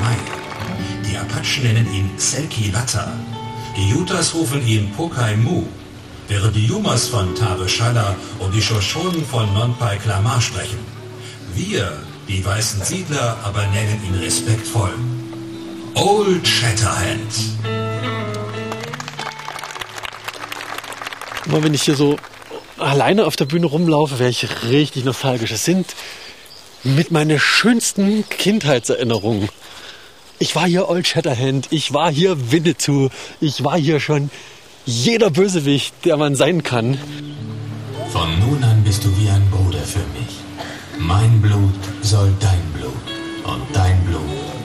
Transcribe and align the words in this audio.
May. 0.00 1.08
Die 1.08 1.16
Apachen 1.16 1.62
nennen 1.62 1.92
ihn 1.92 2.10
Selki 2.16 2.70
Latta. 2.70 3.12
Die 3.76 3.94
Utahs 3.94 4.34
rufen 4.34 4.66
ihn 4.66 4.90
Pokai 4.92 5.36
Mu, 5.36 5.64
während 6.28 6.56
die 6.56 6.66
Yumas 6.66 7.08
von 7.08 7.34
Tave 7.34 7.68
Shala 7.68 8.16
und 8.38 8.54
die 8.54 8.62
Shoshonen 8.62 9.24
von 9.24 9.52
Nonpai 9.54 9.96
Klamar 9.96 10.40
sprechen. 10.40 10.78
Wir, 11.54 11.92
die 12.28 12.44
weißen 12.44 12.82
Siedler, 12.82 13.36
aber 13.44 13.66
nennen 13.66 14.00
ihn 14.06 14.14
respektvoll 14.14 14.94
Old 15.96 16.46
Shatterhand. 16.46 17.32
Immer 21.46 21.62
wenn 21.62 21.72
ich 21.72 21.82
hier 21.82 21.96
so 21.96 22.18
alleine 22.76 23.24
auf 23.24 23.36
der 23.36 23.46
Bühne 23.46 23.66
rumlaufe, 23.66 24.18
wäre 24.18 24.28
ich 24.28 24.46
richtig 24.64 25.04
nostalgisch. 25.04 25.52
Es 25.52 25.64
sind 25.64 25.86
mit 26.84 27.10
meinen 27.10 27.40
schönsten 27.40 28.28
Kindheitserinnerungen. 28.28 29.48
Ich 30.38 30.54
war 30.54 30.66
hier 30.66 30.88
Old 30.88 31.06
Shatterhand, 31.06 31.68
ich 31.70 31.94
war 31.94 32.10
hier 32.10 32.52
Winnetou, 32.52 33.08
ich 33.40 33.64
war 33.64 33.78
hier 33.78 34.00
schon 34.00 34.30
jeder 34.84 35.30
Bösewicht, 35.30 35.94
der 36.04 36.18
man 36.18 36.34
sein 36.34 36.62
kann. 36.62 36.98
Von 38.10 38.38
nun 38.40 38.62
an 38.62 38.84
bist 38.84 39.02
du 39.04 39.08
wie 39.18 39.30
ein 39.30 39.48
Bruder 39.50 39.80
für 39.80 40.06
mich. 40.18 40.36
Mein 40.98 41.40
Blut 41.40 41.74
soll 42.02 42.32
dein 42.40 42.62
Blut 42.74 42.92
und 43.44 43.62
dein 43.72 43.98
Blut 44.04 44.20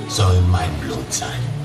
soll 0.10 0.42
mein 0.52 0.72
Blut 0.82 1.12
sein. 1.12 1.61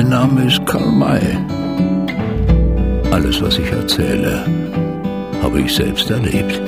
Mein 0.00 0.08
Name 0.08 0.44
ist 0.44 0.64
Karl 0.64 0.86
May. 0.86 1.20
Alles, 3.12 3.42
was 3.42 3.58
ich 3.58 3.70
erzähle, 3.70 4.46
habe 5.42 5.60
ich 5.60 5.74
selbst 5.74 6.10
erlebt. 6.10 6.58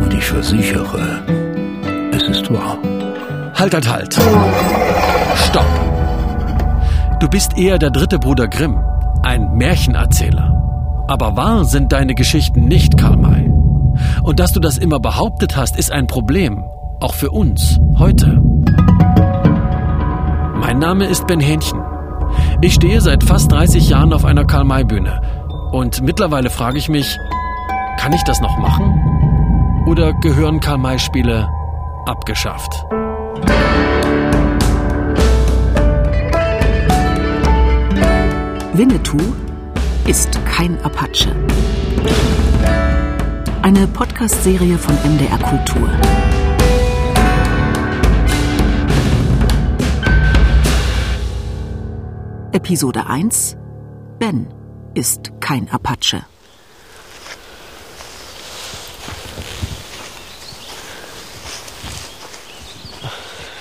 Und 0.00 0.14
ich 0.14 0.24
versichere, 0.24 1.24
es 2.12 2.22
ist 2.22 2.52
wahr. 2.52 2.78
Halt, 3.56 3.74
halt, 3.74 3.88
halt. 3.90 4.14
Stopp. 5.44 5.66
Du 7.18 7.26
bist 7.26 7.58
eher 7.58 7.80
der 7.80 7.90
dritte 7.90 8.20
Bruder 8.20 8.46
Grimm, 8.46 8.78
ein 9.24 9.54
Märchenerzähler. 9.54 11.04
Aber 11.08 11.36
wahr 11.36 11.64
sind 11.64 11.90
deine 11.90 12.14
Geschichten 12.14 12.60
nicht, 12.66 12.96
Karl 12.96 13.16
May. 13.16 13.52
Und 14.22 14.38
dass 14.38 14.52
du 14.52 14.60
das 14.60 14.78
immer 14.78 15.00
behauptet 15.00 15.56
hast, 15.56 15.76
ist 15.76 15.90
ein 15.90 16.06
Problem. 16.06 16.62
Auch 17.00 17.14
für 17.14 17.32
uns, 17.32 17.80
heute. 17.98 18.40
Mein 20.60 20.78
Name 20.78 21.06
ist 21.06 21.26
Ben 21.26 21.40
Hähnchen. 21.40 21.77
Ich 22.60 22.74
stehe 22.74 23.00
seit 23.00 23.22
fast 23.22 23.52
30 23.52 23.88
Jahren 23.88 24.12
auf 24.12 24.24
einer 24.24 24.44
Karl-May-Bühne. 24.44 25.20
Und 25.70 26.02
mittlerweile 26.02 26.50
frage 26.50 26.76
ich 26.76 26.88
mich, 26.88 27.16
kann 28.00 28.12
ich 28.12 28.22
das 28.24 28.40
noch 28.40 28.58
machen? 28.58 29.84
Oder 29.86 30.12
gehören 30.14 30.58
Karl-May-Spiele 30.58 31.48
abgeschafft? 32.06 32.84
Winnetou 38.72 39.18
ist 40.08 40.44
kein 40.44 40.82
Apache. 40.82 41.30
Eine 43.62 43.86
Podcast-Serie 43.86 44.78
von 44.78 44.96
MDR 45.04 45.38
Kultur. 45.38 45.88
Episode 52.58 53.06
1 53.06 53.56
Ben 54.18 54.52
ist 54.94 55.30
kein 55.38 55.70
Apache. 55.70 56.24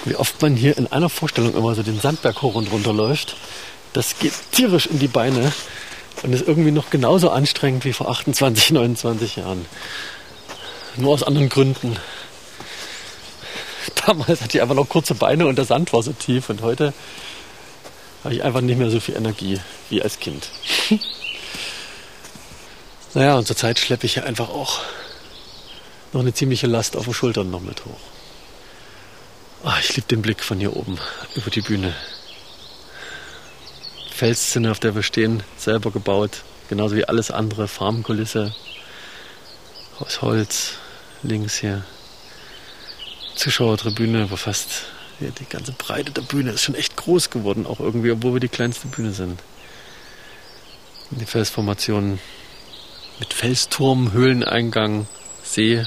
Wie 0.04 0.16
oft 0.16 0.42
man 0.42 0.56
hier 0.56 0.76
in 0.80 0.88
einer 0.88 1.10
Vorstellung 1.10 1.54
immer 1.54 1.76
so 1.76 1.84
den 1.84 2.00
Sandberg 2.00 2.42
hoch 2.42 2.56
und 2.56 2.72
runter 2.72 2.92
läuft, 2.92 3.38
das 3.94 4.18
geht 4.18 4.34
tierisch 4.52 4.88
in 4.88 4.98
die 4.98 5.08
Beine 5.08 5.54
und 6.24 6.34
ist 6.34 6.48
irgendwie 6.48 6.72
noch 6.72 6.90
genauso 6.90 7.30
anstrengend 7.30 7.86
wie 7.86 7.94
vor 7.94 8.10
28, 8.10 8.72
29 8.72 9.36
Jahren. 9.36 9.68
Nur 10.96 11.14
aus 11.14 11.22
anderen 11.22 11.50
Gründen. 11.50 11.98
Damals 14.08 14.42
hatte 14.42 14.58
ich 14.58 14.62
einfach 14.64 14.74
noch 14.74 14.90
kurze 14.90 15.14
Beine 15.14 15.46
und 15.46 15.60
der 15.60 15.66
Sand 15.66 15.94
war 15.94 16.02
so 16.02 16.14
tief 16.14 16.50
und 16.50 16.64
heute 16.64 16.96
habe 18.24 18.34
ich 18.34 18.44
einfach 18.44 18.62
nicht 18.62 18.78
mehr 18.78 18.90
so 18.90 19.00
viel 19.00 19.16
Energie 19.16 19.60
wie 19.90 20.02
als 20.02 20.20
Kind. 20.20 20.50
naja, 23.14 23.36
und 23.36 23.48
zurzeit 23.48 23.80
schleppe 23.80 24.06
ich 24.06 24.16
hier 24.16 24.26
einfach 24.26 24.50
auch 24.50 24.82
noch 26.14 26.22
eine 26.22 26.34
ziemliche 26.34 26.68
Last 26.68 26.96
auf 26.96 27.06
den 27.06 27.14
Schultern 27.14 27.50
noch 27.50 27.62
mit 27.62 27.86
hoch. 27.86 28.00
Ah, 29.64 29.78
ich 29.82 29.96
liebe 29.96 30.08
den 30.08 30.22
Blick 30.22 30.44
von 30.44 30.60
hier 30.60 30.76
oben 30.76 30.98
über 31.36 31.50
die 31.50 31.62
Bühne. 31.62 31.94
Felszinne, 34.12 34.72
auf 34.72 34.80
der 34.80 34.96
wir 34.96 35.04
stehen, 35.04 35.44
selber 35.58 35.92
gebaut, 35.92 36.44
genauso 36.70 36.96
wie 36.96 37.06
alles 37.06 37.30
andere, 37.32 37.68
Farmkulisse 37.68 38.56
aus 40.00 40.22
Holz, 40.22 40.74
links 41.24 41.58
hier. 41.58 41.84
Zuschauertribüne, 43.36 44.32
wo 44.32 44.36
fast 44.36 44.86
ja, 45.20 45.30
die 45.30 45.46
ganze 45.46 45.72
Breite 45.72 46.12
der 46.12 46.22
Bühne 46.22 46.52
ist 46.52 46.62
schon 46.62 46.76
echt 46.76 46.96
groß 46.96 47.30
geworden, 47.30 47.66
auch 47.66 47.80
irgendwie, 47.80 48.12
obwohl 48.12 48.34
wir 48.34 48.40
die 48.40 48.48
kleinste 48.48 48.88
Bühne 48.88 49.12
sind. 49.12 49.40
Die 51.12 51.26
Felsformationen 51.26 52.20
mit 53.20 53.34
Felsturm, 53.34 54.12
Höhleneingang, 54.12 55.08
See, 55.44 55.84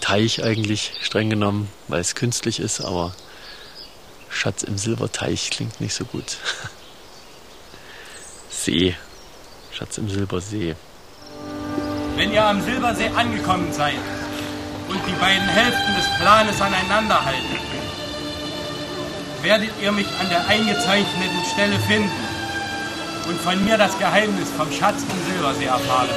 Teich 0.00 0.44
eigentlich 0.44 0.92
streng 1.02 1.28
genommen, 1.28 1.68
weil 1.88 2.00
es 2.00 2.14
künstlich 2.14 2.60
ist, 2.60 2.80
aber 2.80 3.14
Schatz 4.30 4.62
im 4.62 4.78
Silberteich 4.78 5.50
klingt 5.50 5.80
nicht 5.80 5.94
so 5.94 6.04
gut. 6.04 6.36
See. 8.50 8.94
Schatz 9.72 9.98
im 9.98 10.08
Silbersee. 10.10 10.74
Wenn 12.16 12.32
ihr 12.32 12.44
am 12.44 12.60
Silbersee 12.62 13.08
angekommen 13.14 13.72
seid 13.72 13.94
und 14.88 15.00
die 15.06 15.20
beiden 15.20 15.48
Hälften 15.48 15.94
des 15.94 16.06
Planes 16.18 16.60
aneinander 16.60 17.24
halten, 17.24 17.67
werdet 19.42 19.70
ihr 19.82 19.92
mich 19.92 20.06
an 20.20 20.28
der 20.28 20.46
eingezeichneten 20.46 21.44
Stelle 21.52 21.78
finden 21.80 22.10
und 23.28 23.40
von 23.40 23.64
mir 23.64 23.76
das 23.76 23.98
Geheimnis 23.98 24.50
vom 24.56 24.70
Schatz 24.72 25.02
im 25.02 25.32
Silbersee 25.32 25.66
erfahren. 25.66 26.08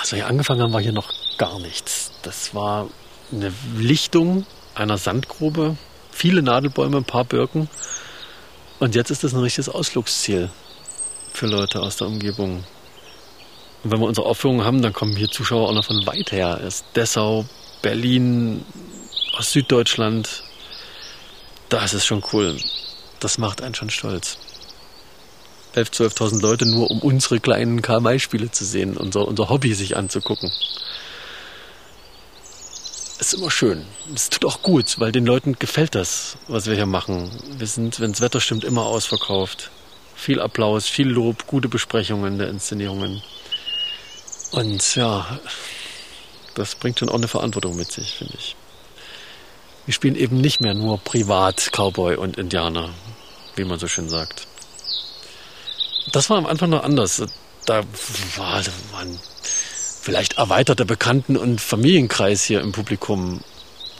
Also 0.00 0.16
hier 0.16 0.26
angefangen 0.26 0.62
haben, 0.62 0.72
war 0.72 0.80
hier 0.80 0.92
noch 0.92 1.12
gar 1.38 1.58
nichts. 1.60 2.12
Das 2.22 2.54
war 2.54 2.88
eine 3.32 3.52
Lichtung 3.76 4.46
einer 4.74 4.98
Sandgrube, 4.98 5.76
viele 6.10 6.42
Nadelbäume, 6.42 6.98
ein 6.98 7.04
paar 7.04 7.24
Birken. 7.24 7.68
Und 8.78 8.94
jetzt 8.94 9.10
ist 9.10 9.24
das 9.24 9.34
ein 9.34 9.40
richtiges 9.40 9.68
Ausflugsziel 9.68 10.50
für 11.32 11.46
Leute 11.46 11.80
aus 11.80 11.96
der 11.96 12.06
Umgebung. 12.06 12.64
Und 13.82 13.90
wenn 13.90 14.00
wir 14.00 14.06
unsere 14.06 14.26
Aufführungen 14.26 14.64
haben, 14.64 14.82
dann 14.82 14.92
kommen 14.92 15.16
hier 15.16 15.28
Zuschauer 15.28 15.68
auch 15.68 15.74
noch 15.74 15.84
von 15.84 16.06
weit 16.06 16.32
her. 16.32 16.60
Aus 16.66 16.84
Dessau, 16.94 17.44
Berlin, 17.82 18.64
aus 19.36 19.52
Süddeutschland. 19.52 20.42
Das 21.68 21.94
ist 21.94 22.06
schon 22.06 22.22
cool. 22.32 22.56
Das 23.20 23.38
macht 23.38 23.62
einen 23.62 23.74
schon 23.74 23.90
stolz. 23.90 24.38
11.000, 25.74 26.16
12.000 26.16 26.42
Leute 26.42 26.66
nur, 26.66 26.90
um 26.90 27.00
unsere 27.00 27.38
kleinen 27.38 27.80
Karl-May-Spiele 27.80 28.50
zu 28.50 28.64
sehen, 28.64 28.96
unser, 28.96 29.26
unser 29.28 29.48
Hobby 29.48 29.72
sich 29.74 29.96
anzugucken. 29.96 30.50
Ist 33.20 33.34
immer 33.34 33.50
schön. 33.50 33.84
Es 34.14 34.30
tut 34.30 34.46
auch 34.46 34.62
gut, 34.62 34.98
weil 34.98 35.12
den 35.12 35.26
Leuten 35.26 35.58
gefällt 35.58 35.94
das, 35.94 36.38
was 36.48 36.66
wir 36.66 36.74
hier 36.74 36.86
machen. 36.86 37.30
Wir 37.58 37.66
sind, 37.66 38.00
wenn 38.00 38.12
das 38.12 38.20
Wetter 38.20 38.40
stimmt, 38.40 38.64
immer 38.64 38.86
ausverkauft. 38.86 39.70
Viel 40.16 40.40
Applaus, 40.40 40.86
viel 40.88 41.08
Lob, 41.08 41.46
gute 41.46 41.68
Besprechungen 41.68 42.38
der 42.38 42.48
Inszenierungen. 42.48 43.22
Und 44.52 44.96
ja, 44.96 45.38
das 46.60 46.74
bringt 46.74 46.98
schon 46.98 47.08
auch 47.08 47.14
eine 47.14 47.28
Verantwortung 47.28 47.76
mit 47.76 47.90
sich, 47.90 48.14
finde 48.14 48.34
ich. 48.38 48.56
Wir 49.86 49.94
spielen 49.94 50.14
eben 50.14 50.40
nicht 50.40 50.60
mehr 50.60 50.74
nur 50.74 50.98
privat 50.98 51.70
Cowboy 51.72 52.16
und 52.16 52.36
Indianer, 52.36 52.90
wie 53.56 53.64
man 53.64 53.78
so 53.78 53.88
schön 53.88 54.08
sagt. 54.08 54.46
Das 56.12 56.30
war 56.30 56.38
am 56.38 56.46
Anfang 56.46 56.70
noch 56.70 56.84
anders. 56.84 57.22
Da 57.66 57.82
war, 58.36 58.62
waren 58.92 59.18
vielleicht 60.02 60.34
erweiterter 60.34 60.84
Bekannten- 60.84 61.36
und 61.36 61.60
Familienkreis 61.60 62.44
hier 62.44 62.60
im 62.60 62.72
Publikum 62.72 63.40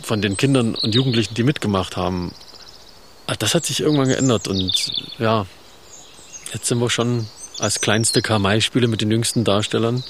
von 0.02 0.22
den 0.22 0.36
Kindern 0.36 0.74
und 0.74 0.94
Jugendlichen, 0.94 1.34
die 1.34 1.42
mitgemacht 1.42 1.96
haben. 1.96 2.32
Das 3.38 3.54
hat 3.54 3.66
sich 3.66 3.80
irgendwann 3.80 4.08
geändert 4.08 4.48
und 4.48 4.92
ja, 5.18 5.46
Jetzt 6.52 6.66
sind 6.66 6.80
wir 6.80 6.90
schon 6.90 7.28
als 7.60 7.80
kleinste 7.80 8.22
Karl-May-Spiele 8.22 8.88
mit 8.88 9.02
den 9.02 9.10
jüngsten 9.10 9.44
Darstellern 9.44 10.02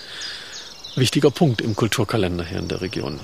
wichtiger 0.96 1.30
Punkt 1.30 1.60
im 1.60 1.76
Kulturkalender 1.76 2.44
hier 2.44 2.58
in 2.58 2.68
der 2.68 2.80
Region. 2.80 3.20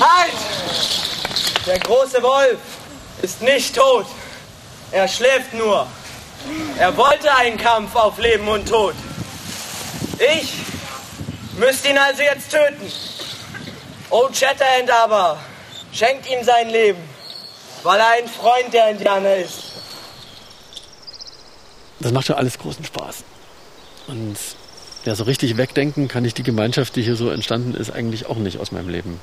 Halt! 0.00 0.32
Der 1.66 1.78
große 1.80 2.22
Wolf 2.22 2.58
ist 3.22 3.42
nicht 3.42 3.74
tot. 3.74 4.06
Er 4.92 5.08
schläft 5.08 5.54
nur. 5.54 5.86
Er 6.78 6.96
wollte 6.96 7.34
einen 7.36 7.58
Kampf 7.58 7.94
auf 7.96 8.18
Leben 8.18 8.46
und 8.48 8.68
Tod. 8.68 8.94
Ich 10.18 10.54
müsste 11.58 11.88
ihn 11.88 11.98
also 11.98 12.22
jetzt 12.22 12.50
töten. 12.50 12.92
Old 14.10 14.36
Shatterhand 14.36 14.90
aber 14.90 15.38
schenkt 15.98 16.30
ihm 16.30 16.44
sein 16.44 16.70
Leben, 16.70 17.00
weil 17.82 17.98
er 17.98 18.10
ein 18.10 18.28
Freund 18.28 18.72
der 18.72 18.90
Indianer 18.90 19.36
ist. 19.36 19.72
Das 22.00 22.12
macht 22.12 22.28
ja 22.28 22.36
alles 22.36 22.58
großen 22.58 22.84
Spaß. 22.84 23.24
Und 24.06 24.36
ja, 25.04 25.14
so 25.14 25.24
richtig 25.24 25.56
wegdenken 25.56 26.06
kann 26.06 26.24
ich 26.24 26.34
die 26.34 26.44
Gemeinschaft, 26.44 26.94
die 26.96 27.02
hier 27.02 27.16
so 27.16 27.30
entstanden 27.30 27.74
ist, 27.74 27.90
eigentlich 27.90 28.26
auch 28.26 28.36
nicht 28.36 28.58
aus 28.58 28.70
meinem 28.70 28.88
Leben. 28.88 29.20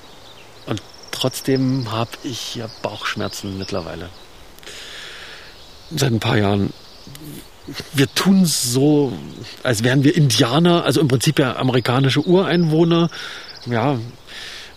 Und 0.65 0.81
trotzdem 1.11 1.91
habe 1.91 2.11
ich 2.23 2.55
ja 2.55 2.67
Bauchschmerzen 2.81 3.57
mittlerweile. 3.57 4.09
Seit 5.95 6.11
ein 6.11 6.19
paar 6.19 6.37
Jahren. 6.37 6.73
Wir 7.93 8.13
tun 8.13 8.45
so, 8.45 9.13
als 9.63 9.83
wären 9.83 10.03
wir 10.03 10.15
Indianer, 10.15 10.83
also 10.83 11.01
im 11.01 11.07
Prinzip 11.07 11.39
ja 11.39 11.55
amerikanische 11.55 12.21
Ureinwohner. 12.21 13.09
Ja, 13.65 13.97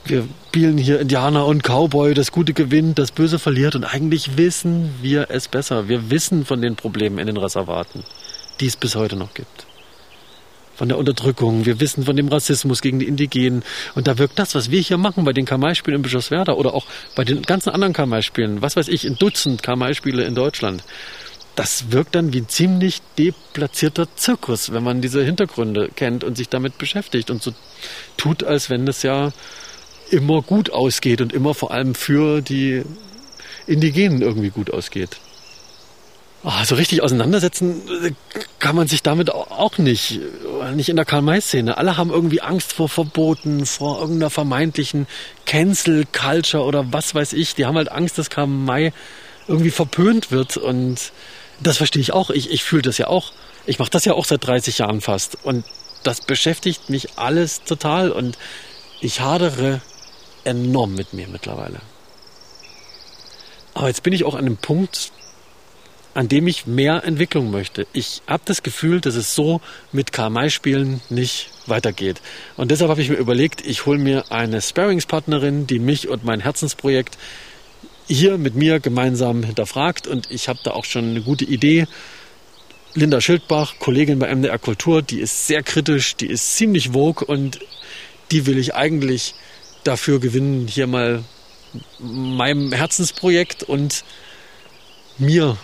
wir 0.05 0.27
spielen 0.49 0.79
hier 0.79 0.99
Indianer 0.99 1.45
und 1.45 1.63
Cowboy, 1.63 2.15
das 2.15 2.33
Gute 2.33 2.55
gewinnt, 2.55 2.99
das 2.99 3.13
Böse 3.13 3.39
verliert 3.39 3.75
und 3.75 3.85
eigentlich 3.85 4.39
wissen 4.39 4.95
wir 5.03 5.27
es 5.29 5.47
besser. 5.47 5.89
Wir 5.89 6.11
wissen 6.11 6.47
von 6.47 6.63
den 6.63 6.75
Problemen 6.75 7.19
in 7.19 7.27
den 7.27 7.37
Reservaten, 7.37 8.03
die 8.59 8.65
es 8.65 8.75
bis 8.75 8.97
heute 8.97 9.17
noch 9.17 9.35
gibt. 9.35 9.67
Von 10.75 10.89
der 10.89 10.97
Unterdrückung, 10.97 11.67
wir 11.67 11.81
wissen 11.81 12.03
von 12.05 12.17
dem 12.17 12.29
Rassismus 12.29 12.81
gegen 12.81 12.99
die 12.99 13.07
Indigenen. 13.07 13.63
Und 13.95 14.07
da 14.07 14.17
wirkt 14.17 14.39
das, 14.39 14.55
was 14.55 14.71
wir 14.71 14.81
hier 14.81 14.97
machen 14.97 15.25
bei 15.25 15.35
den 15.35 15.45
Kamai-Spielen 15.45 15.97
in 15.97 16.03
Bischofswerda 16.03 16.55
oder 16.55 16.73
auch 16.73 16.87
bei 17.15 17.25
den 17.25 17.43
ganzen 17.43 17.69
anderen 17.69 17.93
Kamai-Spielen, 17.93 18.63
was 18.63 18.75
weiß 18.75 18.89
ich, 18.89 19.05
in 19.05 19.17
Dutzend 19.17 19.63
Kamai-Spiele 19.63 20.25
in 20.25 20.35
Deutschland. 20.35 20.83
Das 21.57 21.93
wirkt 21.93 22.15
dann 22.15 22.33
wie 22.33 22.41
ein 22.41 22.49
ziemlich 22.49 23.03
deplatzierter 23.19 24.09
Zirkus, 24.17 24.73
wenn 24.73 24.83
man 24.83 25.03
diese 25.03 25.23
Hintergründe 25.23 25.91
kennt 25.95 26.25
und 26.25 26.39
sich 26.39 26.49
damit 26.49 26.79
beschäftigt 26.79 27.31
und 27.31 27.43
so 27.43 27.53
tut, 28.17 28.45
als 28.45 28.71
wenn 28.71 28.89
es 28.89 29.03
ja 29.03 29.33
immer 30.11 30.43
gut 30.43 30.71
ausgeht 30.71 31.21
und 31.21 31.33
immer 31.33 31.55
vor 31.55 31.71
allem 31.71 31.95
für 31.95 32.41
die 32.41 32.83
Indigenen 33.67 34.23
irgendwie 34.23 34.51
gut 34.51 34.73
ausgeht. 34.73 35.19
Oh, 36.45 36.65
so 36.65 36.77
richtig 36.77 37.03
auseinandersetzen 37.03 37.83
äh, 38.05 38.13
kann 38.61 38.77
man 38.77 38.87
sich 38.87 39.03
damit 39.03 39.31
auch 39.33 39.79
nicht. 39.79 40.21
Nicht 40.75 40.89
in 40.89 40.97
der 40.97 41.05
Karl-May-Szene. 41.05 41.77
Alle 41.77 41.97
haben 41.97 42.11
irgendwie 42.11 42.41
Angst 42.41 42.73
vor 42.73 42.89
Verboten, 42.89 43.67
vor 43.67 44.01
irgendeiner 44.01 44.31
vermeintlichen 44.31 45.09
Cancel-Culture 45.47 46.63
oder 46.63 46.93
was 46.93 47.15
weiß 47.15 47.33
ich. 47.33 47.57
Die 47.57 47.67
haben 47.67 47.77
halt 47.77 47.91
Angst, 47.91 48.19
dass 48.19 48.31
Karl-May 48.31 48.93
irgendwie 49.49 49.73
verpönt 49.73 50.31
wird. 50.31 50.57
Und 50.57 51.13
das 51.61 51.79
verstehe 51.79 52.03
ich 52.03 52.13
auch. 52.13 52.31
Ich, 52.31 52.51
ich 52.51 52.63
fühle 52.63 52.83
das 52.83 52.99
ja 52.99 53.09
auch. 53.09 53.33
Ich 53.67 53.81
mache 53.81 53.91
das 53.91 54.05
ja 54.05 54.13
auch 54.13 54.25
seit 54.25 54.47
30 54.47 54.79
Jahren 54.79 55.01
fast. 55.01 55.39
Und 55.43 55.65
das 56.05 56.21
beschäftigt 56.21 56.89
mich 56.89 57.19
alles 57.19 57.65
total. 57.65 58.13
Und 58.13 58.39
ich 59.01 59.21
hadere 59.21 59.81
enorm 60.49 60.95
mit 60.95 61.13
mir 61.13 61.29
mittlerweile. 61.29 61.81
Aber 63.75 63.89
jetzt 63.89 64.03
bin 64.03 64.13
ich 64.13 64.25
auch 64.25 64.35
an 64.35 64.47
einem 64.47 64.57
Punkt, 64.57 65.13
an 66.15 66.29
dem 66.29 66.49
ich 66.49 66.67
mehr 66.67 67.05
Entwicklung 67.05 67.51
möchte. 67.51 67.87
Ich 67.93 68.23
habe 68.27 68.43
das 68.45 68.65
Gefühl, 68.65 69.01
dass 69.01 69.15
es 69.15 69.37
so 69.37 69.61
mit 69.93 70.11
Karl-May-Spielen 70.11 71.01
nicht 71.11 71.51
weitergeht. 71.67 72.21
Und 72.57 72.73
deshalb 72.73 72.91
habe 72.91 73.01
ich 73.01 73.09
mir 73.09 73.17
überlegt, 73.17 73.65
ich 73.65 73.87
hole 73.87 73.99
mir 73.99 74.33
eine 74.33 74.61
Sparringspartnerin, 74.61 75.69
die 75.69 75.79
mich 75.79 76.09
und 76.09 76.25
mein 76.25 76.41
Herzensprojekt 76.41 77.19
hier 78.09 78.39
mit 78.39 78.57
mir 78.57 78.81
gemeinsam 78.81 79.45
hinterfragt. 79.45 80.09
Und 80.09 80.29
ich 80.31 80.49
habe 80.49 80.59
da 80.65 80.73
auch 80.73 80.85
schon 80.85 81.11
eine 81.11 81.21
gute 81.21 81.45
Idee. 81.45 81.87
Linda 82.95 83.21
Schildbach, 83.21 83.75
Kollegin 83.79 84.19
bei 84.19 84.35
MDR 84.35 84.59
Kultur, 84.59 85.03
die 85.03 85.21
ist 85.21 85.47
sehr 85.47 85.63
kritisch, 85.63 86.17
die 86.17 86.27
ist 86.27 86.57
ziemlich 86.57 86.89
vogue 86.89 87.25
und 87.25 87.61
die 88.33 88.47
will 88.47 88.59
ich 88.59 88.75
eigentlich 88.75 89.35
dafür 89.89 90.21
gewinnen, 90.21 90.69
hier 90.69 90.87
mal 90.87 91.25
meinem 91.99 92.73
Herzensprojekt 92.73 93.63
und 93.63 94.05
mir 95.19 95.57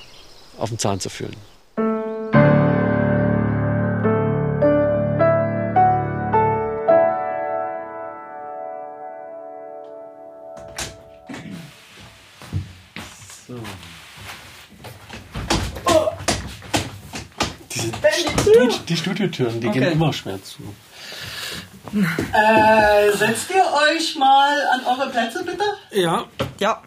auf 0.59 0.71
den 0.71 0.79
Zahn 0.79 0.99
zu 0.99 1.11
fühlen. 1.11 1.37
So. 13.47 13.61
Diese 17.75 17.93
Studio, 18.41 18.69
die 18.88 18.97
Studiotüren, 18.97 19.61
die 19.61 19.69
Okay. 19.69 19.81
gehen 19.81 19.93
immer 19.93 20.12
schwer 20.12 20.43
zu. 20.43 20.62
Äh, 21.94 23.17
setzt 23.17 23.50
ihr 23.50 23.62
euch 23.62 24.17
mal 24.17 24.55
an 24.73 24.81
eure 24.85 25.11
Plätze, 25.11 25.44
bitte? 25.44 25.62
Ja, 25.93 26.25
Ja. 26.58 26.82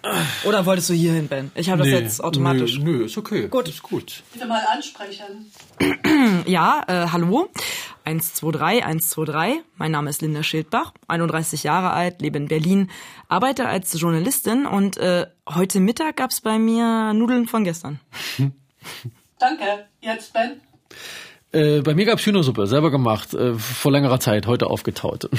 Oder 0.46 0.66
wolltest 0.66 0.90
du 0.90 0.94
hier 0.94 1.14
hin, 1.14 1.28
Ben? 1.28 1.52
Ich 1.56 1.70
habe 1.70 1.84
das 1.84 1.92
jetzt 1.92 2.24
automatisch. 2.24 2.80
Nö, 2.80 2.98
nö, 3.00 3.06
ist 3.06 3.18
okay. 3.18 3.48
Gut. 3.48 3.68
Ist 3.70 3.84
gut. 3.84 4.24
Bitte 4.34 4.46
mal 4.46 4.64
ansprechen. 4.74 5.52
Ja, 6.46 6.84
äh, 6.88 7.08
hallo. 7.12 7.50
123, 8.06 8.42
123. 8.44 9.64
Mein 9.78 9.92
Name 9.92 10.10
ist 10.10 10.22
Linda 10.22 10.44
Schildbach, 10.44 10.94
31 11.08 11.64
Jahre 11.64 11.92
alt, 11.92 12.22
lebe 12.22 12.38
in 12.38 12.48
Berlin, 12.48 12.90
arbeite 13.28 13.68
als 13.68 14.00
Journalistin 14.00 14.66
und 14.66 14.98
äh, 14.98 15.28
heute 15.48 15.80
Mittag 15.80 16.16
gab's 16.18 16.42
bei 16.42 16.58
mir 16.58 17.14
Nudeln 17.14 17.48
von 17.48 17.64
gestern. 17.64 18.00
Danke. 19.40 19.86
Jetzt, 20.02 20.34
Ben. 20.34 20.62
Äh, 21.52 21.82
bei 21.82 21.94
mir 21.94 22.06
gab's 22.06 22.26
Hühnersuppe, 22.26 22.68
selber 22.68 22.92
gemacht, 22.92 23.34
äh, 23.34 23.54
vor 23.54 23.92
längerer 23.92 24.20
Zeit, 24.20 24.48
heute 24.48 24.68
aufgetaut. 24.68 25.30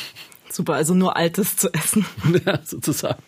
Super, 0.50 0.74
also 0.74 0.94
nur 0.94 1.16
Altes 1.16 1.56
zu 1.56 1.72
essen. 1.72 2.06
ja, 2.46 2.58
sozusagen. 2.64 3.22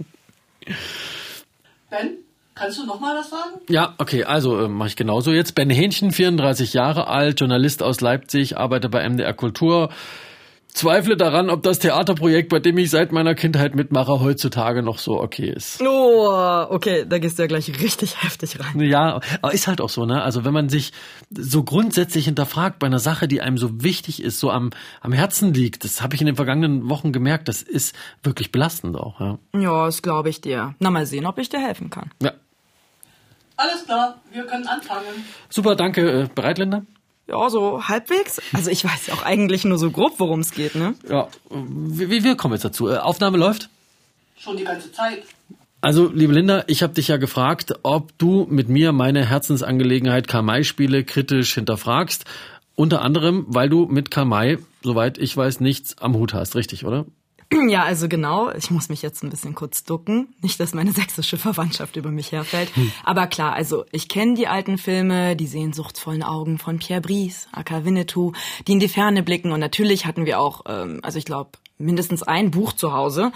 Ben, 1.90 2.18
kannst 2.54 2.78
du 2.78 2.86
noch 2.86 2.98
mal 2.98 3.16
was 3.16 3.30
sagen? 3.30 3.60
Ja, 3.68 3.94
okay, 3.98 4.24
also 4.24 4.58
äh, 4.58 4.68
mache 4.68 4.88
ich 4.88 4.96
genauso 4.96 5.32
jetzt. 5.32 5.54
Ben 5.54 5.68
Hähnchen, 5.68 6.12
34 6.12 6.72
Jahre 6.72 7.08
alt, 7.08 7.40
Journalist 7.40 7.82
aus 7.82 8.00
Leipzig, 8.00 8.56
arbeite 8.56 8.88
bei 8.88 9.06
MDR 9.06 9.34
Kultur. 9.34 9.90
Zweifle 10.72 11.16
daran, 11.16 11.50
ob 11.50 11.62
das 11.62 11.78
Theaterprojekt, 11.78 12.48
bei 12.48 12.60
dem 12.60 12.78
ich 12.78 12.90
seit 12.90 13.12
meiner 13.12 13.34
Kindheit 13.34 13.74
mitmache, 13.74 14.20
heutzutage 14.20 14.82
noch 14.82 14.98
so 14.98 15.20
okay 15.20 15.50
ist. 15.50 15.82
Oh, 15.82 16.66
okay, 16.70 17.04
da 17.08 17.18
gehst 17.18 17.38
du 17.38 17.42
ja 17.42 17.46
gleich 17.48 17.68
richtig 17.80 18.22
heftig 18.22 18.58
rein. 18.60 18.80
Ja, 18.80 19.20
aber 19.42 19.52
ist 19.52 19.66
halt 19.66 19.80
auch 19.80 19.88
so, 19.88 20.06
ne? 20.06 20.22
Also 20.22 20.44
wenn 20.44 20.52
man 20.52 20.68
sich 20.68 20.92
so 21.30 21.64
grundsätzlich 21.64 22.24
hinterfragt 22.26 22.78
bei 22.78 22.86
einer 22.86 22.98
Sache, 22.98 23.28
die 23.28 23.40
einem 23.40 23.58
so 23.58 23.82
wichtig 23.82 24.22
ist, 24.22 24.40
so 24.40 24.50
am, 24.50 24.70
am 25.00 25.12
Herzen 25.12 25.52
liegt, 25.52 25.84
das 25.84 26.02
habe 26.02 26.14
ich 26.14 26.20
in 26.20 26.26
den 26.26 26.36
vergangenen 26.36 26.88
Wochen 26.88 27.12
gemerkt, 27.12 27.48
das 27.48 27.62
ist 27.62 27.94
wirklich 28.22 28.52
belastend 28.52 28.96
auch, 28.96 29.20
ja. 29.20 29.38
Ja, 29.54 29.86
das 29.86 30.02
glaube 30.02 30.28
ich 30.28 30.40
dir. 30.40 30.74
Na, 30.78 30.90
mal 30.90 31.06
sehen, 31.06 31.26
ob 31.26 31.38
ich 31.38 31.48
dir 31.48 31.60
helfen 31.60 31.90
kann. 31.90 32.10
Ja. 32.22 32.32
Alles 33.56 33.84
klar, 33.84 34.20
wir 34.32 34.44
können 34.46 34.66
anfangen. 34.66 35.24
Super, 35.50 35.76
danke. 35.76 36.22
Äh, 36.22 36.28
Bereit, 36.34 36.56
Linda? 36.58 36.82
Ja, 37.30 37.48
so 37.48 37.86
halbwegs. 37.86 38.40
Also 38.52 38.70
ich 38.70 38.84
weiß 38.84 39.06
ja 39.06 39.14
auch 39.14 39.22
eigentlich 39.22 39.64
nur 39.64 39.78
so 39.78 39.90
grob, 39.90 40.14
worum 40.18 40.40
es 40.40 40.50
geht, 40.50 40.74
ne? 40.74 40.94
Ja, 41.08 41.28
wir, 41.48 42.24
wir 42.24 42.36
kommen 42.36 42.54
jetzt 42.54 42.64
dazu. 42.64 42.88
Äh, 42.88 42.98
Aufnahme 42.98 43.38
läuft? 43.38 43.68
Schon 44.36 44.56
die 44.56 44.64
ganze 44.64 44.90
Zeit. 44.90 45.22
Also, 45.82 46.10
liebe 46.12 46.34
Linda, 46.34 46.64
ich 46.66 46.82
habe 46.82 46.92
dich 46.92 47.08
ja 47.08 47.16
gefragt, 47.16 47.72
ob 47.82 48.16
du 48.18 48.46
mit 48.50 48.68
mir 48.68 48.92
meine 48.92 49.24
Herzensangelegenheit 49.24 50.28
Kamai-Spiele 50.28 51.04
kritisch 51.04 51.54
hinterfragst. 51.54 52.24
Unter 52.74 53.00
anderem, 53.02 53.46
weil 53.48 53.70
du 53.70 53.86
mit 53.86 54.10
Kamai, 54.10 54.58
soweit 54.82 55.16
ich 55.16 55.34
weiß, 55.34 55.60
nichts 55.60 55.96
am 55.98 56.14
Hut 56.14 56.34
hast, 56.34 56.54
richtig, 56.54 56.84
oder? 56.84 57.06
Ja, 57.52 57.82
also 57.82 58.08
genau. 58.08 58.50
Ich 58.52 58.70
muss 58.70 58.88
mich 58.88 59.02
jetzt 59.02 59.24
ein 59.24 59.30
bisschen 59.30 59.54
kurz 59.54 59.82
ducken. 59.82 60.34
Nicht, 60.40 60.60
dass 60.60 60.72
meine 60.72 60.92
sächsische 61.00 61.36
Verwandtschaft 61.36 61.96
über 61.96 62.10
mich 62.10 62.32
herfällt. 62.32 62.70
Aber 63.04 63.26
klar, 63.26 63.54
also 63.54 63.84
ich 63.90 64.08
kenne 64.08 64.34
die 64.34 64.46
alten 64.46 64.78
Filme, 64.78 65.34
die 65.34 65.46
sehnsuchtsvollen 65.46 66.22
Augen 66.22 66.58
von 66.58 66.78
Pierre 66.78 67.00
Brice, 67.00 67.48
aka 67.52 67.84
Winnetou, 67.84 68.32
die 68.66 68.72
in 68.72 68.80
die 68.80 68.88
Ferne 68.88 69.22
blicken. 69.22 69.52
Und 69.52 69.60
natürlich 69.60 70.06
hatten 70.06 70.26
wir 70.26 70.40
auch, 70.40 70.62
ähm, 70.66 71.00
also 71.02 71.18
ich 71.18 71.24
glaube, 71.24 71.50
mindestens 71.78 72.22
ein 72.22 72.50
Buch 72.50 72.72
zu 72.72 72.92
Hause. 72.92 73.32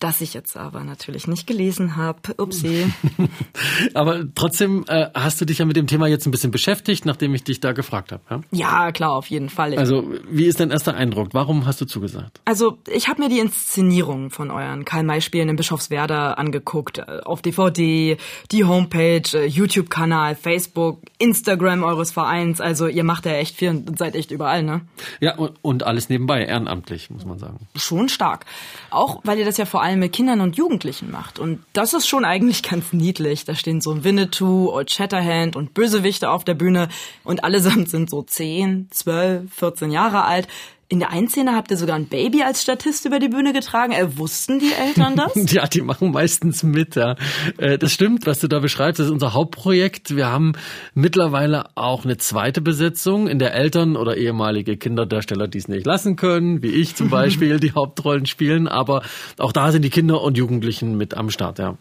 Das 0.00 0.20
ich 0.20 0.34
jetzt 0.34 0.56
aber 0.56 0.82
natürlich 0.82 1.28
nicht 1.28 1.46
gelesen 1.46 1.96
habe. 1.96 2.34
Upsi. 2.36 2.92
aber 3.94 4.24
trotzdem 4.34 4.84
äh, 4.88 5.06
hast 5.14 5.40
du 5.40 5.44
dich 5.44 5.58
ja 5.58 5.64
mit 5.64 5.76
dem 5.76 5.86
Thema 5.86 6.08
jetzt 6.08 6.26
ein 6.26 6.30
bisschen 6.30 6.50
beschäftigt, 6.50 7.06
nachdem 7.06 7.34
ich 7.34 7.44
dich 7.44 7.60
da 7.60 7.72
gefragt 7.72 8.12
habe. 8.12 8.22
Ja? 8.28 8.40
ja, 8.50 8.92
klar, 8.92 9.12
auf 9.12 9.28
jeden 9.28 9.48
Fall. 9.48 9.78
Also, 9.78 10.10
wie 10.28 10.46
ist 10.46 10.58
dein 10.60 10.70
erster 10.70 10.94
Eindruck? 10.94 11.28
Warum 11.32 11.64
hast 11.66 11.80
du 11.80 11.84
zugesagt? 11.84 12.40
Also, 12.44 12.78
ich 12.90 13.08
habe 13.08 13.22
mir 13.22 13.28
die 13.28 13.38
Inszenierung 13.38 14.30
von 14.30 14.50
euren 14.50 14.84
Karl-May-Spielen 14.84 15.48
in 15.48 15.56
Bischofswerda 15.56 16.32
angeguckt. 16.32 16.98
Äh, 16.98 17.20
auf 17.24 17.40
DVD, 17.40 18.16
die 18.50 18.64
Homepage, 18.64 19.22
äh, 19.32 19.46
YouTube-Kanal, 19.46 20.34
Facebook, 20.34 21.00
Instagram 21.18 21.84
eures 21.84 22.10
Vereins. 22.10 22.60
Also, 22.60 22.88
ihr 22.88 23.04
macht 23.04 23.26
ja 23.26 23.32
echt 23.32 23.56
viel 23.56 23.70
und 23.70 23.96
seid 23.96 24.16
echt 24.16 24.32
überall, 24.32 24.64
ne? 24.64 24.80
Ja, 25.20 25.36
und, 25.36 25.52
und 25.62 25.84
alles 25.84 26.08
nebenbei, 26.08 26.44
ehrenamtlich, 26.44 27.10
muss 27.10 27.24
man 27.24 27.38
sagen. 27.38 27.68
Schon 27.76 28.08
stark. 28.08 28.44
Auch, 28.90 29.20
weil 29.24 29.38
ihr 29.38 29.44
das 29.44 29.56
ja 29.56 29.64
vor 29.64 29.83
allem 29.84 30.00
mit 30.00 30.12
Kindern 30.12 30.40
und 30.40 30.56
Jugendlichen 30.56 31.10
macht. 31.10 31.38
Und 31.38 31.62
das 31.74 31.92
ist 31.92 32.08
schon 32.08 32.24
eigentlich 32.24 32.62
ganz 32.68 32.92
niedlich. 32.92 33.44
Da 33.44 33.54
stehen 33.54 33.80
so 33.80 34.02
Winnetou, 34.02 34.70
Old 34.72 34.90
Shatterhand 34.90 35.56
und 35.56 35.74
Bösewichte 35.74 36.30
auf 36.30 36.44
der 36.44 36.54
Bühne 36.54 36.88
und 37.22 37.44
allesamt 37.44 37.90
sind 37.90 38.08
so 38.10 38.22
10, 38.22 38.88
12, 38.90 39.52
14 39.52 39.90
Jahre 39.90 40.24
alt. 40.24 40.48
In 40.88 40.98
der 40.98 41.10
einen 41.10 41.28
Szene 41.28 41.54
habt 41.54 41.70
ihr 41.70 41.76
sogar 41.76 41.96
ein 41.96 42.06
Baby 42.06 42.42
als 42.42 42.62
Statist 42.62 43.06
über 43.06 43.18
die 43.18 43.28
Bühne 43.28 43.52
getragen. 43.52 43.92
Äh, 43.92 44.18
wussten 44.18 44.58
die 44.58 44.72
Eltern 44.72 45.16
das? 45.34 45.52
ja, 45.52 45.66
die 45.66 45.80
machen 45.80 46.10
meistens 46.12 46.62
mit, 46.62 46.94
ja. 46.94 47.16
Äh, 47.58 47.78
das 47.78 47.92
stimmt, 47.92 48.26
was 48.26 48.40
du 48.40 48.48
da 48.48 48.58
beschreibst. 48.58 48.98
Das 48.98 49.06
ist 49.06 49.12
unser 49.12 49.32
Hauptprojekt. 49.32 50.14
Wir 50.14 50.26
haben 50.26 50.52
mittlerweile 50.94 51.64
auch 51.74 52.04
eine 52.04 52.18
zweite 52.18 52.60
Besetzung, 52.60 53.28
in 53.28 53.38
der 53.38 53.54
Eltern 53.54 53.96
oder 53.96 54.16
ehemalige 54.16 54.76
Kinderdarsteller 54.76 55.48
dies 55.48 55.68
nicht 55.68 55.86
lassen 55.86 56.16
können, 56.16 56.62
wie 56.62 56.70
ich 56.70 56.94
zum 56.94 57.08
Beispiel, 57.10 57.58
die 57.60 57.72
Hauptrollen 57.72 58.26
spielen. 58.26 58.68
Aber 58.68 59.02
auch 59.38 59.52
da 59.52 59.72
sind 59.72 59.82
die 59.82 59.90
Kinder 59.90 60.20
und 60.20 60.36
Jugendlichen 60.36 60.96
mit 60.96 61.14
am 61.16 61.30
Start, 61.30 61.58
ja. 61.58 61.76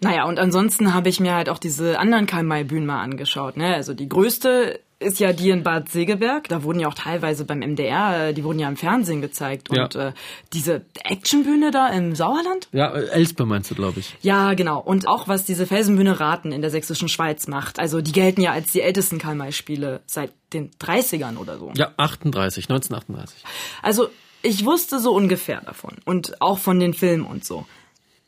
Naja, 0.00 0.24
und 0.24 0.38
ansonsten 0.38 0.94
habe 0.94 1.08
ich 1.08 1.20
mir 1.20 1.34
halt 1.34 1.48
auch 1.48 1.58
diese 1.58 1.98
anderen 1.98 2.26
Karl-May-Bühnen 2.26 2.86
mal 2.86 3.00
angeschaut. 3.00 3.56
Ne? 3.56 3.74
Also 3.74 3.94
die 3.94 4.08
größte 4.08 4.80
ist 5.02 5.20
ja 5.20 5.32
die 5.32 5.50
in 5.50 5.62
Bad 5.62 5.88
Segeberg. 5.88 6.48
Da 6.48 6.62
wurden 6.62 6.80
ja 6.80 6.88
auch 6.88 6.94
teilweise 6.94 7.44
beim 7.44 7.60
MDR, 7.60 8.28
äh, 8.28 8.34
die 8.34 8.44
wurden 8.44 8.58
ja 8.58 8.68
im 8.68 8.76
Fernsehen 8.76 9.20
gezeigt. 9.20 9.70
Und 9.70 9.94
ja. 9.94 10.08
äh, 10.08 10.12
diese 10.52 10.82
Actionbühne 11.04 11.70
da 11.70 11.88
im 11.88 12.14
Sauerland? 12.14 12.68
Ja, 12.72 12.90
Elspe 12.92 13.44
meinst 13.44 13.70
du, 13.70 13.74
glaube 13.74 14.00
ich. 14.00 14.16
Ja, 14.22 14.54
genau. 14.54 14.80
Und 14.80 15.06
auch 15.06 15.28
was 15.28 15.44
diese 15.44 15.66
Felsenbühne 15.66 16.20
Raten 16.20 16.52
in 16.52 16.62
der 16.62 16.70
sächsischen 16.70 17.08
Schweiz 17.08 17.46
macht. 17.46 17.78
Also 17.78 18.00
die 18.00 18.12
gelten 18.12 18.40
ja 18.40 18.52
als 18.52 18.72
die 18.72 18.80
ältesten 18.80 19.18
Karl-May-Spiele 19.18 20.00
seit 20.06 20.32
den 20.52 20.70
30ern 20.80 21.36
oder 21.36 21.58
so. 21.58 21.72
Ja, 21.74 21.92
38, 21.96 22.64
1938. 22.64 23.44
Also 23.82 24.08
ich 24.42 24.64
wusste 24.64 24.98
so 24.98 25.14
ungefähr 25.14 25.60
davon. 25.60 25.96
Und 26.04 26.40
auch 26.40 26.58
von 26.58 26.80
den 26.80 26.94
Filmen 26.94 27.24
und 27.24 27.44
so. 27.44 27.66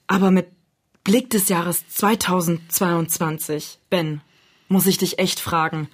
Aber 0.06 0.30
mit 0.30 0.48
Blick 1.02 1.30
des 1.30 1.48
Jahres 1.48 1.86
2022, 1.88 3.78
Ben, 3.90 4.20
muss 4.68 4.86
ich 4.86 4.98
dich 4.98 5.18
echt 5.18 5.40
fragen, 5.40 5.88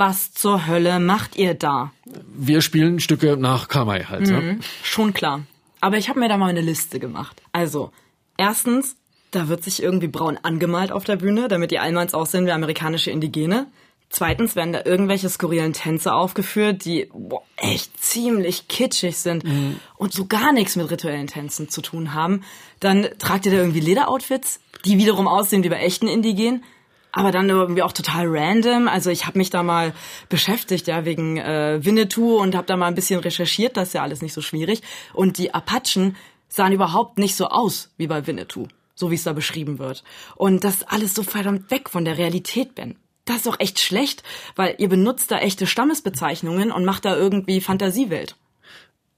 was 0.00 0.32
zur 0.32 0.66
Hölle 0.66 0.98
macht 0.98 1.36
ihr 1.36 1.54
da? 1.54 1.92
Wir 2.34 2.62
spielen 2.62 2.98
Stücke 2.98 3.36
nach 3.36 3.68
Kamai 3.68 4.04
halt. 4.04 4.28
Mhm, 4.28 4.48
ja? 4.48 4.56
Schon 4.82 5.12
klar. 5.12 5.42
Aber 5.80 5.98
ich 5.98 6.08
habe 6.08 6.18
mir 6.18 6.28
da 6.28 6.38
mal 6.38 6.48
eine 6.48 6.62
Liste 6.62 6.98
gemacht. 6.98 7.40
Also, 7.52 7.92
erstens, 8.36 8.96
da 9.30 9.48
wird 9.48 9.62
sich 9.62 9.82
irgendwie 9.82 10.08
braun 10.08 10.38
angemalt 10.42 10.90
auf 10.90 11.04
der 11.04 11.16
Bühne, 11.16 11.48
damit 11.48 11.70
die 11.70 11.78
Allmanns 11.78 12.14
aussehen 12.14 12.46
wie 12.46 12.50
amerikanische 12.50 13.10
Indigene. 13.10 13.66
Zweitens 14.08 14.56
werden 14.56 14.72
da 14.72 14.80
irgendwelche 14.84 15.28
skurrilen 15.28 15.72
Tänze 15.72 16.12
aufgeführt, 16.12 16.84
die 16.84 17.08
boah, 17.12 17.42
echt 17.56 18.02
ziemlich 18.02 18.66
kitschig 18.66 19.18
sind 19.18 19.44
mhm. 19.44 19.76
und 19.96 20.12
so 20.12 20.26
gar 20.26 20.52
nichts 20.52 20.74
mit 20.74 20.90
rituellen 20.90 21.28
Tänzen 21.28 21.68
zu 21.68 21.80
tun 21.80 22.12
haben. 22.12 22.42
Dann 22.80 23.06
tragt 23.18 23.46
ihr 23.46 23.52
da 23.52 23.58
irgendwie 23.58 23.80
Lederoutfits, 23.80 24.60
die 24.84 24.98
wiederum 24.98 25.28
aussehen 25.28 25.62
wie 25.62 25.68
bei 25.68 25.78
echten 25.78 26.08
Indigenen 26.08 26.64
aber 27.12 27.32
dann 27.32 27.48
irgendwie 27.48 27.82
auch 27.82 27.92
total 27.92 28.26
random. 28.28 28.88
Also 28.88 29.10
ich 29.10 29.26
habe 29.26 29.38
mich 29.38 29.50
da 29.50 29.62
mal 29.62 29.92
beschäftigt, 30.28 30.86
ja, 30.86 31.04
wegen 31.04 31.36
äh, 31.36 31.80
Winnetou 31.82 32.38
und 32.38 32.54
habe 32.54 32.66
da 32.66 32.76
mal 32.76 32.86
ein 32.86 32.94
bisschen 32.94 33.20
recherchiert, 33.20 33.76
das 33.76 33.88
ist 33.88 33.94
ja 33.94 34.02
alles 34.02 34.22
nicht 34.22 34.32
so 34.32 34.40
schwierig. 34.40 34.82
Und 35.12 35.38
die 35.38 35.54
Apachen 35.54 36.16
sahen 36.48 36.72
überhaupt 36.72 37.18
nicht 37.18 37.36
so 37.36 37.46
aus 37.46 37.90
wie 37.96 38.06
bei 38.06 38.26
Winnetou, 38.26 38.68
so 38.94 39.10
wie 39.10 39.14
es 39.14 39.24
da 39.24 39.32
beschrieben 39.32 39.78
wird. 39.78 40.04
Und 40.36 40.64
das 40.64 40.82
alles 40.82 41.14
so 41.14 41.22
verdammt 41.22 41.70
weg 41.70 41.90
von 41.90 42.04
der 42.04 42.18
Realität, 42.18 42.74
Ben. 42.74 42.96
Das 43.24 43.36
ist 43.36 43.46
doch 43.46 43.60
echt 43.60 43.78
schlecht, 43.78 44.22
weil 44.56 44.74
ihr 44.78 44.88
benutzt 44.88 45.30
da 45.30 45.38
echte 45.38 45.66
Stammesbezeichnungen 45.66 46.72
und 46.72 46.84
macht 46.84 47.04
da 47.04 47.16
irgendwie 47.16 47.60
Fantasiewelt. 47.60 48.36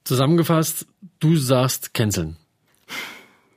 Zusammengefasst, 0.05 0.87
du 1.21 1.37
sagst 1.37 1.95
canceln. 1.95 2.37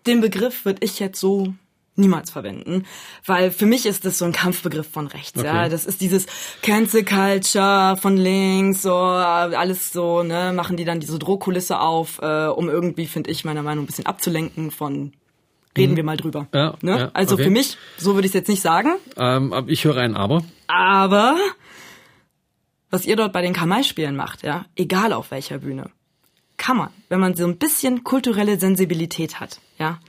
Den 0.06 0.22
Begriff 0.22 0.66
würde 0.66 0.86
ich 0.86 1.00
jetzt 1.00 1.20
so 1.20 1.56
niemals 1.96 2.32
verwenden, 2.32 2.86
weil 3.26 3.52
für 3.52 3.66
mich 3.66 3.86
ist 3.86 4.06
das 4.06 4.18
so 4.18 4.26
ein 4.26 4.32
Kampfbegriff 4.32 4.90
von 4.90 5.08
rechts. 5.08 5.38
Okay. 5.38 5.48
Ja, 5.48 5.70
das 5.70 5.86
ist 5.86 6.02
dieses 6.02 6.26
Cancel 6.62 7.06
Culture 7.06 7.98
von 7.98 8.18
links, 8.18 8.82
so 8.82 8.96
alles 8.96 9.94
so, 9.94 10.24
ne, 10.24 10.52
machen 10.54 10.78
die 10.78 10.86
dann 10.86 11.00
diese 11.00 11.20
Drohkulisse 11.20 11.80
auf, 11.80 12.20
äh, 12.22 12.48
um 12.48 12.70
irgendwie, 12.70 13.08
finde 13.08 13.32
ich, 13.32 13.46
meiner 13.46 13.64
Meinung 13.64 13.84
ein 13.84 13.88
bisschen 13.88 14.06
abzulenken 14.06 14.72
von 14.72 15.14
reden 15.78 15.94
mhm. 15.94 15.98
wir 15.98 16.04
mal 16.04 16.18
drüber. 16.18 16.48
Ja, 16.54 16.76
ne? 16.82 17.00
ja, 17.00 17.12
also 17.14 17.36
okay. 17.36 17.46
für 17.46 17.50
mich, 17.50 17.78
so 17.98 18.16
würde 18.16 18.26
ich 18.26 18.32
es 18.32 18.36
jetzt 18.36 18.50
nicht 18.50 18.62
sagen. 18.62 18.96
Ähm, 19.18 19.54
ich 19.68 19.84
höre 19.86 19.98
ein 19.98 20.16
Aber. 20.16 20.44
Aber 20.68 21.38
was 22.90 23.06
ihr 23.06 23.16
dort 23.16 23.34
bei 23.34 23.42
den 23.42 23.54
Kamai-Spielen 23.54 24.16
macht, 24.16 24.44
ja, 24.44 24.66
egal 24.76 25.14
auf 25.14 25.32
welcher 25.32 25.60
Bühne, 25.60 25.90
kann 26.58 26.78
man, 26.78 26.90
wenn 27.10 27.20
man 27.20 27.36
so 27.36 27.46
ein 27.46 27.58
bisschen 27.58 28.04
kulturelle 28.04 28.58
Sensibilität 28.58 29.40
hat, 29.40 29.60
ja, 29.78 30.00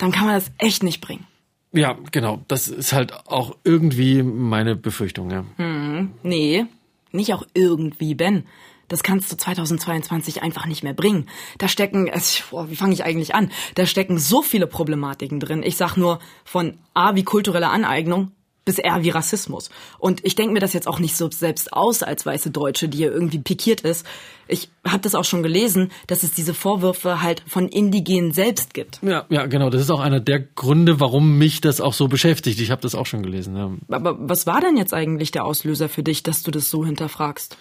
dann 0.00 0.12
kann 0.12 0.26
man 0.26 0.34
das 0.34 0.50
echt 0.58 0.82
nicht 0.82 1.00
bringen. 1.00 1.26
Ja, 1.72 1.96
genau. 2.10 2.42
Das 2.48 2.68
ist 2.68 2.92
halt 2.92 3.12
auch 3.28 3.56
irgendwie 3.62 4.22
meine 4.22 4.74
Befürchtung, 4.74 5.30
ja. 5.30 5.44
Hm, 5.56 6.12
nee, 6.22 6.66
nicht 7.12 7.32
auch 7.34 7.44
irgendwie, 7.54 8.14
Ben. 8.14 8.46
Das 8.88 9.04
kannst 9.04 9.30
du 9.30 9.36
2022 9.36 10.42
einfach 10.42 10.66
nicht 10.66 10.82
mehr 10.82 10.94
bringen. 10.94 11.28
Da 11.58 11.68
stecken, 11.68 12.10
boah, 12.50 12.70
wie 12.70 12.76
fange 12.76 12.92
ich 12.92 13.04
eigentlich 13.04 13.36
an? 13.36 13.52
Da 13.76 13.86
stecken 13.86 14.18
so 14.18 14.42
viele 14.42 14.66
Problematiken 14.66 15.38
drin. 15.38 15.62
Ich 15.62 15.76
sag 15.76 15.96
nur 15.96 16.18
von 16.44 16.76
A 16.92 17.14
wie 17.14 17.22
kulturelle 17.22 17.68
Aneignung 17.68 18.32
bis 18.64 18.78
eher 18.78 19.02
wie 19.02 19.10
Rassismus. 19.10 19.70
Und 19.98 20.24
ich 20.24 20.34
denke 20.34 20.52
mir 20.52 20.60
das 20.60 20.72
jetzt 20.72 20.86
auch 20.86 20.98
nicht 20.98 21.16
so 21.16 21.30
selbst 21.30 21.72
aus 21.72 22.02
als 22.02 22.26
weiße 22.26 22.50
Deutsche, 22.50 22.88
die 22.88 22.98
hier 22.98 23.12
irgendwie 23.12 23.38
pikiert 23.38 23.80
ist. 23.80 24.06
Ich 24.48 24.68
habe 24.84 25.00
das 25.00 25.14
auch 25.14 25.24
schon 25.24 25.42
gelesen, 25.42 25.90
dass 26.06 26.22
es 26.22 26.32
diese 26.34 26.54
Vorwürfe 26.54 27.22
halt 27.22 27.42
von 27.46 27.68
Indigenen 27.68 28.32
selbst 28.32 28.74
gibt. 28.74 29.00
Ja, 29.02 29.24
ja, 29.28 29.46
genau. 29.46 29.70
Das 29.70 29.80
ist 29.80 29.90
auch 29.90 30.00
einer 30.00 30.20
der 30.20 30.40
Gründe, 30.40 31.00
warum 31.00 31.38
mich 31.38 31.60
das 31.60 31.80
auch 31.80 31.94
so 31.94 32.08
beschäftigt. 32.08 32.60
Ich 32.60 32.70
habe 32.70 32.82
das 32.82 32.94
auch 32.94 33.06
schon 33.06 33.22
gelesen. 33.22 33.56
Ja. 33.56 33.70
Aber 33.88 34.16
was 34.20 34.46
war 34.46 34.60
denn 34.60 34.76
jetzt 34.76 34.92
eigentlich 34.92 35.30
der 35.30 35.44
Auslöser 35.44 35.88
für 35.88 36.02
dich, 36.02 36.22
dass 36.22 36.42
du 36.42 36.50
das 36.50 36.70
so 36.70 36.84
hinterfragst? 36.84 37.56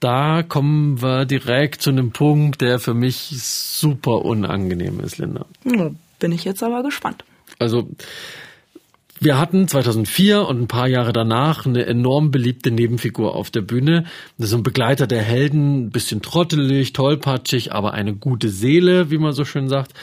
Da 0.00 0.42
kommen 0.42 1.00
wir 1.00 1.24
direkt 1.24 1.80
zu 1.80 1.90
einem 1.90 2.12
Punkt, 2.12 2.60
der 2.60 2.78
für 2.78 2.94
mich 2.94 3.30
super 3.40 4.24
unangenehm 4.24 5.00
ist, 5.00 5.18
Linda. 5.18 5.46
Bin 6.18 6.32
ich 6.32 6.44
jetzt 6.44 6.62
aber 6.62 6.82
gespannt. 6.82 7.24
Also 7.58 7.88
wir 9.18 9.38
hatten 9.38 9.66
2004 9.66 10.46
und 10.46 10.60
ein 10.60 10.68
paar 10.68 10.88
Jahre 10.88 11.12
danach 11.12 11.64
eine 11.64 11.86
enorm 11.86 12.30
beliebte 12.30 12.70
Nebenfigur 12.70 13.34
auf 13.34 13.50
der 13.50 13.62
Bühne. 13.62 14.04
Das 14.36 14.48
ist 14.48 14.54
ein 14.54 14.62
Begleiter 14.62 15.06
der 15.06 15.22
Helden, 15.22 15.90
bisschen 15.90 16.20
trottelig, 16.20 16.92
tollpatschig, 16.92 17.72
aber 17.72 17.94
eine 17.94 18.14
gute 18.14 18.48
Seele, 18.48 19.10
wie 19.10 19.18
man 19.18 19.32
so 19.32 19.44
schön 19.44 19.68
sagt. 19.68 19.94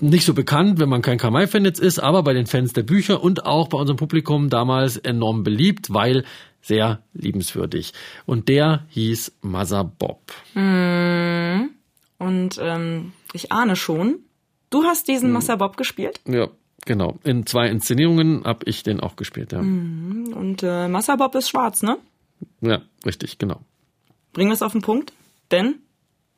Nicht 0.00 0.24
so 0.24 0.34
bekannt, 0.34 0.80
wenn 0.80 0.88
man 0.88 1.02
kein 1.02 1.18
Kamai-Fan 1.18 1.64
jetzt 1.64 1.80
ist, 1.80 1.98
aber 1.98 2.22
bei 2.22 2.32
den 2.32 2.46
Fans 2.46 2.72
der 2.72 2.82
Bücher 2.82 3.22
und 3.22 3.46
auch 3.46 3.68
bei 3.68 3.78
unserem 3.78 3.96
Publikum 3.96 4.50
damals 4.50 4.96
enorm 4.96 5.44
beliebt, 5.44 5.92
weil 5.92 6.24
sehr 6.60 7.02
liebenswürdig. 7.14 7.92
Und 8.26 8.48
der 8.48 8.84
hieß 8.88 9.38
Mother 9.42 9.84
Bob. 9.84 10.32
Mm. 10.54 11.70
Und 12.18 12.58
ähm, 12.60 13.12
ich 13.32 13.52
ahne 13.52 13.76
schon, 13.76 14.18
du 14.70 14.82
hast 14.82 15.06
diesen 15.06 15.32
mm. 15.32 15.58
Bob 15.58 15.76
gespielt? 15.76 16.20
Ja, 16.26 16.48
Genau, 16.88 17.18
in 17.22 17.44
zwei 17.44 17.68
Inszenierungen 17.68 18.44
habe 18.44 18.60
ich 18.64 18.82
den 18.82 18.98
auch 18.98 19.16
gespielt, 19.16 19.52
ja. 19.52 19.60
Mhm. 19.60 20.32
Und 20.32 20.62
äh, 20.62 20.88
Massabob 20.88 21.34
ist 21.34 21.50
schwarz, 21.50 21.82
ne? 21.82 21.98
Ja, 22.62 22.80
richtig, 23.04 23.36
genau. 23.36 23.60
Bringen 24.32 24.48
wir 24.48 24.54
es 24.54 24.62
auf 24.62 24.72
den 24.72 24.80
Punkt? 24.80 25.12
Denn 25.50 25.80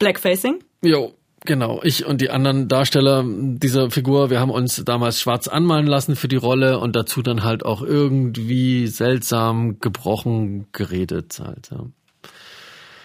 Blackfacing? 0.00 0.58
Jo, 0.82 1.14
genau. 1.44 1.80
Ich 1.84 2.04
und 2.04 2.20
die 2.20 2.30
anderen 2.30 2.66
Darsteller 2.66 3.24
dieser 3.24 3.92
Figur, 3.92 4.30
wir 4.30 4.40
haben 4.40 4.50
uns 4.50 4.82
damals 4.84 5.20
schwarz 5.20 5.46
anmalen 5.46 5.86
lassen 5.86 6.16
für 6.16 6.26
die 6.26 6.34
Rolle 6.34 6.80
und 6.80 6.96
dazu 6.96 7.22
dann 7.22 7.44
halt 7.44 7.64
auch 7.64 7.80
irgendwie 7.80 8.88
seltsam 8.88 9.78
gebrochen 9.78 10.66
geredet 10.72 11.40
halt. 11.40 11.70
Ja. 11.70 11.86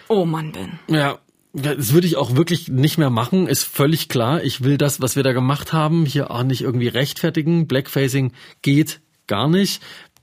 Oh 0.08 0.24
Mann, 0.24 0.50
Ben. 0.50 0.80
Ja, 0.88 1.20
das 1.56 1.94
würde 1.94 2.06
ich 2.06 2.16
auch 2.16 2.36
wirklich 2.36 2.68
nicht 2.68 2.98
mehr 2.98 3.08
machen, 3.08 3.46
ist 3.46 3.64
völlig 3.64 4.08
klar. 4.08 4.44
Ich 4.44 4.62
will 4.62 4.76
das, 4.76 5.00
was 5.00 5.16
wir 5.16 5.22
da 5.22 5.32
gemacht 5.32 5.72
haben, 5.72 6.04
hier 6.04 6.30
auch 6.30 6.42
nicht 6.42 6.60
irgendwie 6.60 6.88
rechtfertigen. 6.88 7.66
Blackfacing 7.66 8.32
geht 8.60 9.00
gar 9.26 9.48
nicht. 9.48 9.82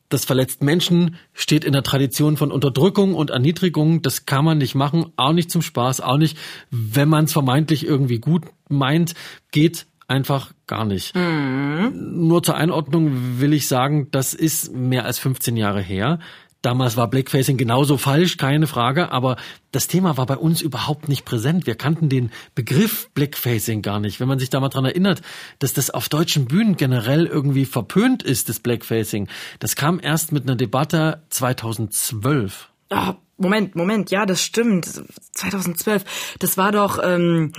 Das 0.09 0.25
verletzt 0.25 0.61
Menschen, 0.61 1.15
steht 1.33 1.65
in 1.65 1.73
der 1.73 1.81
Tradition 1.81 2.37
von 2.37 2.51
Unterdrückung 2.51 3.15
und 3.15 3.31
Erniedrigung. 3.31 4.03
Das 4.03 4.27
kann 4.27 4.45
man 4.45 4.59
nicht 4.59 4.75
machen, 4.75 5.07
auch 5.15 5.33
nicht 5.33 5.49
zum 5.49 5.63
Spaß, 5.63 6.01
auch 6.01 6.17
nicht, 6.17 6.37
wenn 6.69 7.09
man 7.09 7.25
es 7.25 7.33
vermeintlich 7.33 7.83
irgendwie 7.83 8.19
gut 8.19 8.43
meint, 8.69 9.15
geht 9.51 9.87
einfach 10.07 10.53
gar 10.67 10.85
nicht. 10.85 11.15
Nur 11.15 12.43
zur 12.43 12.55
Einordnung 12.55 13.39
will 13.39 13.53
ich 13.53 13.67
sagen, 13.67 14.09
das 14.11 14.35
ist 14.35 14.71
mehr 14.71 15.05
als 15.05 15.17
15 15.17 15.57
Jahre 15.57 15.81
her. 15.81 16.19
Damals 16.63 16.95
war 16.95 17.09
Blackfacing 17.09 17.57
genauso 17.57 17.97
falsch, 17.97 18.37
keine 18.37 18.67
Frage, 18.67 19.11
aber 19.11 19.35
das 19.73 19.87
Thema 19.87 20.15
war 20.15 20.25
bei 20.25 20.37
uns 20.37 20.61
überhaupt 20.61 21.09
nicht 21.09 21.25
präsent. 21.25 21.67
Wir 21.67 21.75
kannten 21.75 22.07
den 22.07 22.31
Begriff 22.55 23.09
Blackfacing 23.13 23.81
gar 23.81 23.99
nicht. 23.99 24.21
Wenn 24.21 24.29
man 24.29 24.39
sich 24.39 24.49
da 24.49 24.61
mal 24.61 24.69
dran 24.69 24.85
erinnert, 24.85 25.21
dass 25.59 25.73
das 25.73 25.89
auf 25.89 26.07
deutschen 26.07 26.45
Bühnen 26.45 26.77
generell 26.77 27.25
irgendwie 27.25 27.65
verpönt 27.65 28.23
ist, 28.23 28.47
das 28.47 28.61
Blackfacing, 28.61 29.27
das 29.59 29.75
kam 29.75 29.99
erst 30.01 30.31
mit 30.31 30.43
einer 30.43 30.55
Debatte 30.55 31.23
2012. 31.31 32.72
Ah, 32.89 33.15
Moment, 33.37 33.75
Moment, 33.75 34.11
ja, 34.11 34.25
das 34.25 34.43
stimmt. 34.43 34.85
2012. 34.85 36.35
Das 36.39 36.57
war 36.57 36.71
doch 36.71 36.99
ähm, 37.03 37.51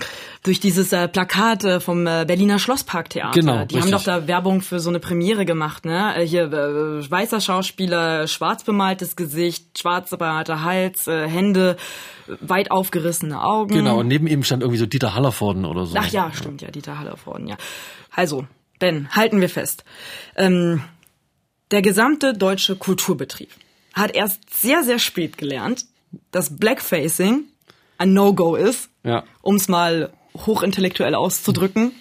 durch 0.45 0.61
dieses 0.61 0.93
äh, 0.93 1.09
Plakat 1.09 1.65
äh, 1.65 1.81
vom 1.81 2.07
äh, 2.07 2.25
Berliner 2.27 2.61
Schlossparktheater. 2.61 3.33
Genau, 3.33 3.65
Die 3.65 3.77
haben 3.77 3.83
richtig. 3.83 3.91
doch 3.93 4.05
da 4.05 4.27
Werbung 4.29 4.61
für 4.61 4.79
so 4.79 4.89
eine 4.89 5.01
Premiere 5.01 5.45
gemacht, 5.45 5.85
ne? 5.85 6.17
Äh, 6.17 6.27
Hier 6.27 6.45
äh, 6.45 7.11
weißer 7.11 7.41
Schauspieler, 7.41 8.29
schwarz 8.29 8.63
bemaltes 8.63 9.17
Gesicht, 9.17 9.79
schwarz 9.79 10.11
bemalter 10.11 10.63
Hals, 10.63 11.09
äh, 11.09 11.29
Hände, 11.29 11.77
weit 12.41 12.71
aufgerissene 12.71 13.43
Augen. 13.43 13.75
Genau, 13.75 13.99
und 13.99 14.07
neben 14.09 14.29
ihm 14.29 14.45
stand 14.45 14.63
irgendwie 14.63 14.79
so 14.79 14.87
Dieter 14.87 15.15
Hallervorden 15.15 15.65
oder 15.65 15.87
so. 15.87 15.97
Ach 15.99 16.09
ja, 16.09 16.31
stimmt, 16.33 16.63
ja, 16.63 16.71
Dieter 16.71 16.99
Hallervorden, 17.01 17.49
ja. 17.49 17.57
Also, 18.13 18.47
Ben, 18.79 19.09
halten 19.11 19.41
wir 19.41 19.49
fest. 19.49 19.85
Ähm, 20.37 20.83
der 21.73 21.83
gesamte 21.83 22.33
deutsche 22.33 22.77
Kulturbetrieb 22.77 23.51
hat 23.95 24.15
erst 24.15 24.41
sehr, 24.55 24.83
sehr 24.85 24.99
spät 24.99 25.39
gelernt, 25.39 25.87
dass 26.31 26.57
Blackfacing 26.57 27.45
ein 27.99 28.13
No-Go 28.13 28.57
ist, 28.57 28.89
Ja. 29.05 29.25
um 29.43 29.57
es 29.57 29.69
mal 29.69 30.13
hochintellektuell 30.37 31.15
auszudrücken, 31.15 31.93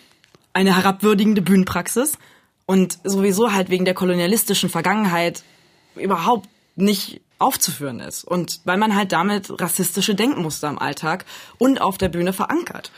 eine 0.53 0.75
herabwürdigende 0.75 1.41
Bühnenpraxis 1.41 2.17
und 2.65 2.97
sowieso 3.03 3.53
halt 3.53 3.69
wegen 3.69 3.85
der 3.85 3.93
kolonialistischen 3.93 4.69
Vergangenheit 4.69 5.43
überhaupt 5.95 6.47
nicht 6.75 7.21
aufzuführen 7.39 7.99
ist. 7.99 8.23
Und 8.23 8.61
weil 8.63 8.77
man 8.77 8.95
halt 8.95 9.11
damit 9.11 9.61
rassistische 9.61 10.15
Denkmuster 10.15 10.69
im 10.69 10.79
Alltag 10.79 11.25
und 11.57 11.81
auf 11.81 11.97
der 11.97 12.09
Bühne 12.09 12.33
verankert. 12.33 12.91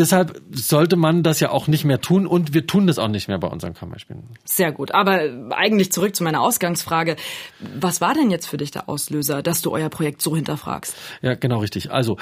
Deshalb 0.00 0.40
sollte 0.50 0.96
man 0.96 1.22
das 1.22 1.40
ja 1.40 1.50
auch 1.50 1.68
nicht 1.68 1.84
mehr 1.84 2.00
tun 2.00 2.26
und 2.26 2.54
wir 2.54 2.66
tun 2.66 2.86
das 2.86 2.98
auch 2.98 3.08
nicht 3.08 3.28
mehr 3.28 3.36
bei 3.36 3.48
unseren 3.48 3.74
Kammerspielen. 3.74 4.22
Sehr 4.46 4.72
gut. 4.72 4.92
Aber 4.92 5.20
eigentlich 5.50 5.92
zurück 5.92 6.16
zu 6.16 6.24
meiner 6.24 6.40
Ausgangsfrage. 6.40 7.16
Was 7.78 8.00
war 8.00 8.14
denn 8.14 8.30
jetzt 8.30 8.46
für 8.46 8.56
dich 8.56 8.70
der 8.70 8.88
Auslöser, 8.88 9.42
dass 9.42 9.60
du 9.60 9.72
euer 9.72 9.90
Projekt 9.90 10.22
so 10.22 10.34
hinterfragst? 10.34 10.96
Ja, 11.20 11.34
genau 11.34 11.58
richtig. 11.58 11.92
Also, 11.92 12.16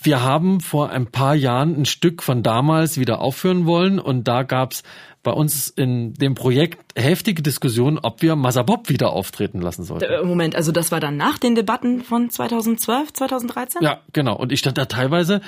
wir 0.00 0.22
haben 0.22 0.60
vor 0.60 0.90
ein 0.90 1.06
paar 1.06 1.34
Jahren 1.34 1.80
ein 1.80 1.86
Stück 1.86 2.22
von 2.22 2.44
damals 2.44 2.98
wieder 2.98 3.20
aufführen 3.20 3.66
wollen 3.66 3.98
und 3.98 4.28
da 4.28 4.44
gab's 4.44 4.84
bei 5.24 5.32
uns 5.32 5.68
in 5.68 6.14
dem 6.14 6.36
Projekt 6.36 6.78
heftige 6.96 7.42
Diskussionen, 7.42 7.98
ob 7.98 8.22
wir 8.22 8.36
Masabop 8.36 8.88
wieder 8.88 9.10
auftreten 9.10 9.60
lassen 9.60 9.82
sollten. 9.82 10.04
Äh, 10.04 10.22
Moment, 10.22 10.54
also 10.54 10.70
das 10.70 10.92
war 10.92 11.00
dann 11.00 11.16
nach 11.16 11.38
den 11.38 11.56
Debatten 11.56 12.02
von 12.02 12.30
2012, 12.30 13.12
2013? 13.12 13.82
Ja, 13.82 14.02
genau. 14.12 14.36
Und 14.36 14.52
ich 14.52 14.60
stand 14.60 14.78
da 14.78 14.84
teilweise 14.84 15.40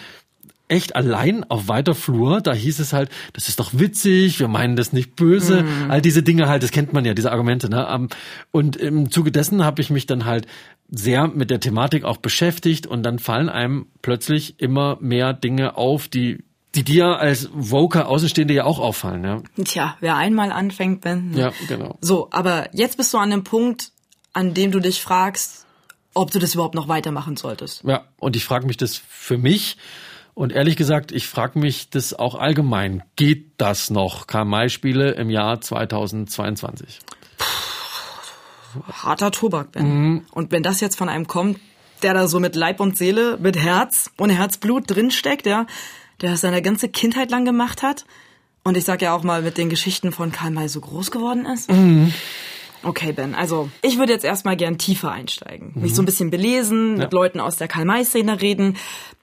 echt 0.70 0.96
allein 0.96 1.44
auf 1.50 1.68
weiter 1.68 1.94
Flur. 1.94 2.40
Da 2.40 2.52
hieß 2.52 2.78
es 2.80 2.92
halt, 2.92 3.10
das 3.32 3.48
ist 3.48 3.58
doch 3.60 3.70
witzig, 3.72 4.40
wir 4.40 4.48
meinen 4.48 4.76
das 4.76 4.92
nicht 4.92 5.16
böse. 5.16 5.64
All 5.88 6.00
diese 6.00 6.22
Dinge 6.22 6.48
halt, 6.48 6.62
das 6.62 6.70
kennt 6.70 6.92
man 6.92 7.04
ja, 7.04 7.14
diese 7.14 7.32
Argumente. 7.32 7.68
Ne? 7.68 7.86
Ähm, 7.90 8.08
Und 8.50 8.76
im 8.76 9.10
Zuge 9.10 9.32
dessen 9.32 9.64
habe 9.64 9.82
ich 9.82 9.90
mich 9.90 10.06
dann 10.06 10.24
halt 10.24 10.46
sehr 10.88 11.28
mit 11.28 11.50
der 11.50 11.60
Thematik 11.60 12.04
auch 12.04 12.16
beschäftigt 12.16 12.86
und 12.86 13.02
dann 13.02 13.18
fallen 13.18 13.48
einem 13.48 13.86
plötzlich 14.02 14.58
immer 14.58 14.96
mehr 15.00 15.32
Dinge 15.32 15.76
auf, 15.76 16.08
die 16.08 16.42
die 16.76 16.84
dir 16.84 17.18
als 17.18 17.50
Voker 17.52 18.08
Außenstehende 18.08 18.54
ja 18.54 18.64
auch 18.64 18.78
auffallen. 18.78 19.24
Ja, 19.24 19.42
Tja, 19.64 19.96
wer 19.98 20.16
einmal 20.16 20.52
anfängt, 20.52 21.00
Ben. 21.00 21.32
ja 21.34 21.52
genau. 21.66 21.98
So, 22.00 22.28
aber 22.30 22.68
jetzt 22.72 22.96
bist 22.96 23.12
du 23.12 23.18
an 23.18 23.30
dem 23.30 23.42
Punkt, 23.42 23.90
an 24.32 24.54
dem 24.54 24.70
du 24.70 24.78
dich 24.78 25.02
fragst, 25.02 25.66
ob 26.14 26.30
du 26.30 26.38
das 26.38 26.54
überhaupt 26.54 26.74
noch 26.76 26.86
weitermachen 26.88 27.36
solltest. 27.36 27.82
Ja, 27.84 28.04
und 28.18 28.36
ich 28.36 28.44
frage 28.44 28.66
mich 28.66 28.76
das 28.76 28.96
für 29.08 29.38
mich. 29.38 29.76
Und 30.34 30.52
ehrlich 30.52 30.76
gesagt, 30.76 31.12
ich 31.12 31.26
frage 31.26 31.58
mich 31.58 31.90
das 31.90 32.14
auch 32.14 32.34
allgemein. 32.34 33.02
Geht 33.16 33.52
das 33.58 33.90
noch? 33.90 34.26
Karl-May-Spiele 34.26 35.12
im 35.12 35.30
Jahr 35.30 35.60
2022. 35.60 37.00
Harter 38.92 39.30
Tobak, 39.32 39.72
Ben. 39.72 40.24
Und 40.30 40.52
wenn 40.52 40.62
das 40.62 40.80
jetzt 40.80 40.96
von 40.96 41.08
einem 41.08 41.26
kommt, 41.26 41.58
der 42.02 42.14
da 42.14 42.28
so 42.28 42.40
mit 42.40 42.56
Leib 42.56 42.80
und 42.80 42.96
Seele, 42.96 43.36
mit 43.40 43.56
Herz 43.58 44.10
und 44.16 44.30
Herzblut 44.30 44.84
drinsteckt, 44.86 45.46
ja, 45.46 45.66
der 46.20 46.30
das 46.30 46.40
seine 46.40 46.62
ganze 46.62 46.88
Kindheit 46.88 47.30
lang 47.30 47.44
gemacht 47.44 47.82
hat 47.82 48.04
und 48.62 48.76
ich 48.76 48.84
sag 48.84 49.02
ja 49.02 49.14
auch 49.14 49.22
mal 49.22 49.42
mit 49.42 49.58
den 49.58 49.68
Geschichten 49.68 50.12
von 50.12 50.32
Karl 50.32 50.50
May 50.50 50.68
so 50.68 50.80
groß 50.80 51.10
geworden 51.10 51.46
ist. 51.46 51.70
Okay, 52.82 53.12
Ben, 53.12 53.34
also 53.34 53.70
ich 53.82 53.98
würde 53.98 54.12
jetzt 54.12 54.24
erstmal 54.24 54.56
gern 54.56 54.78
tiefer 54.78 55.10
einsteigen. 55.10 55.72
Mich 55.74 55.94
so 55.94 56.02
ein 56.02 56.06
bisschen 56.06 56.30
belesen, 56.30 56.96
mit 56.96 57.12
Leuten 57.12 57.40
aus 57.40 57.56
der 57.56 57.68
Karl-May-Szene 57.68 58.40
reden 58.40 58.76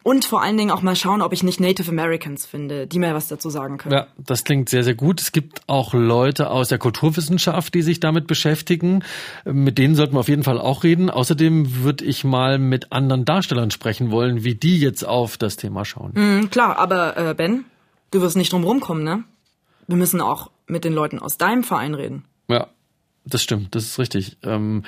und 0.03 0.25
vor 0.25 0.41
allen 0.41 0.57
Dingen 0.57 0.71
auch 0.71 0.81
mal 0.81 0.95
schauen, 0.95 1.21
ob 1.21 1.33
ich 1.33 1.43
nicht 1.43 1.59
Native 1.59 1.89
Americans 1.89 2.45
finde, 2.45 2.87
die 2.87 2.99
mir 2.99 3.13
was 3.13 3.27
dazu 3.27 3.49
sagen 3.49 3.77
können. 3.77 3.93
Ja, 3.93 4.07
das 4.17 4.43
klingt 4.43 4.69
sehr, 4.69 4.83
sehr 4.83 4.93
gut. 4.93 5.19
Es 5.19 5.31
gibt 5.31 5.61
auch 5.67 5.93
Leute 5.93 6.49
aus 6.49 6.69
der 6.69 6.77
Kulturwissenschaft, 6.77 7.73
die 7.73 7.81
sich 7.81 7.99
damit 7.99 8.27
beschäftigen. 8.27 9.03
Mit 9.43 9.77
denen 9.77 9.95
sollten 9.95 10.13
wir 10.13 10.19
auf 10.19 10.29
jeden 10.29 10.43
Fall 10.43 10.59
auch 10.59 10.83
reden. 10.83 11.09
Außerdem 11.09 11.83
würde 11.83 12.05
ich 12.05 12.23
mal 12.23 12.59
mit 12.59 12.91
anderen 12.91 13.25
Darstellern 13.25 13.71
sprechen 13.71 14.11
wollen, 14.11 14.43
wie 14.43 14.55
die 14.55 14.79
jetzt 14.79 15.03
auf 15.03 15.37
das 15.37 15.57
Thema 15.57 15.83
schauen. 15.83 16.11
Mhm, 16.13 16.49
klar, 16.51 16.77
aber 16.77 17.17
äh, 17.17 17.33
Ben, 17.33 17.65
du 18.11 18.21
wirst 18.21 18.37
nicht 18.37 18.53
drum 18.53 18.63
rumkommen, 18.63 19.03
ne? 19.03 19.23
Wir 19.87 19.97
müssen 19.97 20.21
auch 20.21 20.51
mit 20.67 20.85
den 20.85 20.93
Leuten 20.93 21.19
aus 21.19 21.37
deinem 21.37 21.63
Verein 21.63 21.93
reden. 21.93 22.23
Ja, 22.49 22.67
das 23.29 23.43
stimmt, 23.43 23.75
das 23.75 23.83
ist 23.85 23.99
richtig. 23.99 24.37
Ähm, 24.43 24.83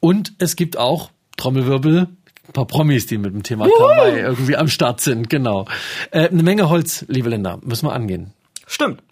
Und 0.00 0.34
es 0.38 0.56
gibt 0.56 0.76
auch 0.76 1.10
Trommelwirbel, 1.36 2.08
ein 2.46 2.52
paar 2.52 2.66
Promis, 2.66 3.06
die 3.06 3.18
mit 3.18 3.32
dem 3.34 3.42
Thema 3.42 3.68
Karl 3.68 4.16
irgendwie 4.16 4.56
am 4.56 4.68
Start 4.68 5.00
sind, 5.00 5.28
genau. 5.28 5.66
Äh, 6.10 6.28
eine 6.28 6.42
Menge 6.42 6.68
Holz, 6.68 7.04
liebe 7.08 7.28
Länder, 7.28 7.58
müssen 7.62 7.86
wir 7.86 7.92
angehen. 7.92 8.32
Stimmt. 8.66 9.02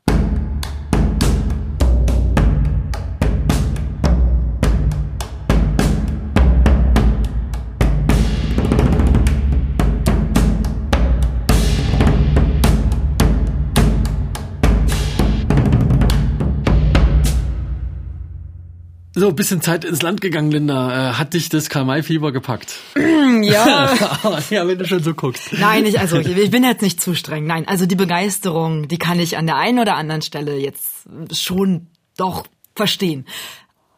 So, 19.19 19.33
bisschen 19.33 19.63
Zeit 19.63 19.87
ins 19.87 20.03
Land 20.03 20.21
gegangen, 20.21 20.51
Linda. 20.51 21.11
Äh, 21.11 21.13
hat 21.15 21.33
dich 21.33 21.49
das 21.49 21.71
Karl-May-Fieber 21.71 22.33
gepackt? 22.33 22.75
Ja. 23.43 23.93
ja, 24.51 24.67
wenn 24.67 24.79
du 24.79 24.87
schon 24.87 25.03
so 25.03 25.13
guckst. 25.13 25.53
Nein, 25.53 25.85
ich, 25.85 26.01
also 26.01 26.19
ich, 26.19 26.29
ich 26.29 26.51
bin 26.51 26.65
jetzt 26.65 26.81
nicht 26.81 27.01
zu 27.01 27.15
streng. 27.15 27.45
Nein, 27.47 27.69
also 27.69 27.85
die 27.85 27.97
Begeisterung, 27.97 28.89
die 28.89 28.99
kann 28.99 29.19
ich 29.19 29.37
an 29.37 29.47
der 29.47 29.57
einen 29.57 29.79
oder 29.79 29.97
anderen 29.97 30.23
Stelle 30.23 30.57
jetzt 30.57 31.07
schon 31.33 31.89
doch 32.17 32.47
verstehen. 32.75 33.27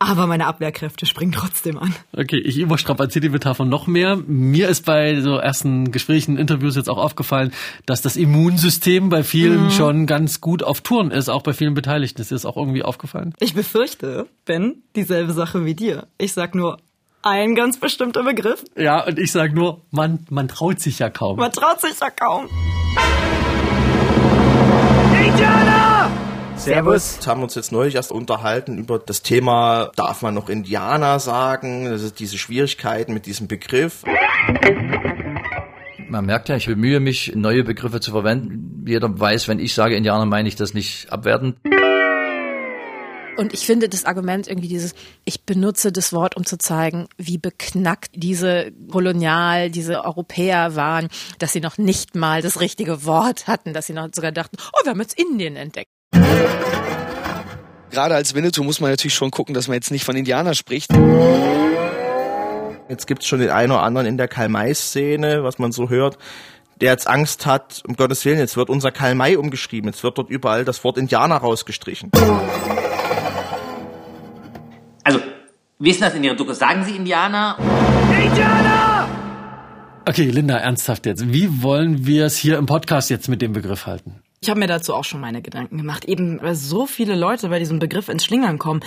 Aber 0.01 0.27
meine 0.27 0.47
Abwehrkräfte 0.47 1.07
springen 1.07 1.33
trotzdem 1.33 1.79
an. 1.79 1.95
Okay, 2.17 2.39
ich 2.39 2.59
überstrapaziere 2.59 3.23
die 3.23 3.29
Metapher 3.31 3.65
noch 3.65 3.87
mehr. 3.87 4.17
Mir 4.17 4.69
ist 4.69 4.85
bei 4.85 5.21
so 5.21 5.37
ersten 5.37 5.91
Gesprächen, 5.91 6.37
Interviews 6.37 6.77
jetzt 6.77 6.89
auch 6.89 6.99
aufgefallen, 6.99 7.53
dass 7.85 8.01
das 8.01 8.17
Immunsystem 8.17 9.09
bei 9.09 9.25
vielen 9.25 9.71
schon 9.71 10.07
ganz 10.07 10.41
gut 10.41 10.63
auf 10.63 10.81
Touren 10.83 11.11
ist, 11.11 11.29
auch 11.29 11.43
bei 11.43 11.53
vielen 11.53 11.75
Beteiligten. 11.75 12.23
Ist 12.23 12.31
dir 12.31 12.37
das 12.37 12.47
auch 12.47 12.57
irgendwie 12.57 12.85
aufgefallen? 12.85 13.35
Ich 13.41 13.55
befürchte, 13.55 14.27
Ben, 14.45 14.83
dieselbe 14.95 15.33
Sache 15.33 15.65
wie 15.65 15.75
dir. 15.75 16.07
Ich 16.17 16.33
sag 16.33 16.55
nur 16.55 16.79
ein 17.23 17.57
ganz 17.57 17.79
bestimmter 17.79 18.23
Begriff. 18.23 18.65
Ja, 18.77 19.05
und 19.05 19.19
ich 19.19 19.33
sage 19.33 19.55
nur, 19.55 19.83
man, 19.91 20.27
man 20.31 20.47
traut 20.47 20.81
sich 20.81 21.01
ja 21.01 21.11
kaum. 21.11 21.39
Man 21.39 21.51
traut 21.51 21.81
sich 21.81 21.99
ja 22.01 22.11
kaum. 22.11 22.49
Servus. 26.59 27.18
Wir 27.21 27.27
haben 27.29 27.42
uns 27.42 27.55
jetzt 27.55 27.71
neulich 27.71 27.94
erst 27.94 28.11
unterhalten 28.11 28.79
über 28.79 28.99
das 28.99 29.23
Thema, 29.23 29.90
darf 29.94 30.23
man 30.23 30.35
noch 30.35 30.49
Indianer 30.49 31.21
sagen? 31.21 31.85
Das 31.85 32.03
ist 32.03 32.18
diese 32.18 32.37
Schwierigkeiten 32.37 33.14
mit 33.14 33.27
diesem 33.27 33.47
Begriff. 33.47 34.03
Man 36.09 36.27
merkt 36.27 36.49
ja, 36.49 36.57
ich 36.57 36.66
bemühe 36.66 37.01
mich, 37.01 37.33
neue 37.37 37.62
Begriffe 37.62 38.01
zu 38.01 38.11
verwenden. 38.11 38.85
Jeder 38.87 39.09
weiß, 39.18 39.47
wenn 39.47 39.61
ich 39.61 39.75
sage 39.75 39.94
Indianer, 39.94 40.27
meine 40.27 40.49
ich 40.49 40.57
das 40.57 40.75
nicht 40.75 41.12
abwertend. 41.12 41.57
Und 43.37 43.55
ich 43.55 43.64
finde 43.66 43.88
das 43.88 44.05
Argument 44.05 44.49
irgendwie 44.49 44.66
dieses, 44.66 44.94
ich 45.25 45.44
benutze 45.44 45.92
das 45.92 46.12
Wort, 46.12 46.37
um 46.37 46.44
zu 46.44 46.59
zeigen, 46.59 47.07
wie 47.16 47.38
beknackt 47.38 48.11
diese 48.16 48.73
Kolonial, 48.90 49.71
diese 49.71 50.05
Europäer 50.05 50.75
waren, 50.75 51.09
dass 51.38 51.53
sie 51.53 51.61
noch 51.61 51.79
nicht 51.79 52.16
mal 52.16 52.42
das 52.42 52.61
richtige 52.61 53.05
Wort 53.05 53.47
hatten, 53.47 53.73
dass 53.75 53.87
sie 53.87 53.92
noch 53.92 54.09
sogar 54.12 54.33
dachten, 54.33 54.57
oh, 54.73 54.85
wir 54.85 54.90
haben 54.90 55.01
jetzt 55.01 55.16
Indien 55.16 55.55
entdeckt. 55.55 55.98
Gerade 57.90 58.14
als 58.14 58.35
Winnetou 58.35 58.62
muss 58.62 58.81
man 58.81 58.90
natürlich 58.90 59.14
schon 59.14 59.31
gucken, 59.31 59.55
dass 59.55 59.68
man 59.68 59.74
jetzt 59.74 59.90
nicht 59.90 60.05
von 60.05 60.14
Indianer 60.16 60.55
spricht. 60.55 60.90
Jetzt 62.88 63.07
gibt's 63.07 63.27
schon 63.27 63.40
den 63.40 63.51
einen 63.51 63.72
oder 63.72 63.83
anderen 63.83 64.07
in 64.07 64.16
der 64.16 64.29
Karl-May-Szene, 64.29 65.42
was 65.44 65.59
man 65.59 65.72
so 65.72 65.88
hört, 65.88 66.16
der 66.81 66.92
jetzt 66.92 67.09
Angst 67.09 67.44
hat, 67.44 67.83
um 67.87 67.96
Gottes 67.96 68.24
Willen, 68.24 68.38
jetzt 68.38 68.57
wird 68.57 68.70
unser 68.70 68.92
Karl 68.92 69.14
May 69.14 69.37
umgeschrieben, 69.37 69.90
jetzt 69.90 70.03
wird 70.05 70.16
dort 70.16 70.31
überall 70.31 70.64
das 70.64 70.85
Wort 70.85 70.96
Indianer 70.96 71.37
rausgestrichen. 71.37 72.11
Also, 75.05 75.20
wie 75.79 75.90
ist 75.90 76.01
denn 76.01 76.09
das 76.09 76.14
in 76.14 76.24
Ihrer 76.24 76.37
Doku? 76.37 76.53
Sagen 76.53 76.85
Sie 76.85 76.96
Indianer? 76.96 77.57
Indianer! 78.24 79.09
Okay, 80.07 80.31
Linda, 80.31 80.57
ernsthaft 80.57 81.05
jetzt. 81.05 81.33
Wie 81.33 81.62
wollen 81.62 82.07
wir 82.07 82.24
es 82.27 82.37
hier 82.37 82.57
im 82.59 82.66
Podcast 82.66 83.11
jetzt 83.11 83.29
mit 83.29 83.42
dem 83.42 83.53
Begriff 83.53 83.87
halten? 83.87 84.22
Ich 84.40 84.51
habe 84.51 84.61
mir 84.61 84.66
dazu 84.66 84.94
auch 84.94 85.05
schon 85.05 85.20
meine 85.20 85.42
Gedanken 85.42 85.79
gemacht, 85.79 86.05
eben 86.05 86.40
weil 86.42 86.55
so 86.55 86.87
viele 86.87 87.16
Leute 87.16 87.48
bei 87.48 87.59
diesem 87.59 87.79
Begriff 87.79 88.09
ins 88.09 88.24
Schlingern 88.24 88.59
kommen. 88.59 88.81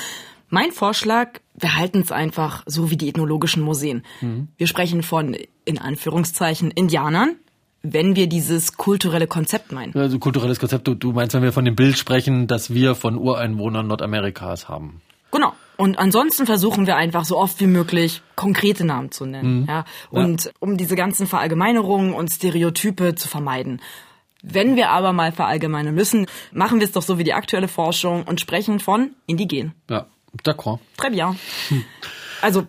Mein 0.49 0.71
Vorschlag, 0.71 1.39
wir 1.55 1.75
halten 1.75 2.01
es 2.01 2.11
einfach 2.11 2.63
so 2.65 2.89
wie 2.89 2.97
die 2.97 3.09
ethnologischen 3.09 3.63
Museen. 3.63 4.03
Mhm. 4.19 4.49
Wir 4.57 4.67
sprechen 4.67 5.03
von, 5.03 5.37
in 5.65 5.77
Anführungszeichen, 5.77 6.71
Indianern, 6.71 7.35
wenn 7.83 8.15
wir 8.15 8.27
dieses 8.27 8.77
kulturelle 8.77 9.27
Konzept 9.27 9.71
meinen. 9.71 9.95
Also 9.95 10.19
kulturelles 10.19 10.59
Konzept, 10.59 10.87
du, 10.87 10.93
du 10.93 11.13
meinst, 11.13 11.33
wenn 11.33 11.43
wir 11.43 11.53
von 11.53 11.65
dem 11.65 11.75
Bild 11.75 11.97
sprechen, 11.97 12.47
das 12.47 12.73
wir 12.73 12.95
von 12.95 13.17
Ureinwohnern 13.17 13.87
Nordamerikas 13.87 14.69
haben. 14.69 15.01
Genau. 15.31 15.53
Und 15.77 15.97
ansonsten 15.97 16.45
versuchen 16.45 16.85
wir 16.85 16.95
einfach 16.95 17.25
so 17.25 17.37
oft 17.37 17.59
wie 17.59 17.67
möglich 17.67 18.21
konkrete 18.35 18.85
Namen 18.85 19.11
zu 19.11 19.25
nennen. 19.25 19.61
Mhm. 19.61 19.67
Ja? 19.67 19.85
Und 20.11 20.45
ja. 20.45 20.51
um 20.59 20.77
diese 20.77 20.95
ganzen 20.95 21.25
Verallgemeinerungen 21.25 22.13
und 22.13 22.29
Stereotype 22.29 23.15
zu 23.15 23.27
vermeiden. 23.27 23.81
Wenn 24.41 24.75
wir 24.75 24.89
aber 24.89 25.13
mal 25.13 25.31
verallgemeinern 25.31 25.93
müssen, 25.93 26.27
machen 26.51 26.79
wir 26.79 26.85
es 26.85 26.91
doch 26.91 27.01
so 27.01 27.17
wie 27.17 27.23
die 27.23 27.33
aktuelle 27.33 27.67
Forschung 27.67 28.23
und 28.23 28.41
sprechen 28.41 28.79
von 28.79 29.11
indigen. 29.27 29.73
Ja, 29.89 30.07
d'accord. 30.43 30.79
Très 30.97 31.11
bien. 31.11 31.37
Hm. 31.69 31.83
Also 32.41 32.65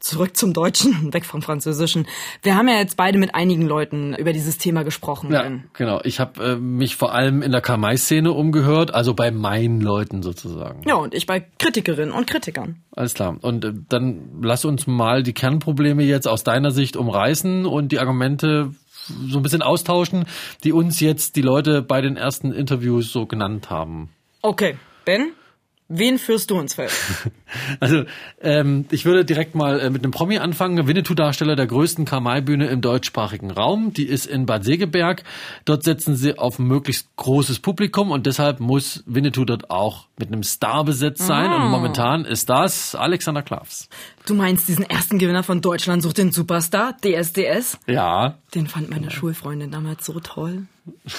zurück 0.00 0.36
zum 0.36 0.52
Deutschen, 0.52 1.12
weg 1.12 1.24
vom 1.24 1.42
Französischen. 1.42 2.06
Wir 2.42 2.56
haben 2.56 2.68
ja 2.68 2.76
jetzt 2.76 2.96
beide 2.96 3.18
mit 3.18 3.34
einigen 3.34 3.66
Leuten 3.66 4.14
über 4.14 4.32
dieses 4.32 4.58
Thema 4.58 4.82
gesprochen. 4.82 5.32
Ja, 5.32 5.50
genau. 5.72 6.00
Ich 6.04 6.20
habe 6.20 6.52
äh, 6.52 6.56
mich 6.56 6.96
vor 6.96 7.14
allem 7.14 7.42
in 7.42 7.52
der 7.52 7.60
Kamai-Szene 7.60 8.32
umgehört, 8.32 8.94
also 8.94 9.14
bei 9.14 9.30
meinen 9.30 9.80
Leuten 9.80 10.22
sozusagen. 10.22 10.82
Ja, 10.86 10.94
und 10.94 11.14
ich 11.14 11.26
bei 11.26 11.40
Kritikerinnen 11.58 12.12
und 12.12 12.26
Kritikern. 12.26 12.76
Alles 12.94 13.14
klar. 13.14 13.36
Und 13.40 13.64
äh, 13.64 13.72
dann 13.88 14.40
lass 14.42 14.64
uns 14.64 14.86
mal 14.86 15.22
die 15.22 15.34
Kernprobleme 15.34 16.02
jetzt 16.02 16.26
aus 16.26 16.44
deiner 16.44 16.70
Sicht 16.70 16.96
umreißen 16.96 17.66
und 17.66 17.92
die 17.92 17.98
Argumente 17.98 18.74
so 19.08 19.38
ein 19.38 19.42
bisschen 19.42 19.62
austauschen, 19.62 20.26
die 20.64 20.72
uns 20.72 21.00
jetzt 21.00 21.36
die 21.36 21.42
Leute 21.42 21.82
bei 21.82 22.00
den 22.00 22.16
ersten 22.16 22.52
Interviews 22.52 23.12
so 23.12 23.26
genannt 23.26 23.70
haben. 23.70 24.10
Okay, 24.42 24.76
Ben, 25.04 25.32
Wen 25.90 26.18
führst 26.18 26.50
du 26.50 26.60
ins 26.60 26.74
Feld? 26.74 26.92
Also, 27.80 28.04
ähm, 28.42 28.84
ich 28.90 29.06
würde 29.06 29.24
direkt 29.24 29.54
mal 29.54 29.80
äh, 29.80 29.88
mit 29.88 30.04
einem 30.04 30.10
Promi 30.10 30.36
anfangen. 30.36 30.86
Winnetou-Darsteller 30.86 31.56
der 31.56 31.66
größten 31.66 32.04
Kamai-Bühne 32.04 32.66
im 32.66 32.82
deutschsprachigen 32.82 33.50
Raum. 33.50 33.94
Die 33.94 34.06
ist 34.06 34.26
in 34.26 34.44
Bad 34.44 34.64
Segeberg. 34.64 35.24
Dort 35.64 35.82
setzen 35.82 36.14
sie 36.14 36.36
auf 36.36 36.58
ein 36.58 36.66
möglichst 36.66 37.08
großes 37.16 37.60
Publikum 37.60 38.10
und 38.10 38.26
deshalb 38.26 38.60
muss 38.60 39.02
Winnetou 39.06 39.46
dort 39.46 39.70
auch 39.70 40.07
mit 40.18 40.28
einem 40.28 40.42
Star 40.42 40.84
besetzt 40.84 41.26
sein. 41.26 41.50
Ah. 41.50 41.64
Und 41.64 41.70
momentan 41.70 42.24
ist 42.24 42.48
das 42.48 42.94
Alexander 42.94 43.42
Klavs. 43.42 43.88
Du 44.26 44.34
meinst 44.34 44.68
diesen 44.68 44.84
ersten 44.84 45.18
Gewinner 45.18 45.42
von 45.42 45.62
Deutschland 45.62 46.02
sucht 46.02 46.18
den 46.18 46.32
Superstar, 46.32 46.94
DSDS? 46.98 47.78
Ja. 47.86 48.34
Den 48.54 48.66
fand 48.66 48.90
meine 48.90 49.10
Schulfreundin 49.10 49.70
damals 49.70 50.04
so 50.04 50.20
toll. 50.20 50.66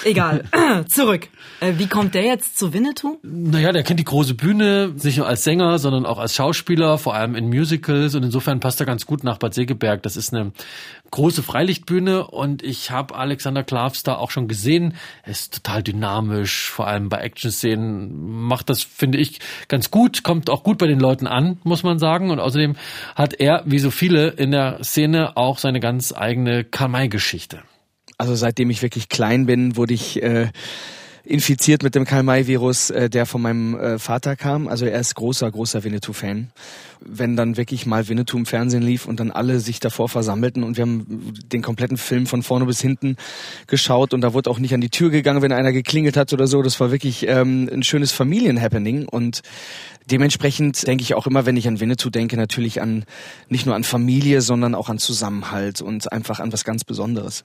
Egal. 0.04 0.44
Zurück. 0.88 1.28
Äh, 1.60 1.74
wie 1.76 1.86
kommt 1.86 2.14
der 2.14 2.24
jetzt 2.24 2.58
zu 2.58 2.72
Winnetou? 2.72 3.18
Naja, 3.22 3.72
der 3.72 3.82
kennt 3.82 4.00
die 4.00 4.04
große 4.04 4.34
Bühne, 4.34 4.94
nicht 5.02 5.18
nur 5.18 5.26
als 5.26 5.44
Sänger, 5.44 5.78
sondern 5.78 6.06
auch 6.06 6.18
als 6.18 6.34
Schauspieler, 6.34 6.98
vor 6.98 7.14
allem 7.14 7.34
in 7.34 7.48
Musicals. 7.48 8.14
Und 8.14 8.22
insofern 8.22 8.60
passt 8.60 8.80
er 8.80 8.86
ganz 8.86 9.06
gut 9.06 9.24
nach 9.24 9.38
Bad 9.38 9.54
Segeberg. 9.54 10.02
Das 10.02 10.16
ist 10.16 10.32
eine 10.32 10.52
große 11.10 11.42
Freilichtbühne 11.42 12.26
und 12.26 12.62
ich 12.62 12.90
habe 12.90 13.16
Alexander 13.16 13.64
Klavs 13.64 14.02
da 14.02 14.16
auch 14.16 14.30
schon 14.30 14.48
gesehen. 14.48 14.94
Er 15.22 15.32
ist 15.32 15.54
total 15.54 15.82
dynamisch, 15.82 16.70
vor 16.70 16.86
allem 16.86 17.08
bei 17.08 17.18
Action-Szenen. 17.18 18.46
Macht 18.46 18.70
das, 18.70 18.86
finde 18.92 19.18
ich, 19.18 19.40
ganz 19.68 19.90
gut, 19.90 20.22
kommt 20.22 20.50
auch 20.50 20.62
gut 20.62 20.78
bei 20.78 20.86
den 20.86 21.00
Leuten 21.00 21.26
an, 21.26 21.58
muss 21.64 21.82
man 21.82 21.98
sagen. 21.98 22.30
Und 22.30 22.40
außerdem 22.40 22.76
hat 23.14 23.34
er, 23.34 23.62
wie 23.66 23.78
so 23.78 23.90
viele 23.90 24.28
in 24.28 24.50
der 24.50 24.82
Szene, 24.82 25.36
auch 25.36 25.58
seine 25.58 25.80
ganz 25.80 26.12
eigene 26.12 26.64
Karl-May-Geschichte. 26.64 27.62
Also 28.18 28.34
seitdem 28.34 28.68
ich 28.70 28.82
wirklich 28.82 29.08
klein 29.08 29.46
bin, 29.46 29.76
wurde 29.76 29.94
ich 29.94 30.22
äh, 30.22 30.48
infiziert 31.24 31.82
mit 31.82 31.94
dem 31.94 32.04
Karl-May-Virus, 32.04 32.90
äh, 32.90 33.08
der 33.08 33.24
von 33.24 33.40
meinem 33.40 33.74
äh, 33.78 33.98
Vater 33.98 34.36
kam. 34.36 34.68
Also 34.68 34.84
er 34.84 35.00
ist 35.00 35.14
großer, 35.14 35.50
großer 35.50 35.84
Winnetou-Fan. 35.84 36.50
Wenn 37.02 37.36
dann 37.36 37.56
wirklich 37.56 37.86
mal 37.86 38.08
Winnetou 38.08 38.38
im 38.38 38.46
Fernsehen 38.46 38.82
lief 38.82 39.06
und 39.06 39.20
dann 39.20 39.30
alle 39.30 39.60
sich 39.60 39.80
davor 39.80 40.08
versammelten 40.08 40.62
und 40.62 40.76
wir 40.76 40.82
haben 40.82 41.32
den 41.52 41.62
kompletten 41.62 41.96
Film 41.96 42.26
von 42.26 42.42
vorne 42.42 42.66
bis 42.66 42.80
hinten 42.80 43.16
geschaut 43.66 44.12
und 44.14 44.20
da 44.20 44.34
wurde 44.34 44.50
auch 44.50 44.58
nicht 44.58 44.74
an 44.74 44.80
die 44.80 44.90
Tür 44.90 45.10
gegangen, 45.10 45.42
wenn 45.42 45.52
einer 45.52 45.72
geklingelt 45.72 46.16
hat 46.16 46.32
oder 46.32 46.46
so. 46.46 46.62
Das 46.62 46.78
war 46.80 46.90
wirklich 46.90 47.26
ähm, 47.26 47.68
ein 47.72 47.82
schönes 47.82 48.12
Familienhappening 48.12 49.06
und 49.08 49.42
dementsprechend 50.10 50.86
denke 50.86 51.02
ich 51.02 51.14
auch 51.14 51.26
immer, 51.26 51.46
wenn 51.46 51.56
ich 51.56 51.68
an 51.68 51.80
Winnetou 51.80 52.10
denke, 52.10 52.36
natürlich 52.36 52.80
an 52.80 53.04
nicht 53.48 53.66
nur 53.66 53.74
an 53.74 53.84
Familie, 53.84 54.40
sondern 54.40 54.74
auch 54.74 54.88
an 54.88 54.98
Zusammenhalt 54.98 55.80
und 55.80 56.12
einfach 56.12 56.40
an 56.40 56.52
was 56.52 56.64
ganz 56.64 56.84
Besonderes. 56.84 57.44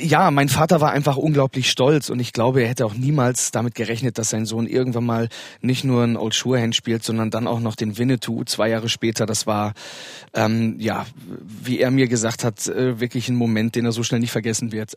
Ja, 0.00 0.30
mein 0.30 0.48
Vater 0.48 0.80
war 0.80 0.90
einfach 0.90 1.16
unglaublich 1.16 1.70
stolz 1.70 2.10
und 2.10 2.20
ich 2.20 2.32
glaube, 2.32 2.62
er 2.62 2.68
hätte 2.68 2.86
auch 2.86 2.94
niemals 2.94 3.50
damit 3.50 3.74
gerechnet, 3.74 4.18
dass 4.18 4.30
sein 4.30 4.46
Sohn 4.46 4.66
irgendwann 4.66 5.04
mal 5.04 5.28
nicht 5.60 5.84
nur 5.84 6.02
ein 6.02 6.16
Old 6.16 6.34
Shatterhand 6.34 6.74
spielt, 6.74 7.04
sondern 7.04 7.30
dann 7.30 7.46
auch 7.46 7.60
noch 7.60 7.76
den 7.76 7.98
Winnetou 7.98 8.44
zwei 8.56 8.70
Jahre 8.70 8.88
später. 8.88 9.26
Das 9.26 9.46
war 9.46 9.74
ähm, 10.34 10.76
ja, 10.78 11.06
wie 11.46 11.80
er 11.80 11.90
mir 11.90 12.08
gesagt 12.08 12.44
hat, 12.44 12.66
äh, 12.68 13.00
wirklich 13.00 13.28
ein 13.28 13.36
Moment, 13.36 13.74
den 13.74 13.84
er 13.84 13.92
so 13.92 14.02
schnell 14.02 14.20
nicht 14.20 14.32
vergessen 14.32 14.72
wird. 14.72 14.96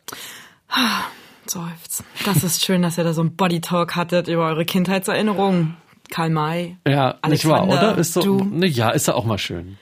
Seufz. 1.46 2.04
Das 2.24 2.42
ist 2.44 2.64
schön, 2.64 2.82
dass 2.82 2.98
ihr 2.98 3.04
da 3.04 3.12
so 3.12 3.22
ein 3.22 3.36
Body 3.36 3.60
Talk 3.60 3.96
hattet 3.96 4.28
über 4.28 4.46
eure 4.46 4.64
Kindheitserinnerungen. 4.64 5.76
Karl 6.10 6.30
May. 6.30 6.76
Ja, 6.86 7.18
Alexander, 7.22 7.28
nicht 7.30 7.48
wahr, 7.48 7.68
oder? 7.68 7.98
Ist 7.98 8.14
so, 8.14 8.20
du. 8.20 8.44
Ne, 8.44 8.66
ja, 8.66 8.90
ist 8.90 9.06
ja 9.06 9.14
auch 9.14 9.24
mal 9.24 9.38
schön. 9.38 9.78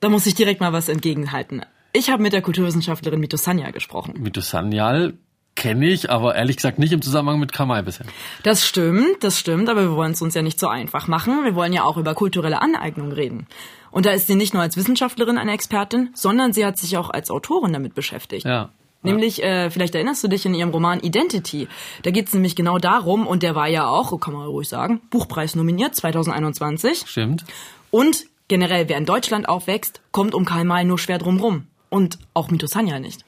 Da 0.00 0.08
muss 0.08 0.26
ich 0.26 0.34
direkt 0.34 0.60
mal 0.60 0.72
was 0.72 0.88
entgegenhalten. 0.88 1.62
Ich 1.94 2.10
habe 2.10 2.22
mit 2.22 2.32
der 2.32 2.42
Kulturwissenschaftlerin 2.42 3.20
Mito 3.20 3.36
Sanyal 3.36 3.72
gesprochen. 3.72 4.14
Mito 4.18 4.40
Sanyal 4.40 5.14
kenne 5.54 5.86
ich, 5.86 6.10
aber 6.10 6.34
ehrlich 6.34 6.56
gesagt 6.56 6.78
nicht 6.78 6.92
im 6.92 7.02
Zusammenhang 7.02 7.38
mit 7.38 7.52
Kamai 7.52 7.82
bisher. 7.82 8.06
Das 8.42 8.66
stimmt, 8.66 9.22
das 9.22 9.38
stimmt, 9.38 9.68
aber 9.68 9.82
wir 9.82 9.96
wollen 9.96 10.12
es 10.12 10.22
uns 10.22 10.34
ja 10.34 10.42
nicht 10.42 10.58
so 10.58 10.68
einfach 10.68 11.08
machen. 11.08 11.44
Wir 11.44 11.54
wollen 11.54 11.72
ja 11.72 11.84
auch 11.84 11.96
über 11.96 12.14
kulturelle 12.14 12.62
Aneignung 12.62 13.12
reden. 13.12 13.46
Und 13.90 14.06
da 14.06 14.10
ist 14.10 14.26
sie 14.26 14.34
nicht 14.34 14.54
nur 14.54 14.62
als 14.62 14.76
Wissenschaftlerin 14.76 15.38
eine 15.38 15.52
Expertin, 15.52 16.10
sondern 16.14 16.52
sie 16.52 16.64
hat 16.64 16.78
sich 16.78 16.96
auch 16.96 17.10
als 17.10 17.30
Autorin 17.30 17.72
damit 17.72 17.94
beschäftigt. 17.94 18.46
Ja. 18.46 18.70
Nämlich, 19.02 19.42
äh, 19.42 19.68
vielleicht 19.68 19.94
erinnerst 19.94 20.22
du 20.22 20.28
dich 20.28 20.46
in 20.46 20.54
ihrem 20.54 20.70
Roman 20.70 21.00
Identity. 21.00 21.66
Da 22.02 22.12
geht 22.12 22.28
es 22.28 22.34
nämlich 22.34 22.54
genau 22.54 22.78
darum, 22.78 23.26
und 23.26 23.42
der 23.42 23.54
war 23.54 23.66
ja 23.66 23.88
auch, 23.88 24.18
kann 24.20 24.32
man 24.32 24.46
ruhig 24.46 24.68
sagen, 24.68 25.00
Buchpreis 25.10 25.56
nominiert 25.56 25.96
2021. 25.96 27.04
Stimmt. 27.06 27.44
Und 27.90 28.24
generell, 28.46 28.88
wer 28.88 28.98
in 28.98 29.04
Deutschland 29.04 29.48
aufwächst, 29.48 30.00
kommt 30.12 30.34
um 30.34 30.44
Karl 30.44 30.64
May 30.64 30.84
nur 30.84 30.98
schwer 30.98 31.18
drum 31.18 31.40
rum. 31.40 31.66
Und 31.90 32.18
auch 32.32 32.50
Mito 32.50 32.66
Sanya 32.66 33.00
nicht. 33.00 33.24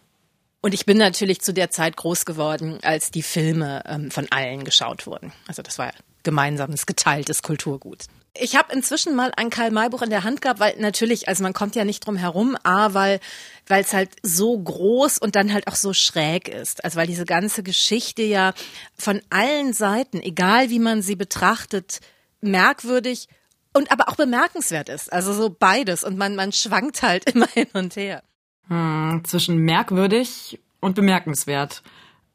Und 0.65 0.73
ich 0.73 0.87
bin 0.87 0.97
natürlich 0.97 1.43
zu 1.43 1.53
der 1.53 1.71
Zeit 1.71 1.95
groß 1.95 2.25
geworden, 2.25 2.79
als 2.81 3.11
die 3.11 3.23
Filme 3.23 3.83
ähm, 3.85 4.11
von 4.11 4.27
allen 4.31 4.65
geschaut 4.65 5.07
wurden. 5.07 5.31
Also 5.47 5.61
das 5.61 5.79
war 5.79 5.93
gemeinsames, 6.23 6.87
geteiltes 6.87 7.43
Kulturgut. 7.43 8.05
Ich 8.33 8.57
habe 8.57 8.73
inzwischen 8.73 9.15
mal 9.15 9.31
ein 9.37 9.51
Karl-May-Buch 9.51 10.01
in 10.01 10.09
der 10.09 10.25
Hand 10.25 10.41
gehabt, 10.41 10.61
weil 10.61 10.75
natürlich, 10.79 11.29
also 11.29 11.43
man 11.43 11.53
kommt 11.53 11.77
ja 11.77 11.85
nicht 11.85 12.07
drum 12.07 12.17
herum, 12.17 12.57
a, 12.63 12.95
weil 12.95 13.21
weil 13.67 13.83
es 13.83 13.93
halt 13.93 14.09
so 14.23 14.59
groß 14.59 15.19
und 15.19 15.37
dann 15.37 15.53
halt 15.53 15.69
auch 15.69 15.75
so 15.75 15.93
schräg 15.93 16.49
ist. 16.49 16.83
Also 16.83 16.97
weil 16.97 17.09
diese 17.09 17.27
ganze 17.27 17.63
Geschichte 17.63 18.23
ja 18.23 18.55
von 18.97 19.21
allen 19.29 19.75
Seiten, 19.75 20.23
egal 20.23 20.71
wie 20.71 20.79
man 20.79 21.03
sie 21.03 21.15
betrachtet, 21.15 22.01
merkwürdig 22.41 23.29
und 23.75 23.93
aber 23.93 24.09
auch 24.09 24.17
bemerkenswert 24.17 24.89
ist. 24.89 25.13
Also 25.13 25.35
so 25.35 25.51
beides 25.51 26.05
und 26.05 26.17
man 26.17 26.35
man 26.37 26.53
schwankt 26.53 27.03
halt 27.03 27.29
immer 27.35 27.49
hin 27.49 27.69
und 27.75 27.97
her. 27.97 28.23
Hm, 28.69 29.23
zwischen 29.25 29.59
merkwürdig 29.59 30.59
und 30.81 30.95
bemerkenswert. 30.95 31.83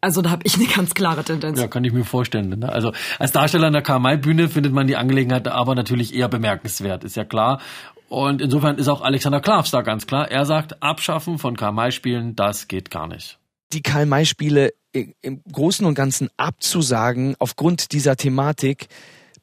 Also 0.02 0.22
da 0.22 0.30
habe 0.30 0.44
ich 0.46 0.56
eine 0.56 0.66
ganz 0.66 0.94
klare 0.94 1.24
Tendenz. 1.24 1.60
Ja, 1.60 1.68
kann 1.68 1.84
ich 1.84 1.92
mir 1.92 2.06
vorstellen. 2.06 2.60
Ne? 2.60 2.72
Also 2.72 2.94
als 3.18 3.32
Darsteller 3.32 3.68
an 3.68 3.74
der 3.74 3.82
Karl-May-Bühne 3.82 4.48
findet 4.48 4.72
man 4.72 4.88
die 4.88 4.96
Angelegenheit 4.96 5.48
aber 5.48 5.76
natürlich 5.76 6.16
eher 6.16 6.30
bemerkenswert, 6.30 7.04
ist 7.04 7.16
ja 7.16 7.26
klar. 7.26 7.60
Und 8.08 8.42
insofern 8.42 8.78
ist 8.78 8.88
auch 8.88 9.02
Alexander 9.02 9.40
Klavs 9.40 9.72
da 9.72 9.82
ganz 9.82 10.08
klar. 10.08 10.32
Er 10.32 10.46
sagt, 10.46 10.82
Abschaffen 10.82 11.38
von 11.38 11.56
Karl-May-Spielen, 11.56 12.36
das 12.36 12.68
geht 12.68 12.90
gar 12.90 13.08
nicht. 13.08 13.38
Die 13.74 13.82
Karl-May-Spiele 13.82 14.72
im 14.92 15.44
Großen 15.52 15.86
und 15.86 15.94
Ganzen 15.94 16.30
abzusagen 16.38 17.36
aufgrund 17.38 17.92
dieser 17.92 18.16
Thematik 18.16 18.88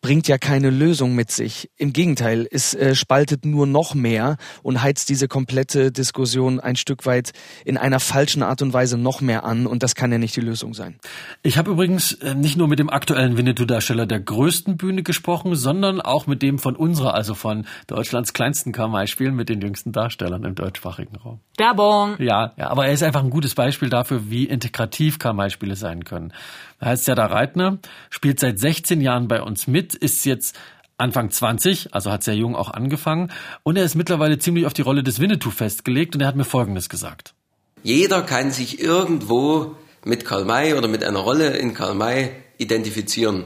bringt 0.01 0.29
ja 0.29 0.39
keine 0.39 0.71
Lösung 0.71 1.15
mit 1.15 1.31
sich. 1.31 1.71
Im 1.77 1.93
Gegenteil, 1.93 2.47
es 2.51 2.75
äh, 2.75 2.95
spaltet 2.95 3.45
nur 3.45 3.67
noch 3.67 3.95
mehr 3.95 4.37
und 4.63 4.83
heizt 4.83 5.09
diese 5.09 5.29
komplette 5.29 5.93
Diskussion 5.93 6.61
ein 6.61 6.77
Stück 6.77 7.07
weit 7.07 7.33
in 7.65 7.77
einer 7.77 8.01
falschen 8.01 8.43
Art 8.43 8.63
und 8.63 8.73
Weise 8.73 8.99
noch 8.99 9.21
mehr 9.21 9.45
an 9.45 9.67
und 9.67 9.83
das 9.83 9.95
kann 9.95 10.13
ja 10.13 10.19
nicht 10.19 10.37
die 10.37 10.41
Lösung 10.41 10.75
sein. 10.75 10.97
Ich 11.43 11.59
habe 11.59 11.71
übrigens 11.71 12.13
äh, 12.13 12.35
nicht 12.35 12.57
nur 12.57 12.69
mit 12.69 12.79
dem 12.79 12.91
aktuellen 12.91 13.37
Winnetou-Darsteller 13.37 14.07
der 14.07 14.21
größten 14.21 14.77
Bühne 14.77 15.03
gesprochen, 15.03 15.55
sondern 15.55 16.01
auch 16.01 16.27
mit 16.27 16.43
dem 16.43 16.59
von 16.59 16.77
unserer, 16.77 17.15
also 17.15 17.35
von 17.35 17.67
Deutschlands 17.87 18.33
kleinsten 18.33 18.73
Kamai-Spielen 18.73 19.35
mit 19.35 19.49
den 19.49 19.61
jüngsten 19.61 19.93
Darstellern 19.93 20.45
im 20.45 20.55
deutschsprachigen 20.55 21.17
Raum. 21.17 21.41
Werbung! 21.57 22.17
Ja, 22.19 22.53
ja, 22.57 22.69
aber 22.69 22.87
er 22.87 22.93
ist 22.93 23.03
einfach 23.03 23.23
ein 23.23 23.31
gutes 23.31 23.55
Beispiel 23.55 23.89
dafür, 23.89 24.31
wie 24.31 24.45
integrativ 24.45 25.19
Kamai-Spiele 25.19 25.77
sein 25.77 26.05
können. 26.05 26.33
Heißt 26.81 27.07
Serdar 27.07 27.31
Reitner, 27.31 27.79
spielt 28.11 28.39
seit 28.39 28.59
16 28.59 29.01
Jahren 29.01 29.29
bei 29.29 29.43
uns 29.43 29.67
mit, 29.67 29.95
ist 29.95 30.25
jetzt 30.27 30.57
Anfang 30.99 31.31
20, 31.31 31.95
also 31.95 32.11
hat 32.11 32.25
sehr 32.25 32.37
jung 32.37 32.57
auch 32.57 32.71
angefangen 32.71 33.31
und 33.63 33.77
er 33.77 33.85
ist 33.85 33.95
mittlerweile 33.95 34.39
ziemlich 34.39 34.67
auf 34.67 34.73
die 34.73 34.83
Rolle 34.83 35.03
des 35.03 35.21
Winnetou 35.21 35.51
festgelegt 35.51 36.15
und 36.15 36.23
er 36.23 36.29
hat 36.29 36.37
mir 36.37 36.45
Folgendes 36.45 36.89
gesagt. 36.89 37.35
Jeder 37.83 38.23
kann 38.23 38.51
sich 38.51 38.81
irgendwo 38.81 39.77
mit 40.05 40.25
Karl 40.25 40.45
May 40.45 40.75
oder 40.75 40.89
mit 40.89 41.05
einer 41.05 41.19
Rolle 41.19 41.57
in 41.57 41.75
Karl 41.75 41.95
May 41.95 42.31
identifizieren. 42.59 43.45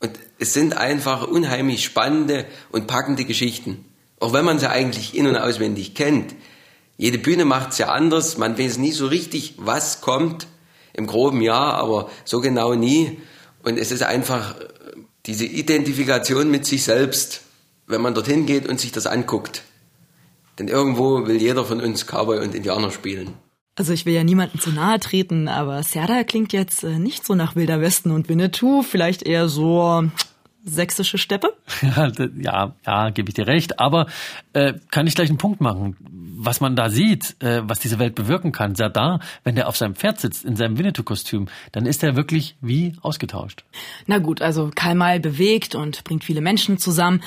Und 0.00 0.12
es 0.38 0.52
sind 0.52 0.76
einfach 0.76 1.26
unheimlich 1.26 1.84
spannende 1.84 2.44
und 2.70 2.86
packende 2.86 3.24
Geschichten. 3.24 3.84
Auch 4.20 4.32
wenn 4.32 4.44
man 4.44 4.58
sie 4.58 4.70
eigentlich 4.70 5.16
in- 5.16 5.26
und 5.26 5.36
auswendig 5.36 5.94
kennt. 5.94 6.34
Jede 6.96 7.18
Bühne 7.18 7.44
macht 7.44 7.70
es 7.72 7.78
ja 7.78 7.88
anders, 7.88 8.38
man 8.38 8.58
weiß 8.58 8.78
nie 8.78 8.92
so 8.92 9.06
richtig, 9.06 9.54
was 9.56 10.00
kommt 10.00 10.46
im 10.94 11.06
groben 11.06 11.40
Jahr, 11.40 11.74
aber 11.74 12.10
so 12.24 12.40
genau 12.40 12.74
nie. 12.74 13.18
Und 13.62 13.78
es 13.78 13.90
ist 13.90 14.02
einfach 14.02 14.54
diese 15.26 15.44
Identifikation 15.44 16.50
mit 16.50 16.64
sich 16.64 16.84
selbst, 16.84 17.42
wenn 17.86 18.00
man 18.00 18.14
dorthin 18.14 18.46
geht 18.46 18.68
und 18.68 18.80
sich 18.80 18.92
das 18.92 19.06
anguckt. 19.06 19.62
Denn 20.58 20.68
irgendwo 20.68 21.26
will 21.26 21.40
jeder 21.40 21.64
von 21.64 21.80
uns 21.80 22.06
Cowboy 22.06 22.40
und 22.40 22.54
Indianer 22.54 22.90
spielen. 22.90 23.34
Also 23.76 23.92
ich 23.92 24.06
will 24.06 24.14
ja 24.14 24.24
niemandem 24.24 24.60
zu 24.60 24.70
nahe 24.70 24.98
treten, 24.98 25.46
aber 25.46 25.84
Serda 25.84 26.24
klingt 26.24 26.52
jetzt 26.52 26.82
äh, 26.82 26.98
nicht 26.98 27.24
so 27.24 27.36
nach 27.36 27.54
Wilder 27.54 27.80
Westen 27.80 28.10
und 28.10 28.28
Winnetou, 28.28 28.82
vielleicht 28.82 29.22
eher 29.22 29.48
so 29.48 30.02
sächsische 30.68 31.18
Steppe? 31.18 31.54
ja, 32.38 32.74
ja, 32.86 33.10
gebe 33.10 33.28
ich 33.28 33.34
dir 33.34 33.46
recht. 33.46 33.80
Aber 33.80 34.06
äh, 34.52 34.74
kann 34.90 35.06
ich 35.06 35.14
gleich 35.14 35.28
einen 35.28 35.38
Punkt 35.38 35.60
machen? 35.60 35.96
Was 36.40 36.60
man 36.60 36.76
da 36.76 36.90
sieht, 36.90 37.36
äh, 37.42 37.62
was 37.64 37.80
diese 37.80 37.98
Welt 37.98 38.14
bewirken 38.14 38.52
kann, 38.52 38.74
Serdar, 38.74 39.20
wenn 39.44 39.54
der 39.54 39.68
auf 39.68 39.76
seinem 39.76 39.94
Pferd 39.94 40.20
sitzt, 40.20 40.44
in 40.44 40.56
seinem 40.56 40.78
Winnetou-Kostüm, 40.78 41.48
dann 41.72 41.86
ist 41.86 42.02
er 42.02 42.16
wirklich 42.16 42.56
wie 42.60 42.94
ausgetauscht. 43.02 43.64
Na 44.06 44.18
gut, 44.18 44.42
also 44.42 44.70
Karl 44.74 44.94
May 44.94 45.18
bewegt 45.18 45.74
und 45.74 46.04
bringt 46.04 46.24
viele 46.24 46.40
Menschen 46.40 46.78
zusammen. 46.78 47.22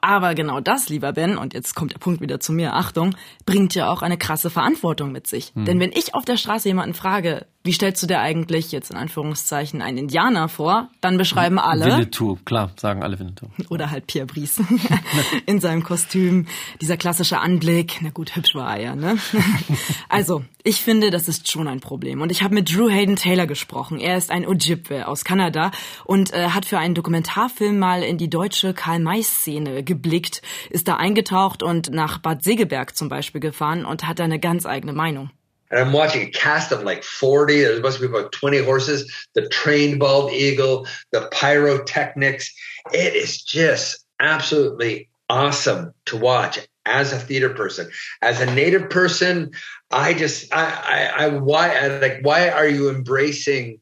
Aber 0.00 0.34
genau 0.34 0.60
das, 0.60 0.88
lieber 0.88 1.12
Ben, 1.12 1.36
und 1.36 1.52
jetzt 1.52 1.74
kommt 1.74 1.92
der 1.92 1.98
Punkt 1.98 2.20
wieder 2.20 2.40
zu 2.40 2.52
mir, 2.52 2.74
Achtung, 2.74 3.14
bringt 3.44 3.74
ja 3.74 3.90
auch 3.90 4.02
eine 4.02 4.16
krasse 4.16 4.50
Verantwortung 4.50 5.12
mit 5.12 5.26
sich. 5.26 5.52
Hm. 5.54 5.64
Denn 5.66 5.80
wenn 5.80 5.92
ich 5.92 6.14
auf 6.14 6.24
der 6.24 6.36
Straße 6.36 6.68
jemanden 6.68 6.94
frage, 6.94 7.46
wie 7.62 7.72
stellst 7.72 8.02
du 8.02 8.06
dir 8.06 8.20
eigentlich 8.20 8.72
jetzt 8.72 8.90
in 8.90 8.96
Anführungszeichen 8.96 9.82
einen 9.82 9.98
Indianer 9.98 10.48
vor, 10.48 10.88
dann 11.02 11.18
beschreiben 11.18 11.58
alle. 11.58 11.84
Winnetou, 11.84 12.38
klar, 12.46 12.70
sagen 12.76 13.02
alle 13.02 13.18
Winnetou. 13.18 13.48
Oder 13.68 13.90
halt 13.90 14.06
Pierre 14.06 14.26
Brice 14.26 14.62
in 15.46 15.60
seinem 15.60 15.82
Kostüm. 15.82 16.46
Dieser 16.80 16.96
klassische 16.96 17.38
Anblick. 17.38 17.98
Na 18.00 18.08
gut, 18.08 18.34
hübsch 18.34 18.54
war 18.54 18.76
er 18.76 18.82
ja, 18.82 18.96
ne? 18.96 19.18
also, 20.08 20.42
ich 20.64 20.80
finde, 20.80 21.10
das 21.10 21.28
ist 21.28 21.50
schon 21.50 21.68
ein 21.68 21.80
Problem. 21.80 22.22
Und 22.22 22.32
ich 22.32 22.42
habe 22.42 22.54
mit 22.54 22.74
Drew 22.74 22.88
Hayden 22.88 23.16
Taylor 23.16 23.46
gesprochen. 23.46 24.00
Er 24.00 24.16
ist 24.16 24.30
ein 24.30 24.46
Ojibwe 24.46 25.06
aus 25.06 25.24
Kanada 25.24 25.70
und 26.04 26.32
äh, 26.32 26.48
hat 26.48 26.64
für 26.64 26.78
einen 26.78 26.94
Dokumentarfilm 26.94 27.78
mal 27.78 28.02
in 28.02 28.16
die 28.16 28.30
deutsche 28.30 28.72
Karl-May-Szene 28.72 29.84
geblickt, 29.84 30.40
ist 30.70 30.88
da 30.88 30.96
eingetaucht 30.96 31.62
und 31.62 31.90
nach 31.90 32.18
Bad 32.18 32.42
Segeberg 32.42 32.96
zum 32.96 33.10
Beispiel 33.10 33.42
gefahren 33.42 33.84
und 33.84 34.06
hat 34.06 34.18
da 34.18 34.24
eine 34.24 34.38
ganz 34.38 34.64
eigene 34.64 34.94
Meinung. 34.94 35.30
And 35.70 35.80
I'm 35.80 35.92
watching 35.92 36.22
a 36.22 36.30
cast 36.30 36.72
of 36.72 36.82
like 36.82 37.04
40. 37.04 37.62
There 37.62 37.80
must 37.80 38.00
be 38.00 38.06
about 38.06 38.32
20 38.32 38.58
horses. 38.58 39.12
The 39.34 39.48
trained 39.48 40.00
bald 40.00 40.32
eagle, 40.32 40.86
the 41.12 41.28
pyrotechnics. 41.30 42.52
It 42.92 43.14
is 43.14 43.42
just 43.42 44.04
absolutely 44.18 45.10
awesome 45.28 45.94
to 46.06 46.16
watch 46.16 46.58
as 46.84 47.12
a 47.12 47.18
theater 47.18 47.50
person. 47.50 47.90
As 48.20 48.40
a 48.40 48.52
native 48.52 48.90
person, 48.90 49.52
I 49.90 50.14
just, 50.14 50.52
I, 50.52 51.10
I, 51.18 51.24
I 51.24 51.28
why, 51.28 51.76
I, 51.76 51.86
like, 51.98 52.20
why 52.22 52.50
are 52.50 52.66
you 52.66 52.90
embracing 52.90 53.80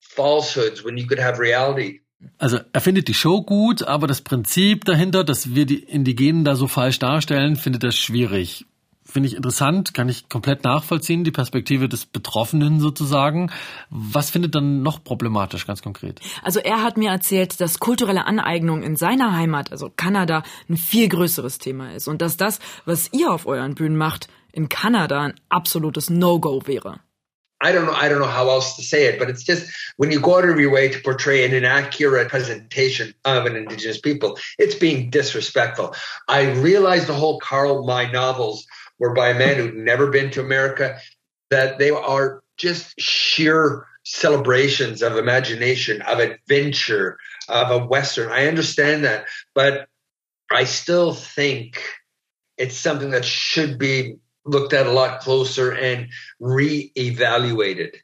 falsehoods 0.00 0.82
when 0.82 0.96
you 0.96 1.06
could 1.06 1.18
have 1.18 1.38
reality? 1.38 2.00
Also 2.38 2.60
er 2.72 2.80
findet 2.80 3.08
die 3.08 3.14
Show 3.14 3.42
gut, 3.42 3.82
aber 3.82 4.06
das 4.06 4.22
Prinzip 4.22 4.86
dahinter, 4.86 5.22
dass 5.22 5.54
wir 5.54 5.66
die 5.66 5.82
Indigenen 5.82 6.44
da 6.44 6.56
so 6.56 6.66
falsch 6.66 6.98
darstellen, 6.98 7.56
findet 7.56 7.84
er 7.84 7.92
schwierig 7.92 8.64
finde 9.06 9.28
ich 9.28 9.36
interessant, 9.36 9.94
kann 9.94 10.08
ich 10.08 10.28
komplett 10.28 10.64
nachvollziehen, 10.64 11.24
die 11.24 11.30
Perspektive 11.30 11.88
des 11.88 12.04
Betroffenen 12.04 12.80
sozusagen. 12.80 13.50
Was 13.88 14.30
findet 14.30 14.54
dann 14.54 14.82
noch 14.82 15.02
problematisch, 15.02 15.66
ganz 15.66 15.82
konkret? 15.82 16.20
Also 16.42 16.60
er 16.60 16.82
hat 16.82 16.96
mir 16.96 17.10
erzählt, 17.10 17.60
dass 17.60 17.78
kulturelle 17.78 18.26
Aneignung 18.26 18.82
in 18.82 18.96
seiner 18.96 19.34
Heimat, 19.34 19.72
also 19.72 19.90
Kanada, 19.94 20.42
ein 20.68 20.76
viel 20.76 21.08
größeres 21.08 21.58
Thema 21.58 21.94
ist 21.94 22.08
und 22.08 22.20
dass 22.20 22.36
das, 22.36 22.58
was 22.84 23.12
ihr 23.12 23.32
auf 23.32 23.46
euren 23.46 23.74
Bühnen 23.74 23.96
macht, 23.96 24.28
in 24.52 24.68
Kanada 24.68 25.22
ein 25.22 25.34
absolutes 25.48 26.10
No-Go 26.10 26.62
wäre. 26.66 27.00
I 27.62 27.72
don't 27.72 27.86
know. 27.86 27.94
I 27.94 28.08
don't 28.10 28.18
know 28.18 28.26
how 28.26 28.48
else 28.50 28.76
to 28.76 28.82
say 28.82 29.06
it, 29.06 29.18
but 29.18 29.30
it's 29.30 29.42
just 29.42 29.72
when 29.96 30.10
you 30.10 30.20
go 30.20 30.36
out 30.36 30.44
of 30.44 30.60
your 30.60 30.70
way 30.70 30.90
to 30.90 31.00
portray 31.00 31.42
an 31.46 31.54
inaccurate 31.54 32.28
presentation 32.28 33.14
of 33.24 33.46
an 33.46 33.56
indigenous 33.56 33.98
people, 33.98 34.38
it's 34.58 34.74
being 34.74 35.08
disrespectful. 35.08 35.94
I 36.28 36.52
realized 36.52 37.06
the 37.06 37.14
whole 37.14 37.38
Karl 37.40 37.86
May 37.86 38.12
novels 38.12 38.66
were 38.98 39.14
by 39.14 39.30
a 39.30 39.38
man 39.38 39.56
who'd 39.56 39.76
never 39.76 40.08
been 40.08 40.30
to 40.30 40.40
America, 40.40 40.98
that 41.50 41.78
they 41.78 41.90
are 41.90 42.42
just 42.56 42.98
sheer 42.98 43.86
celebrations 44.04 45.02
of 45.02 45.16
imagination, 45.16 46.00
of 46.02 46.18
adventure, 46.20 47.18
of 47.48 47.70
a 47.70 47.84
Western. 47.84 48.30
I 48.30 48.46
understand 48.46 49.04
that, 49.04 49.26
but 49.54 49.88
I 50.50 50.64
still 50.64 51.12
think 51.12 51.82
it's 52.56 52.76
something 52.76 53.10
that 53.10 53.24
should 53.24 53.78
be 53.78 54.16
looked 54.44 54.72
at 54.72 54.86
a 54.86 54.92
lot 54.92 55.20
closer 55.20 55.72
and 55.72 56.08
re-evaluated. 56.40 57.96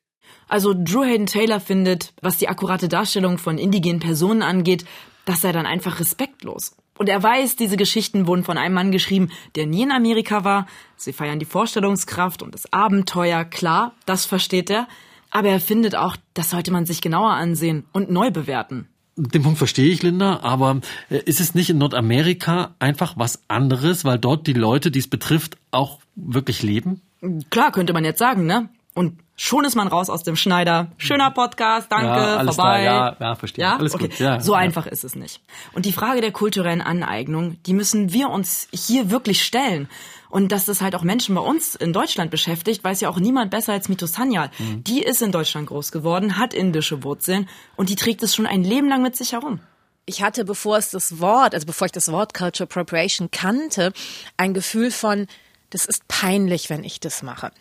Also 0.48 0.74
Drew 0.74 1.02
Hayden 1.02 1.26
Taylor 1.26 1.60
findet, 1.60 2.12
was 2.20 2.38
die 2.38 2.48
akkurate 2.48 2.88
Darstellung 2.88 3.38
von 3.38 3.58
indigenen 3.58 4.00
Personen 4.00 4.42
angeht, 4.42 4.84
das 5.24 5.40
sei 5.40 5.52
dann 5.52 5.66
einfach 5.66 6.00
respektlos. 6.00 6.74
Und 6.98 7.08
er 7.08 7.22
weiß, 7.22 7.56
diese 7.56 7.76
Geschichten 7.76 8.26
wurden 8.26 8.44
von 8.44 8.58
einem 8.58 8.74
Mann 8.74 8.92
geschrieben, 8.92 9.30
der 9.54 9.66
nie 9.66 9.82
in 9.82 9.92
Amerika 9.92 10.44
war. 10.44 10.66
Sie 10.96 11.12
feiern 11.12 11.38
die 11.38 11.46
Vorstellungskraft 11.46 12.42
und 12.42 12.54
das 12.54 12.72
Abenteuer, 12.72 13.44
klar, 13.44 13.94
das 14.06 14.26
versteht 14.26 14.70
er. 14.70 14.86
Aber 15.30 15.48
er 15.48 15.60
findet 15.60 15.96
auch, 15.96 16.16
das 16.34 16.50
sollte 16.50 16.70
man 16.70 16.84
sich 16.84 17.00
genauer 17.00 17.30
ansehen 17.30 17.84
und 17.92 18.10
neu 18.10 18.30
bewerten. 18.30 18.88
Den 19.16 19.42
Punkt 19.42 19.58
verstehe 19.58 19.90
ich, 19.90 20.02
Linda, 20.02 20.40
aber 20.42 20.80
äh, 21.10 21.18
ist 21.24 21.40
es 21.40 21.54
nicht 21.54 21.70
in 21.70 21.78
Nordamerika 21.78 22.74
einfach 22.78 23.14
was 23.16 23.42
anderes, 23.48 24.04
weil 24.04 24.18
dort 24.18 24.46
die 24.46 24.54
Leute, 24.54 24.90
die 24.90 25.00
es 25.00 25.08
betrifft, 25.08 25.56
auch 25.70 25.98
wirklich 26.14 26.62
leben? 26.62 27.02
Klar, 27.50 27.72
könnte 27.72 27.92
man 27.92 28.04
jetzt 28.04 28.18
sagen, 28.18 28.46
ne? 28.46 28.68
Und 28.94 29.20
schon 29.36 29.64
ist 29.64 29.74
man 29.74 29.88
raus 29.88 30.10
aus 30.10 30.22
dem 30.22 30.36
Schneider. 30.36 30.92
Schöner 30.98 31.30
Podcast, 31.30 31.90
danke, 31.90 32.06
ja, 32.06 32.36
alles 32.36 32.56
vorbei. 32.56 32.82
Klar, 32.82 33.16
ja, 33.18 33.26
ja, 33.28 33.34
verstehe. 33.34 33.64
Ja? 33.64 33.76
Alles 33.76 33.94
okay. 33.94 34.08
gut. 34.08 34.18
Ja, 34.18 34.40
so 34.40 34.52
ja. 34.52 34.58
einfach 34.58 34.86
ist 34.86 35.04
es 35.04 35.14
nicht. 35.14 35.40
Und 35.72 35.86
die 35.86 35.92
Frage 35.92 36.20
der 36.20 36.32
kulturellen 36.32 36.82
Aneignung, 36.82 37.56
die 37.64 37.72
müssen 37.72 38.12
wir 38.12 38.28
uns 38.28 38.68
hier 38.72 39.10
wirklich 39.10 39.42
stellen. 39.42 39.88
Und 40.28 40.52
dass 40.52 40.64
das 40.64 40.80
halt 40.80 40.94
auch 40.94 41.02
Menschen 41.02 41.34
bei 41.34 41.40
uns 41.40 41.74
in 41.74 41.92
Deutschland 41.92 42.30
beschäftigt, 42.30 42.84
weiß 42.84 43.00
ja 43.00 43.08
auch 43.08 43.18
niemand 43.18 43.50
besser 43.50 43.72
als 43.72 43.88
Mito 43.88 44.06
Sanyal. 44.06 44.50
Mhm. 44.58 44.84
Die 44.84 45.02
ist 45.02 45.20
in 45.20 45.32
Deutschland 45.32 45.68
groß 45.68 45.92
geworden, 45.92 46.38
hat 46.38 46.54
indische 46.54 47.02
Wurzeln 47.02 47.48
und 47.76 47.88
die 47.90 47.96
trägt 47.96 48.22
es 48.22 48.34
schon 48.34 48.46
ein 48.46 48.64
Leben 48.64 48.88
lang 48.88 49.02
mit 49.02 49.16
sich 49.16 49.32
herum. 49.32 49.60
Ich 50.04 50.22
hatte, 50.22 50.44
bevor 50.44 50.78
es 50.78 50.90
das 50.90 51.20
Wort, 51.20 51.54
also 51.54 51.66
bevor 51.66 51.86
ich 51.86 51.92
das 51.92 52.10
Wort 52.10 52.34
Culture 52.34 52.64
Appropriation 52.64 53.30
kannte, 53.30 53.92
ein 54.36 54.52
Gefühl 54.52 54.90
von, 54.90 55.26
das 55.70 55.86
ist 55.86 56.08
peinlich, 56.08 56.70
wenn 56.70 56.82
ich 56.82 56.98
das 56.98 57.22
mache. 57.22 57.52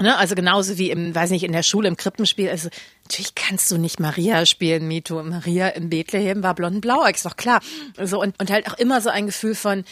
Ne, 0.00 0.16
also 0.16 0.34
genauso 0.34 0.78
wie 0.78 0.90
im, 0.90 1.14
weiß 1.14 1.30
nicht, 1.30 1.44
in 1.44 1.52
der 1.52 1.62
Schule, 1.62 1.86
im 1.86 1.96
Krippenspiel. 1.96 2.48
Also 2.48 2.70
natürlich 3.04 3.34
kannst 3.34 3.70
du 3.70 3.76
nicht 3.76 4.00
Maria 4.00 4.46
spielen, 4.46 4.88
Mito. 4.88 5.22
Maria 5.22 5.68
in 5.68 5.90
Bethlehem 5.90 6.42
war 6.42 6.54
blond 6.54 6.80
blau, 6.80 7.04
ist 7.04 7.26
doch 7.26 7.36
klar. 7.36 7.60
So 8.02 8.20
und, 8.20 8.40
und 8.40 8.50
halt 8.50 8.70
auch 8.70 8.78
immer 8.78 9.02
so 9.02 9.10
ein 9.10 9.26
Gefühl 9.26 9.54
von, 9.54 9.84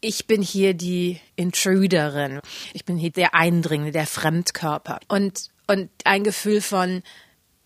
ich 0.00 0.26
bin 0.26 0.42
hier 0.42 0.74
die 0.74 1.20
Intruderin. 1.36 2.40
Ich 2.72 2.84
bin 2.84 2.96
hier 2.96 3.10
der 3.10 3.34
Eindringende, 3.34 3.92
der 3.92 4.06
Fremdkörper. 4.06 4.98
Und, 5.08 5.50
und 5.68 5.88
ein 6.04 6.24
Gefühl 6.24 6.60
von, 6.60 7.02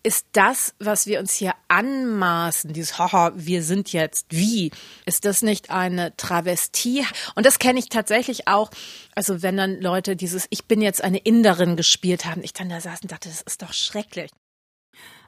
ist 0.09 0.25
das, 0.31 0.73
was 0.79 1.05
wir 1.05 1.19
uns 1.19 1.35
hier 1.35 1.53
anmaßen, 1.67 2.73
dieses 2.73 2.97
Haha, 2.97 3.31
wir 3.35 3.61
sind 3.61 3.93
jetzt 3.93 4.25
wie, 4.31 4.71
ist 5.05 5.23
das 5.23 5.43
nicht 5.43 5.69
eine 5.69 6.17
Travestie? 6.17 7.05
Und 7.35 7.45
das 7.45 7.59
kenne 7.59 7.77
ich 7.77 7.89
tatsächlich 7.89 8.47
auch, 8.47 8.71
also 9.13 9.43
wenn 9.43 9.55
dann 9.55 9.79
Leute 9.79 10.15
dieses 10.15 10.47
Ich 10.49 10.65
bin 10.65 10.81
jetzt 10.81 11.03
eine 11.03 11.19
Inderin 11.19 11.75
gespielt 11.75 12.25
haben, 12.25 12.43
ich 12.43 12.53
dann 12.53 12.69
da 12.69 12.81
saß 12.81 13.03
und 13.03 13.11
dachte, 13.11 13.29
das 13.29 13.43
ist 13.43 13.61
doch 13.61 13.71
schrecklich. 13.71 14.31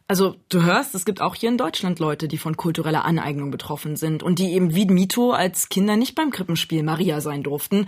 Also 0.07 0.37
du 0.49 0.63
hörst, 0.63 0.95
es 0.95 1.05
gibt 1.05 1.21
auch 1.21 1.35
hier 1.35 1.49
in 1.49 1.59
Deutschland 1.59 1.99
Leute, 1.99 2.27
die 2.27 2.39
von 2.39 2.57
kultureller 2.57 3.05
Aneignung 3.05 3.51
betroffen 3.51 3.97
sind 3.97 4.23
und 4.23 4.39
die 4.39 4.51
eben 4.51 4.73
wie 4.73 4.87
Mito 4.87 5.29
als 5.29 5.69
Kinder 5.69 5.95
nicht 5.95 6.15
beim 6.15 6.31
Krippenspiel 6.31 6.81
Maria 6.81 7.21
sein 7.21 7.43
durften, 7.43 7.87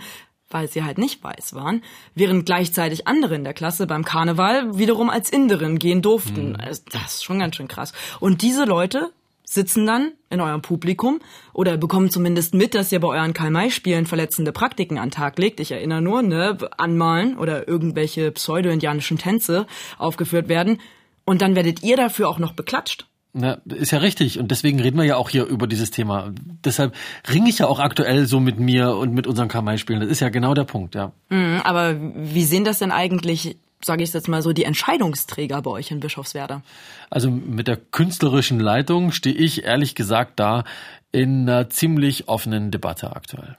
weil 0.50 0.68
sie 0.68 0.84
halt 0.84 0.98
nicht 0.98 1.22
weiß 1.22 1.54
waren, 1.54 1.82
während 2.14 2.46
gleichzeitig 2.46 3.06
andere 3.06 3.34
in 3.34 3.44
der 3.44 3.54
Klasse 3.54 3.86
beim 3.86 4.04
Karneval 4.04 4.78
wiederum 4.78 5.10
als 5.10 5.30
Inderin 5.30 5.78
gehen 5.78 6.02
durften. 6.02 6.50
Mhm. 6.50 6.56
Also, 6.56 6.82
Das 6.92 7.14
ist 7.14 7.24
schon 7.24 7.38
ganz 7.38 7.56
schön 7.56 7.68
krass. 7.68 7.92
Und 8.20 8.42
diese 8.42 8.64
Leute 8.64 9.10
sitzen 9.44 9.86
dann 9.86 10.12
in 10.30 10.40
eurem 10.40 10.62
Publikum 10.62 11.20
oder 11.52 11.76
bekommen 11.76 12.10
zumindest 12.10 12.54
mit, 12.54 12.74
dass 12.74 12.90
ihr 12.92 13.00
bei 13.00 13.08
euren 13.08 13.34
Karl-May-Spielen 13.34 14.06
verletzende 14.06 14.52
Praktiken 14.52 14.98
an 14.98 15.10
Tag 15.10 15.38
legt. 15.38 15.60
Ich 15.60 15.70
erinnere 15.70 16.02
nur, 16.02 16.22
ne, 16.22 16.58
anmalen 16.76 17.38
oder 17.38 17.68
irgendwelche 17.68 18.32
pseudo-indianischen 18.32 19.18
Tänze 19.18 19.66
aufgeführt 19.98 20.48
werden. 20.48 20.80
Und 21.24 21.40
dann 21.40 21.54
werdet 21.54 21.82
ihr 21.82 21.96
dafür 21.96 22.28
auch 22.28 22.38
noch 22.38 22.52
beklatscht. 22.52 23.06
Na, 23.36 23.58
ist 23.64 23.90
ja 23.90 23.98
richtig. 23.98 24.38
Und 24.38 24.52
deswegen 24.52 24.80
reden 24.80 24.96
wir 24.96 25.04
ja 25.04 25.16
auch 25.16 25.28
hier 25.28 25.44
über 25.44 25.66
dieses 25.66 25.90
Thema. 25.90 26.32
Deshalb 26.64 26.94
ringe 27.28 27.50
ich 27.50 27.58
ja 27.58 27.66
auch 27.66 27.80
aktuell 27.80 28.26
so 28.26 28.38
mit 28.38 28.60
mir 28.60 28.94
und 28.94 29.12
mit 29.12 29.26
unseren 29.26 29.48
Kamai-Spielen. 29.48 30.00
Das 30.00 30.08
ist 30.08 30.20
ja 30.20 30.28
genau 30.28 30.54
der 30.54 30.62
Punkt, 30.62 30.94
ja. 30.94 31.10
Mhm, 31.30 31.60
aber 31.64 31.96
wie 31.98 32.44
sehen 32.44 32.62
das 32.62 32.78
denn 32.78 32.92
eigentlich, 32.92 33.56
sage 33.84 34.04
ich 34.04 34.12
jetzt 34.12 34.28
mal 34.28 34.40
so, 34.40 34.52
die 34.52 34.62
Entscheidungsträger 34.62 35.60
bei 35.62 35.70
euch 35.72 35.90
in 35.90 35.98
Bischofswerda? 35.98 36.62
Also 37.10 37.28
mit 37.28 37.66
der 37.66 37.76
künstlerischen 37.76 38.60
Leitung 38.60 39.10
stehe 39.10 39.34
ich 39.34 39.64
ehrlich 39.64 39.96
gesagt 39.96 40.38
da 40.38 40.62
in 41.10 41.48
einer 41.48 41.68
ziemlich 41.70 42.28
offenen 42.28 42.70
Debatte 42.70 43.16
aktuell. 43.16 43.56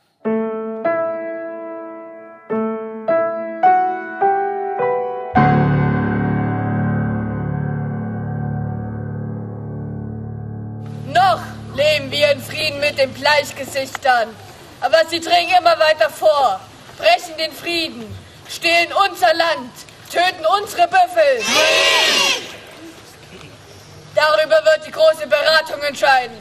Den 13.06 13.14
Bleichgesichtern. 13.14 14.30
Aber 14.82 14.98
sie 15.10 15.20
dringen 15.20 15.54
immer 15.60 15.78
weiter 15.80 16.10
vor, 16.10 16.60
brechen 16.98 17.38
den 17.38 17.52
Frieden, 17.52 18.04
stehlen 18.50 18.90
unser 19.10 19.34
Land, 19.34 19.72
töten 20.12 20.46
unsere 20.62 20.88
Büffel. 20.88 21.46
Darüber 24.16 24.56
wird 24.66 24.88
die 24.88 24.92
große 24.92 25.28
Beratung 25.28 25.82
entscheiden. 25.88 26.38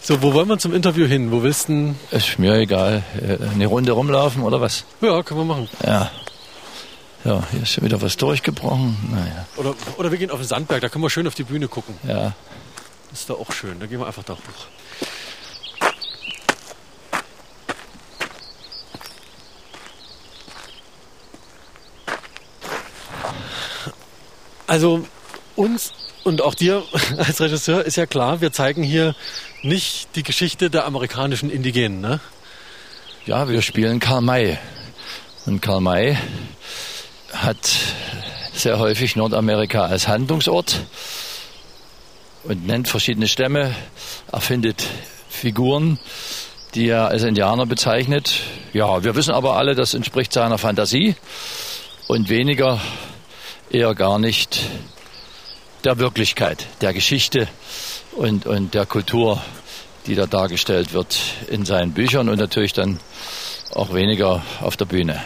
So, 0.00 0.20
wo 0.22 0.34
wollen 0.34 0.48
wir 0.48 0.58
zum 0.58 0.74
Interview 0.74 1.06
hin? 1.06 1.32
Wo 1.32 1.42
willst 1.42 1.68
du 1.68 1.72
denn? 1.72 1.98
Ist 2.10 2.38
mir 2.38 2.54
egal. 2.56 3.02
Äh, 3.16 3.38
Eine 3.54 3.66
Runde 3.66 3.92
rumlaufen 3.92 4.42
oder 4.42 4.60
was? 4.60 4.84
Ja, 5.00 5.22
können 5.22 5.40
wir 5.40 5.44
machen. 5.44 5.68
Ja. 5.82 6.10
Ja, 7.24 7.42
hier 7.50 7.62
ist 7.62 7.72
schon 7.72 7.84
wieder 7.84 8.02
was 8.02 8.18
durchgebrochen. 8.18 8.96
Naja. 9.10 9.46
Oder, 9.56 9.74
oder 9.96 10.10
wir 10.10 10.18
gehen 10.18 10.30
auf 10.30 10.40
den 10.40 10.46
Sandberg, 10.46 10.82
da 10.82 10.90
können 10.90 11.02
wir 11.02 11.08
schön 11.08 11.26
auf 11.26 11.34
die 11.34 11.44
Bühne 11.44 11.68
gucken. 11.68 11.94
Ja. 12.06 12.34
Das 13.10 13.20
ist 13.20 13.30
da 13.30 13.34
auch 13.34 13.50
schön. 13.50 13.80
Da 13.80 13.86
gehen 13.86 13.98
wir 13.98 14.06
einfach 14.06 14.24
da 14.24 14.34
hoch. 14.34 14.38
Also 24.66 25.06
uns 25.56 25.92
und 26.24 26.42
auch 26.42 26.54
dir 26.54 26.82
als 27.16 27.40
Regisseur 27.40 27.84
ist 27.84 27.96
ja 27.96 28.04
klar, 28.04 28.42
wir 28.42 28.52
zeigen 28.52 28.82
hier 28.82 29.14
nicht 29.62 30.08
die 30.14 30.24
Geschichte 30.24 30.68
der 30.68 30.84
amerikanischen 30.84 31.48
Indigenen, 31.48 32.02
ne? 32.02 32.20
Ja, 33.24 33.48
wir 33.48 33.62
spielen 33.62 34.00
Karl 34.00 34.20
May. 34.20 34.58
Und 35.46 35.62
Karl 35.62 35.80
May 35.80 36.18
hat 37.34 37.70
sehr 38.52 38.78
häufig 38.78 39.16
Nordamerika 39.16 39.84
als 39.84 40.08
Handlungsort 40.08 40.80
und 42.44 42.66
nennt 42.66 42.88
verschiedene 42.88 43.28
Stämme, 43.28 43.74
erfindet 44.30 44.84
Figuren, 45.28 45.98
die 46.74 46.88
er 46.88 47.08
als 47.08 47.22
Indianer 47.22 47.66
bezeichnet. 47.66 48.34
Ja, 48.72 49.04
wir 49.04 49.14
wissen 49.16 49.32
aber 49.32 49.56
alle, 49.56 49.74
das 49.74 49.94
entspricht 49.94 50.32
seiner 50.32 50.58
Fantasie 50.58 51.16
und 52.06 52.28
weniger, 52.28 52.80
eher 53.70 53.94
gar 53.94 54.18
nicht 54.18 54.60
der 55.84 55.98
Wirklichkeit, 55.98 56.66
der 56.80 56.92
Geschichte 56.92 57.48
und, 58.12 58.46
und 58.46 58.74
der 58.74 58.86
Kultur, 58.86 59.42
die 60.06 60.14
da 60.14 60.26
dargestellt 60.26 60.92
wird 60.92 61.18
in 61.48 61.64
seinen 61.64 61.92
Büchern 61.92 62.28
und 62.28 62.38
natürlich 62.38 62.72
dann 62.72 63.00
auch 63.74 63.92
weniger 63.92 64.42
auf 64.60 64.76
der 64.76 64.84
Bühne. 64.84 65.22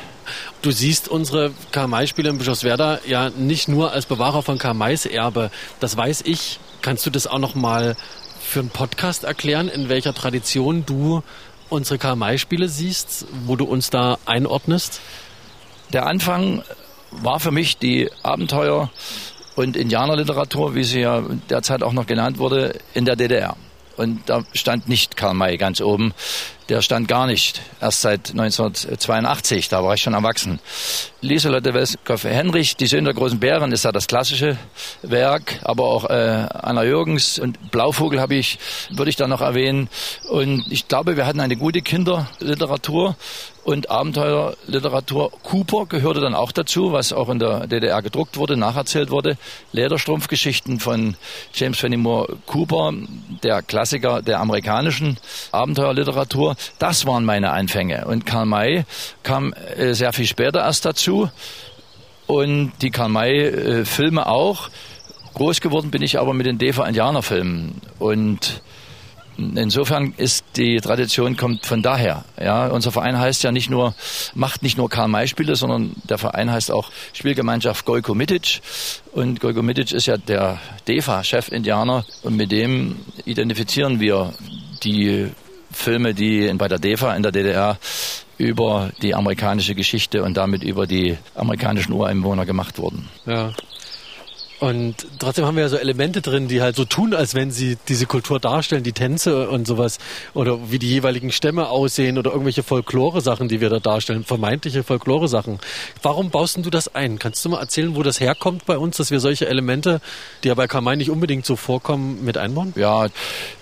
Du 0.60 0.72
siehst 0.72 1.08
unsere 1.08 1.52
Karl-May-Spiele 1.70 2.30
in 2.30 2.38
Bischofswerda 2.38 2.98
ja 3.06 3.30
nicht 3.30 3.68
nur 3.68 3.92
als 3.92 4.06
Bewahrer 4.06 4.42
von 4.42 4.58
Karl-Mays 4.58 5.06
Erbe. 5.06 5.52
Das 5.78 5.96
weiß 5.96 6.22
ich. 6.26 6.58
Kannst 6.82 7.06
du 7.06 7.10
das 7.10 7.28
auch 7.28 7.38
noch 7.38 7.54
mal 7.54 7.96
für 8.40 8.60
einen 8.60 8.70
Podcast 8.70 9.22
erklären, 9.22 9.68
in 9.68 9.88
welcher 9.88 10.14
Tradition 10.14 10.84
du 10.84 11.22
unsere 11.68 11.98
Karl-May-Spiele 11.98 12.68
siehst, 12.68 13.26
wo 13.46 13.54
du 13.54 13.66
uns 13.66 13.90
da 13.90 14.18
einordnest? 14.26 15.00
Der 15.92 16.06
Anfang 16.06 16.64
war 17.12 17.38
für 17.38 17.52
mich 17.52 17.78
die 17.78 18.10
Abenteuer- 18.24 18.90
und 19.54 19.76
Indianerliteratur, 19.76 20.74
wie 20.74 20.84
sie 20.84 21.00
ja 21.00 21.22
derzeit 21.48 21.84
auch 21.84 21.92
noch 21.92 22.06
genannt 22.06 22.38
wurde, 22.38 22.80
in 22.94 23.04
der 23.04 23.14
DDR. 23.14 23.56
Und 23.96 24.28
da 24.28 24.42
stand 24.54 24.88
nicht 24.88 25.16
Karl 25.16 25.34
May 25.34 25.56
ganz 25.56 25.80
oben. 25.80 26.14
Der 26.68 26.82
stand 26.82 27.08
gar 27.08 27.26
nicht. 27.26 27.62
Erst 27.80 28.02
seit 28.02 28.30
1982, 28.30 29.70
da 29.70 29.82
war 29.82 29.94
ich 29.94 30.02
schon 30.02 30.12
erwachsen. 30.12 30.60
Lieselotte 31.22 31.72
Weskow-Henrich, 31.72 32.76
Die 32.76 32.86
Söhne 32.86 33.04
der 33.04 33.14
großen 33.14 33.40
Bären, 33.40 33.72
ist 33.72 33.86
ja 33.86 33.92
das 33.92 34.06
klassische 34.06 34.58
Werk, 35.00 35.60
aber 35.62 35.84
auch 35.84 36.10
äh, 36.10 36.46
Anna 36.52 36.84
Jürgens 36.84 37.38
und 37.38 37.70
Blauvogel 37.70 38.20
habe 38.20 38.34
ich, 38.34 38.58
würde 38.90 39.08
ich 39.08 39.16
da 39.16 39.26
noch 39.26 39.40
erwähnen. 39.40 39.88
Und 40.28 40.66
ich 40.70 40.88
glaube, 40.88 41.16
wir 41.16 41.24
hatten 41.24 41.40
eine 41.40 41.56
gute 41.56 41.80
Kinderliteratur 41.80 43.16
und 43.68 43.90
Abenteuerliteratur. 43.90 45.30
Cooper 45.42 45.84
gehörte 45.84 46.22
dann 46.22 46.34
auch 46.34 46.52
dazu, 46.52 46.92
was 46.94 47.12
auch 47.12 47.28
in 47.28 47.38
der 47.38 47.66
DDR 47.66 48.00
gedruckt 48.00 48.38
wurde, 48.38 48.56
nacherzählt 48.56 49.10
wurde. 49.10 49.36
Lederstrumpfgeschichten 49.72 50.80
von 50.80 51.16
James 51.52 51.78
Fenimore 51.78 52.38
Cooper, 52.46 52.94
der 53.42 53.60
Klassiker 53.60 54.22
der 54.22 54.40
amerikanischen 54.40 55.18
Abenteuerliteratur. 55.52 56.56
Das 56.78 57.04
waren 57.04 57.26
meine 57.26 57.50
Anfänge. 57.50 58.06
Und 58.06 58.24
Karl 58.24 58.46
May 58.46 58.86
kam 59.22 59.52
äh, 59.52 59.92
sehr 59.92 60.14
viel 60.14 60.26
später 60.26 60.60
erst 60.60 60.86
dazu. 60.86 61.28
Und 62.26 62.72
die 62.80 62.90
Karl 62.90 63.10
May-Filme 63.10 64.26
auch. 64.28 64.70
Groß 65.34 65.60
geworden 65.60 65.90
bin 65.90 66.00
ich 66.00 66.18
aber 66.18 66.32
mit 66.32 66.46
den 66.46 66.56
DEFA-Indianerfilmen. 66.56 67.82
Und 67.98 68.62
Insofern 69.38 70.14
ist 70.16 70.44
die 70.56 70.78
Tradition 70.80 71.36
kommt 71.36 71.64
von 71.64 71.80
daher. 71.80 72.24
Ja, 72.40 72.66
unser 72.66 72.90
Verein 72.90 73.16
heißt 73.16 73.44
ja 73.44 73.52
nicht 73.52 73.70
nur 73.70 73.94
macht 74.34 74.64
nicht 74.64 74.76
nur 74.76 74.90
Karl 74.90 75.06
May 75.06 75.28
Spiele, 75.28 75.54
sondern 75.54 75.92
der 76.08 76.18
Verein 76.18 76.50
heißt 76.50 76.72
auch 76.72 76.90
Spielgemeinschaft 77.12 77.84
Gojko 77.84 78.14
Mitic 78.14 78.60
und 79.12 79.38
Gojko 79.38 79.62
Mitic 79.62 79.92
ist 79.92 80.06
ja 80.06 80.16
der 80.16 80.58
DEFA 80.88 81.22
Chef 81.22 81.52
Indianer 81.52 82.04
und 82.24 82.36
mit 82.36 82.50
dem 82.50 82.96
identifizieren 83.26 84.00
wir 84.00 84.34
die 84.82 85.28
Filme, 85.70 86.14
die 86.14 86.52
bei 86.54 86.66
der 86.66 86.80
DEFA 86.80 87.14
in 87.14 87.22
der 87.22 87.30
DDR 87.30 87.78
über 88.38 88.90
die 89.02 89.14
amerikanische 89.14 89.74
Geschichte 89.74 90.22
und 90.24 90.36
damit 90.36 90.64
über 90.64 90.86
die 90.86 91.16
amerikanischen 91.34 91.92
Ureinwohner 91.92 92.46
gemacht 92.46 92.78
wurden. 92.78 93.08
Ja. 93.26 93.52
Und 94.60 95.06
trotzdem 95.20 95.44
haben 95.46 95.54
wir 95.54 95.62
ja 95.62 95.68
so 95.68 95.76
Elemente 95.76 96.20
drin, 96.20 96.48
die 96.48 96.60
halt 96.60 96.74
so 96.74 96.84
tun, 96.84 97.14
als 97.14 97.34
wenn 97.34 97.52
sie 97.52 97.78
diese 97.86 98.06
Kultur 98.06 98.40
darstellen, 98.40 98.82
die 98.82 98.92
Tänze 98.92 99.48
und 99.48 99.66
sowas, 99.66 99.98
oder 100.34 100.70
wie 100.70 100.80
die 100.80 100.88
jeweiligen 100.88 101.30
Stämme 101.30 101.68
aussehen 101.68 102.18
oder 102.18 102.32
irgendwelche 102.32 102.64
Folklore-Sachen, 102.64 103.48
die 103.48 103.60
wir 103.60 103.70
da 103.70 103.78
darstellen, 103.78 104.24
vermeintliche 104.24 104.82
Folklore-Sachen. 104.82 105.60
Warum 106.02 106.30
baust 106.30 106.56
denn 106.56 106.64
du 106.64 106.70
das 106.70 106.94
ein? 106.94 107.20
Kannst 107.20 107.44
du 107.44 107.50
mal 107.50 107.60
erzählen, 107.60 107.94
wo 107.94 108.02
das 108.02 108.18
herkommt 108.18 108.66
bei 108.66 108.76
uns, 108.76 108.96
dass 108.96 109.12
wir 109.12 109.20
solche 109.20 109.46
Elemente, 109.46 110.00
die 110.42 110.48
ja 110.48 110.54
bei 110.54 110.66
Karl 110.66 110.82
May 110.82 110.96
nicht 110.96 111.10
unbedingt 111.10 111.46
so 111.46 111.54
vorkommen, 111.54 112.24
mit 112.24 112.36
einbauen? 112.36 112.72
Ja, 112.74 113.06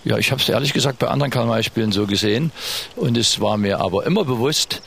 ja, 0.05 0.17
ich 0.17 0.31
habe 0.31 0.41
es 0.41 0.49
ehrlich 0.49 0.73
gesagt 0.73 0.99
bei 0.99 1.09
anderen 1.09 1.31
Karl 1.31 1.47
May-Spielen 1.47 1.93
so 1.93 2.07
gesehen 2.07 2.53
und 2.97 3.19
es 3.19 3.41
war 3.41 3.59
mir 3.59 3.81
aber 3.81 4.07
immer 4.07 4.25
bewusst, 4.25 4.81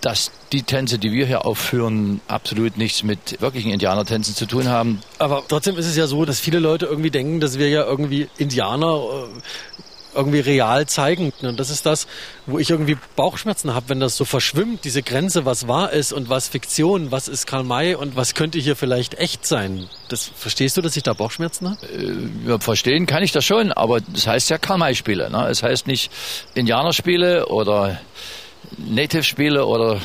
dass 0.00 0.30
die 0.52 0.62
Tänze, 0.62 0.98
die 0.98 1.12
wir 1.12 1.26
hier 1.26 1.44
aufführen, 1.44 2.20
absolut 2.28 2.76
nichts 2.76 3.02
mit 3.02 3.40
wirklichen 3.40 3.70
Indianertänzen 3.70 4.34
zu 4.34 4.46
tun 4.46 4.68
haben. 4.68 5.00
Aber 5.18 5.42
trotzdem 5.46 5.76
ist 5.76 5.86
es 5.86 5.96
ja 5.96 6.06
so, 6.06 6.24
dass 6.24 6.40
viele 6.40 6.58
Leute 6.58 6.86
irgendwie 6.86 7.10
denken, 7.10 7.40
dass 7.40 7.58
wir 7.58 7.68
ja 7.68 7.84
irgendwie 7.84 8.28
Indianer 8.38 8.94
äh, 8.96 9.40
irgendwie 10.14 10.40
real 10.40 10.86
zeigen. 10.86 11.32
Und 11.42 11.60
das 11.60 11.70
ist 11.70 11.86
das, 11.86 12.06
wo 12.46 12.58
ich 12.58 12.70
irgendwie 12.70 12.96
Bauchschmerzen 13.14 13.74
habe, 13.74 13.88
wenn 13.88 14.00
das 14.00 14.16
so 14.16 14.24
verschwimmt, 14.24 14.84
diese 14.84 15.02
Grenze, 15.02 15.44
was 15.44 15.68
wahr 15.68 15.92
ist 15.92 16.12
und 16.12 16.28
was 16.28 16.48
Fiktion, 16.48 17.10
was 17.10 17.28
ist 17.28 17.46
Karl 17.46 17.64
May 17.64 17.94
und 17.94 18.16
was 18.16 18.34
könnte 18.34 18.58
hier 18.58 18.76
vielleicht 18.76 19.14
echt 19.18 19.46
sein. 19.46 19.88
Das 20.08 20.24
verstehst 20.24 20.76
du, 20.76 20.82
dass 20.82 20.96
ich 20.96 21.02
da 21.02 21.12
Bauchschmerzen 21.12 21.70
habe? 21.70 21.86
Äh, 21.86 22.48
ja, 22.48 22.58
verstehen 22.58 23.06
kann 23.06 23.22
ich 23.22 23.32
das 23.32 23.44
schon, 23.44 23.72
aber 23.72 24.00
das 24.00 24.26
heißt 24.26 24.50
ja 24.50 24.58
Karl 24.58 24.78
May-Spiele. 24.78 25.30
Ne? 25.30 25.46
Es 25.48 25.62
heißt 25.62 25.86
nicht 25.86 26.10
Indianerspiele 26.54 27.46
oder 27.46 28.00
Native-Spiele 28.76 29.64
oder 29.64 30.00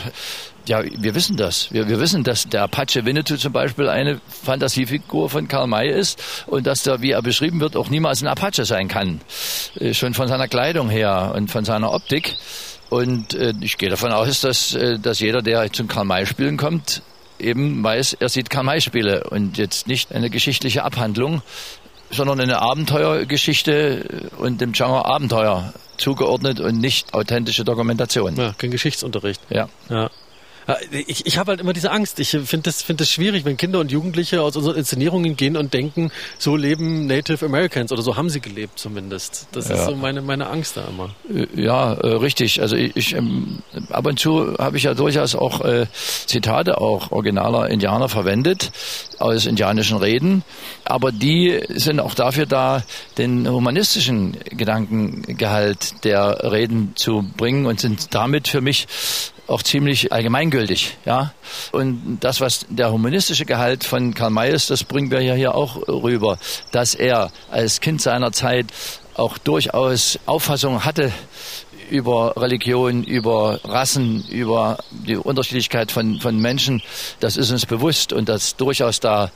Ja, 0.65 0.81
wir 0.81 1.13
wissen 1.13 1.35
das. 1.35 1.73
Wir, 1.73 1.89
wir 1.89 1.99
wissen, 1.99 2.23
dass 2.23 2.47
der 2.47 2.63
Apache 2.63 3.03
Winnetou 3.03 3.35
zum 3.35 3.51
Beispiel 3.51 3.89
eine 3.89 4.21
Fantasiefigur 4.29 5.29
von 5.29 5.49
Karl 5.49 5.67
May 5.67 5.89
ist 5.89 6.23
und 6.47 6.65
dass 6.65 6.83
der, 6.83 7.01
wie 7.01 7.11
er 7.11 7.21
beschrieben 7.21 7.59
wird, 7.59 7.75
auch 7.75 7.89
niemals 7.89 8.21
ein 8.21 8.27
Apache 8.27 8.63
sein 8.63 8.87
kann. 8.87 9.19
Äh, 9.77 9.93
schon 9.93 10.13
von 10.13 10.29
seiner 10.29 10.47
Kleidung 10.47 10.89
her 10.89 11.33
und 11.35 11.51
von 11.51 11.65
seiner 11.65 11.91
Optik. 11.91 12.35
Und 12.89 13.33
äh, 13.33 13.53
ich 13.59 13.77
gehe 13.77 13.89
davon 13.89 14.13
aus, 14.13 14.39
dass, 14.39 14.73
äh, 14.73 14.99
dass 14.99 15.19
jeder, 15.19 15.41
der 15.41 15.71
zum 15.73 15.89
Karl 15.89 16.05
May 16.05 16.25
spielen 16.25 16.55
kommt, 16.55 17.01
eben 17.39 17.83
weiß, 17.83 18.17
er 18.19 18.29
sieht 18.29 18.49
Karl 18.49 18.63
May 18.63 18.79
Spiele 18.79 19.25
und 19.25 19.57
jetzt 19.57 19.87
nicht 19.87 20.13
eine 20.13 20.29
geschichtliche 20.29 20.83
Abhandlung, 20.83 21.41
sondern 22.09 22.39
eine 22.39 22.61
Abenteuergeschichte 22.61 24.29
und 24.37 24.61
dem 24.61 24.71
Genre 24.71 25.05
Abenteuer 25.05 25.73
zugeordnet 25.97 26.59
und 26.59 26.79
nicht 26.79 27.13
authentische 27.13 27.63
Dokumentation. 27.63 28.35
Ja, 28.35 28.53
kein 28.57 28.71
Geschichtsunterricht. 28.71 29.41
Ja. 29.49 29.69
ja. 29.89 30.09
Ich, 30.91 31.25
ich 31.25 31.37
habe 31.37 31.51
halt 31.51 31.61
immer 31.61 31.73
diese 31.73 31.91
Angst. 31.91 32.19
Ich 32.19 32.29
finde 32.29 32.63
das, 32.63 32.81
find 32.81 33.01
das 33.01 33.09
schwierig, 33.09 33.45
wenn 33.45 33.57
Kinder 33.57 33.79
und 33.79 33.91
Jugendliche 33.91 34.41
aus 34.41 34.55
unseren 34.55 34.77
Inszenierungen 34.77 35.35
gehen 35.35 35.57
und 35.57 35.73
denken, 35.73 36.11
so 36.37 36.55
leben 36.55 37.07
Native 37.07 37.45
Americans 37.45 37.91
oder 37.91 38.01
so 38.01 38.15
haben 38.15 38.29
sie 38.29 38.39
gelebt 38.39 38.79
zumindest. 38.79 39.47
Das 39.51 39.69
ja. 39.69 39.75
ist 39.75 39.85
so 39.85 39.95
meine, 39.95 40.21
meine 40.21 40.47
Angst 40.47 40.77
da 40.77 40.85
immer. 40.85 41.13
Äh, 41.33 41.61
ja, 41.61 41.93
äh, 41.93 42.07
richtig. 42.15 42.61
Also 42.61 42.75
ich, 42.75 42.95
ich 42.95 43.13
ähm, 43.13 43.59
ab 43.89 44.05
und 44.05 44.19
zu 44.19 44.55
habe 44.57 44.77
ich 44.77 44.83
ja 44.83 44.93
durchaus 44.93 45.35
auch 45.35 45.61
äh, 45.61 45.87
Zitate 45.93 46.79
auch 46.79 47.11
originaler 47.11 47.69
Indianer 47.69 48.09
verwendet 48.09 48.71
aus 49.19 49.45
indianischen 49.45 49.97
Reden, 49.97 50.43
aber 50.85 51.11
die 51.11 51.61
sind 51.69 51.99
auch 51.99 52.13
dafür 52.13 52.45
da, 52.45 52.83
den 53.17 53.47
humanistischen 53.49 54.37
Gedankengehalt 54.49 56.03
der 56.03 56.51
Reden 56.51 56.93
zu 56.95 57.25
bringen 57.37 57.65
und 57.65 57.79
sind 57.79 58.13
damit 58.13 58.47
für 58.47 58.61
mich 58.61 58.87
auch 59.53 59.63
ziemlich 59.63 60.11
allgemeingültig, 60.11 60.97
ja. 61.05 61.33
Und 61.71 62.17
das, 62.19 62.41
was 62.41 62.65
der 62.69 62.91
humanistische 62.91 63.45
Gehalt 63.45 63.83
von 63.83 64.13
Karl 64.13 64.31
May 64.31 64.51
ist, 64.51 64.69
das 64.69 64.83
bringen 64.83 65.11
wir 65.11 65.21
ja 65.21 65.33
hier 65.33 65.55
auch 65.55 65.87
rüber, 65.87 66.37
dass 66.71 66.95
er 66.95 67.31
als 67.51 67.79
Kind 67.79 68.01
seiner 68.01 68.31
Zeit 68.31 68.67
auch 69.15 69.37
durchaus 69.37 70.19
Auffassungen 70.25 70.85
hatte 70.85 71.11
über 71.89 72.33
Religion, 72.37 73.03
über 73.03 73.59
Rassen, 73.63 74.23
über 74.29 74.79
die 74.89 75.15
Unterschiedlichkeit 75.15 75.91
von, 75.91 76.19
von 76.19 76.39
Menschen, 76.39 76.81
das 77.19 77.37
ist 77.37 77.51
uns 77.51 77.65
bewusst 77.65 78.13
und 78.13 78.29
dass 78.29 78.55
durchaus 78.55 78.99
da 78.99 79.31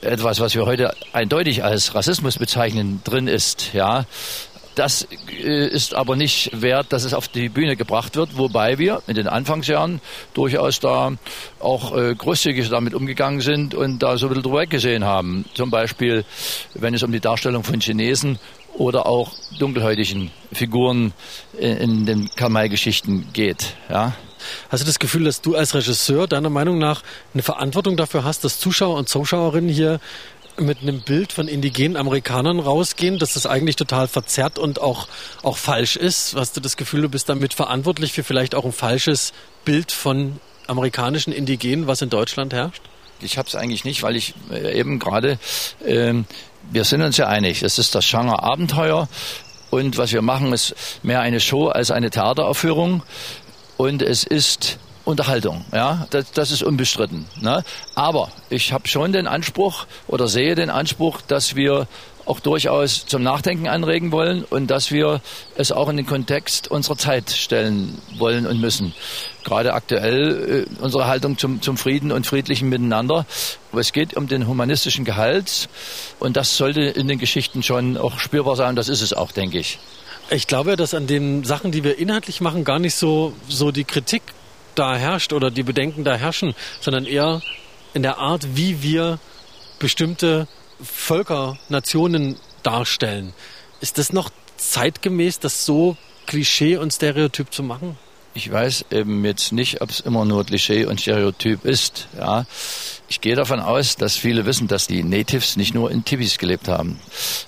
etwas, 0.00 0.40
was 0.40 0.54
wir 0.54 0.64
heute 0.64 0.94
eindeutig 1.12 1.64
als 1.64 1.94
Rassismus 1.94 2.38
bezeichnen, 2.38 3.02
drin 3.04 3.28
ist, 3.28 3.74
ja. 3.74 4.06
Das 4.78 5.08
äh, 5.42 5.66
ist 5.66 5.94
aber 5.94 6.14
nicht 6.14 6.50
wert, 6.52 6.92
dass 6.92 7.02
es 7.02 7.12
auf 7.12 7.26
die 7.26 7.48
Bühne 7.48 7.74
gebracht 7.74 8.14
wird, 8.14 8.38
wobei 8.38 8.78
wir 8.78 9.02
in 9.08 9.16
den 9.16 9.26
Anfangsjahren 9.26 10.00
durchaus 10.34 10.78
da 10.78 11.14
auch 11.58 11.96
äh, 11.96 12.14
großzügig 12.14 12.68
damit 12.68 12.94
umgegangen 12.94 13.40
sind 13.40 13.74
und 13.74 13.98
da 13.98 14.16
so 14.16 14.26
ein 14.26 14.28
bisschen 14.28 14.44
drüber 14.44 14.60
weggesehen 14.60 15.04
haben. 15.04 15.46
Zum 15.54 15.72
Beispiel, 15.72 16.24
wenn 16.74 16.94
es 16.94 17.02
um 17.02 17.10
die 17.10 17.18
Darstellung 17.18 17.64
von 17.64 17.80
Chinesen 17.80 18.38
oder 18.74 19.06
auch 19.06 19.32
dunkelhäutigen 19.58 20.30
Figuren 20.52 21.12
in, 21.58 21.76
in 21.78 22.06
den 22.06 22.30
Kamai-Geschichten 22.36 23.30
geht. 23.32 23.74
Ja. 23.90 24.14
Hast 24.68 24.84
du 24.84 24.86
das 24.86 25.00
Gefühl, 25.00 25.24
dass 25.24 25.40
du 25.40 25.56
als 25.56 25.74
Regisseur 25.74 26.28
deiner 26.28 26.50
Meinung 26.50 26.78
nach 26.78 27.02
eine 27.34 27.42
Verantwortung 27.42 27.96
dafür 27.96 28.22
hast, 28.22 28.44
dass 28.44 28.60
Zuschauer 28.60 28.96
und 28.96 29.08
Zuschauerinnen 29.08 29.70
hier 29.70 29.98
mit 30.60 30.82
einem 30.82 31.00
Bild 31.00 31.32
von 31.32 31.48
indigenen 31.48 31.96
Amerikanern 31.96 32.60
rausgehen, 32.60 33.18
dass 33.18 33.34
das 33.34 33.46
eigentlich 33.46 33.76
total 33.76 34.08
verzerrt 34.08 34.58
und 34.58 34.80
auch, 34.80 35.08
auch 35.42 35.56
falsch 35.56 35.96
ist? 35.96 36.34
Hast 36.36 36.56
du 36.56 36.60
das 36.60 36.76
Gefühl, 36.76 37.02
du 37.02 37.08
bist 37.08 37.28
damit 37.28 37.54
verantwortlich 37.54 38.12
für 38.12 38.24
vielleicht 38.24 38.54
auch 38.54 38.64
ein 38.64 38.72
falsches 38.72 39.32
Bild 39.64 39.92
von 39.92 40.40
amerikanischen 40.66 41.32
Indigenen, 41.32 41.86
was 41.86 42.02
in 42.02 42.10
Deutschland 42.10 42.52
herrscht? 42.52 42.82
Ich 43.20 43.38
habe 43.38 43.48
es 43.48 43.54
eigentlich 43.54 43.84
nicht, 43.84 44.02
weil 44.02 44.16
ich 44.16 44.34
äh, 44.50 44.78
eben 44.78 44.98
gerade, 44.98 45.38
äh, 45.84 46.14
wir 46.70 46.84
sind 46.84 47.02
uns 47.02 47.16
ja 47.16 47.26
einig, 47.26 47.62
es 47.62 47.78
ist 47.78 47.94
das 47.94 48.08
Genre 48.08 48.42
Abenteuer 48.42 49.08
und 49.70 49.98
was 49.98 50.12
wir 50.12 50.22
machen, 50.22 50.52
ist 50.52 50.74
mehr 51.02 51.20
eine 51.20 51.40
Show 51.40 51.68
als 51.68 51.90
eine 51.90 52.10
Theateraufführung 52.10 53.02
und 53.76 54.02
es 54.02 54.24
ist 54.24 54.78
Unterhaltung. 55.08 55.64
Ja, 55.72 56.06
das, 56.10 56.32
das 56.32 56.50
ist 56.50 56.62
unbestritten. 56.62 57.24
Ne? 57.40 57.64
Aber 57.94 58.30
ich 58.50 58.74
habe 58.74 58.86
schon 58.88 59.10
den 59.12 59.26
Anspruch 59.26 59.86
oder 60.06 60.28
sehe 60.28 60.54
den 60.54 60.68
Anspruch, 60.68 61.22
dass 61.22 61.56
wir 61.56 61.88
auch 62.26 62.40
durchaus 62.40 63.06
zum 63.06 63.22
Nachdenken 63.22 63.68
anregen 63.68 64.12
wollen 64.12 64.44
und 64.44 64.66
dass 64.66 64.90
wir 64.90 65.22
es 65.56 65.72
auch 65.72 65.88
in 65.88 65.96
den 65.96 66.04
Kontext 66.04 66.70
unserer 66.70 66.98
Zeit 66.98 67.30
stellen 67.30 67.96
wollen 68.18 68.46
und 68.46 68.60
müssen. 68.60 68.92
Gerade 69.44 69.72
aktuell 69.72 70.66
äh, 70.68 70.82
unsere 70.82 71.06
Haltung 71.06 71.38
zum, 71.38 71.62
zum 71.62 71.78
Frieden 71.78 72.12
und 72.12 72.26
friedlichen 72.26 72.68
Miteinander. 72.68 73.24
Aber 73.72 73.80
es 73.80 73.94
geht 73.94 74.14
um 74.14 74.28
den 74.28 74.46
humanistischen 74.46 75.06
Gehalt 75.06 75.70
und 76.20 76.36
das 76.36 76.58
sollte 76.58 76.82
in 76.82 77.08
den 77.08 77.18
Geschichten 77.18 77.62
schon 77.62 77.96
auch 77.96 78.18
spürbar 78.18 78.56
sein. 78.56 78.76
Das 78.76 78.90
ist 78.90 79.00
es 79.00 79.14
auch, 79.14 79.32
denke 79.32 79.58
ich. 79.58 79.78
Ich 80.28 80.46
glaube, 80.46 80.76
dass 80.76 80.92
an 80.92 81.06
den 81.06 81.44
Sachen, 81.44 81.72
die 81.72 81.82
wir 81.82 81.98
inhaltlich 81.98 82.42
machen, 82.42 82.62
gar 82.64 82.78
nicht 82.78 82.94
so, 82.94 83.32
so 83.48 83.70
die 83.70 83.84
Kritik 83.84 84.20
da 84.78 84.96
herrscht 84.96 85.32
oder 85.32 85.50
die 85.50 85.62
Bedenken 85.62 86.04
da 86.04 86.14
herrschen, 86.14 86.54
sondern 86.80 87.04
eher 87.04 87.42
in 87.94 88.02
der 88.02 88.18
Art, 88.18 88.56
wie 88.56 88.82
wir 88.82 89.18
bestimmte 89.78 90.46
Völker, 90.82 91.58
Nationen 91.68 92.36
darstellen. 92.62 93.32
Ist 93.80 93.98
das 93.98 94.12
noch 94.12 94.30
zeitgemäß, 94.56 95.40
das 95.40 95.64
so 95.64 95.96
Klischee 96.26 96.76
und 96.76 96.92
Stereotyp 96.92 97.52
zu 97.52 97.62
machen? 97.62 97.98
Ich 98.38 98.52
weiß 98.52 98.84
eben 98.92 99.24
jetzt 99.24 99.50
nicht, 99.50 99.80
ob 99.80 99.90
es 99.90 99.98
immer 99.98 100.24
nur 100.24 100.46
Klischee 100.46 100.84
und 100.84 101.00
Stereotyp 101.00 101.64
ist. 101.64 102.06
Ja. 102.16 102.46
Ich 103.08 103.20
gehe 103.20 103.34
davon 103.34 103.58
aus, 103.58 103.96
dass 103.96 104.16
viele 104.16 104.46
wissen, 104.46 104.68
dass 104.68 104.86
die 104.86 105.02
Natives 105.02 105.56
nicht 105.56 105.74
nur 105.74 105.90
in 105.90 106.04
Tibis 106.04 106.38
gelebt 106.38 106.68
haben. 106.68 107.00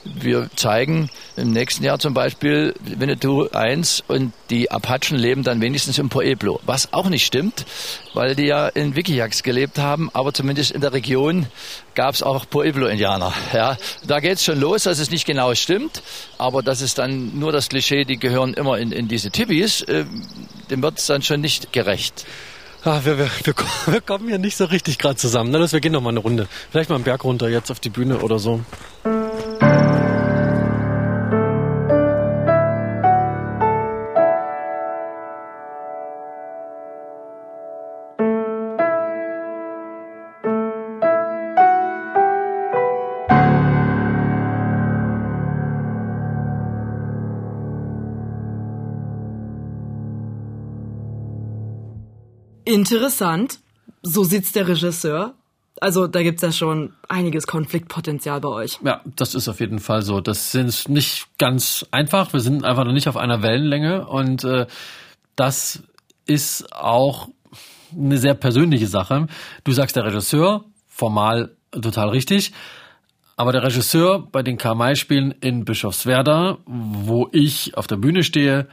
Wir 0.04 0.50
zeigen 0.56 1.08
im 1.36 1.52
nächsten 1.52 1.84
Jahr 1.84 2.00
zum 2.00 2.12
Beispiel 2.12 2.74
Winnetou 2.80 3.48
1 3.52 4.02
und 4.08 4.32
die 4.48 4.72
Apachen 4.72 5.16
leben 5.16 5.44
dann 5.44 5.60
wenigstens 5.60 5.98
im 5.98 6.08
Pueblo. 6.08 6.58
Was 6.64 6.92
auch 6.92 7.08
nicht 7.08 7.24
stimmt, 7.24 7.66
weil 8.14 8.34
die 8.34 8.46
ja 8.46 8.66
in 8.66 8.96
Wikijaks 8.96 9.44
gelebt 9.44 9.78
haben, 9.78 10.10
aber 10.12 10.32
zumindest 10.32 10.72
in 10.72 10.80
der 10.80 10.92
Region 10.92 11.46
gab 11.94 12.14
es 12.14 12.22
auch 12.24 12.48
Pueblo-Indianer. 12.50 13.32
Ja. 13.52 13.76
Da 14.06 14.18
geht 14.18 14.38
es 14.38 14.44
schon 14.44 14.58
los, 14.58 14.84
dass 14.84 14.98
es 14.98 15.10
nicht 15.10 15.26
genau 15.26 15.54
stimmt, 15.54 16.02
aber 16.38 16.64
das 16.64 16.80
ist 16.80 16.98
dann 16.98 17.38
nur 17.38 17.52
das 17.52 17.68
Klischee, 17.68 18.04
die 18.04 18.16
gehören 18.16 18.54
immer 18.54 18.78
in, 18.78 18.90
in 18.90 19.06
diese 19.06 19.30
Tibis, 19.30 19.82
äh, 19.82 20.04
dem 20.70 20.82
wird 20.82 20.98
es 20.98 21.06
dann 21.06 21.22
schon 21.22 21.40
nicht 21.40 21.72
gerecht. 21.72 22.24
Ah, 22.84 23.00
wir, 23.04 23.18
wir, 23.18 23.30
wir, 23.44 23.54
wir 23.92 24.00
kommen 24.00 24.28
hier 24.28 24.38
nicht 24.38 24.56
so 24.56 24.64
richtig 24.64 24.98
gerade 24.98 25.16
zusammen. 25.16 25.50
Na, 25.50 25.58
los, 25.58 25.72
wir 25.72 25.80
gehen 25.80 25.92
noch 25.92 26.00
mal 26.00 26.10
eine 26.10 26.20
Runde. 26.20 26.48
Vielleicht 26.70 26.88
mal 26.88 26.96
einen 26.96 27.04
Berg 27.04 27.24
runter 27.24 27.48
jetzt 27.48 27.70
auf 27.70 27.80
die 27.80 27.90
Bühne 27.90 28.18
oder 28.18 28.38
so. 28.38 28.60
Interessant. 52.70 53.58
So 54.02 54.22
sieht's 54.22 54.52
der 54.52 54.68
Regisseur. 54.68 55.34
Also 55.80 56.06
da 56.06 56.22
gibt's 56.22 56.42
ja 56.42 56.52
schon 56.52 56.92
einiges 57.08 57.46
Konfliktpotenzial 57.46 58.40
bei 58.40 58.48
euch. 58.48 58.78
Ja, 58.84 59.00
das 59.16 59.34
ist 59.34 59.48
auf 59.48 59.58
jeden 59.58 59.80
Fall 59.80 60.02
so. 60.02 60.20
Das 60.20 60.54
ist 60.54 60.88
nicht 60.88 61.26
ganz 61.38 61.84
einfach. 61.90 62.32
Wir 62.32 62.40
sind 62.40 62.64
einfach 62.64 62.84
noch 62.84 62.92
nicht 62.92 63.08
auf 63.08 63.16
einer 63.16 63.42
Wellenlänge 63.42 64.06
und 64.06 64.44
äh, 64.44 64.66
das 65.34 65.82
ist 66.26 66.72
auch 66.72 67.28
eine 67.92 68.18
sehr 68.18 68.34
persönliche 68.34 68.86
Sache. 68.86 69.26
Du 69.64 69.72
sagst 69.72 69.96
der 69.96 70.04
Regisseur, 70.04 70.64
formal 70.86 71.56
total 71.72 72.10
richtig. 72.10 72.52
Aber 73.36 73.50
der 73.50 73.64
Regisseur 73.64 74.28
bei 74.30 74.42
den 74.42 74.58
Karl-May-Spielen 74.58 75.32
in 75.40 75.64
Bischofswerda, 75.64 76.58
wo 76.66 77.28
ich 77.32 77.76
auf 77.76 77.88
der 77.88 77.96
Bühne 77.96 78.22
stehe, 78.22 78.68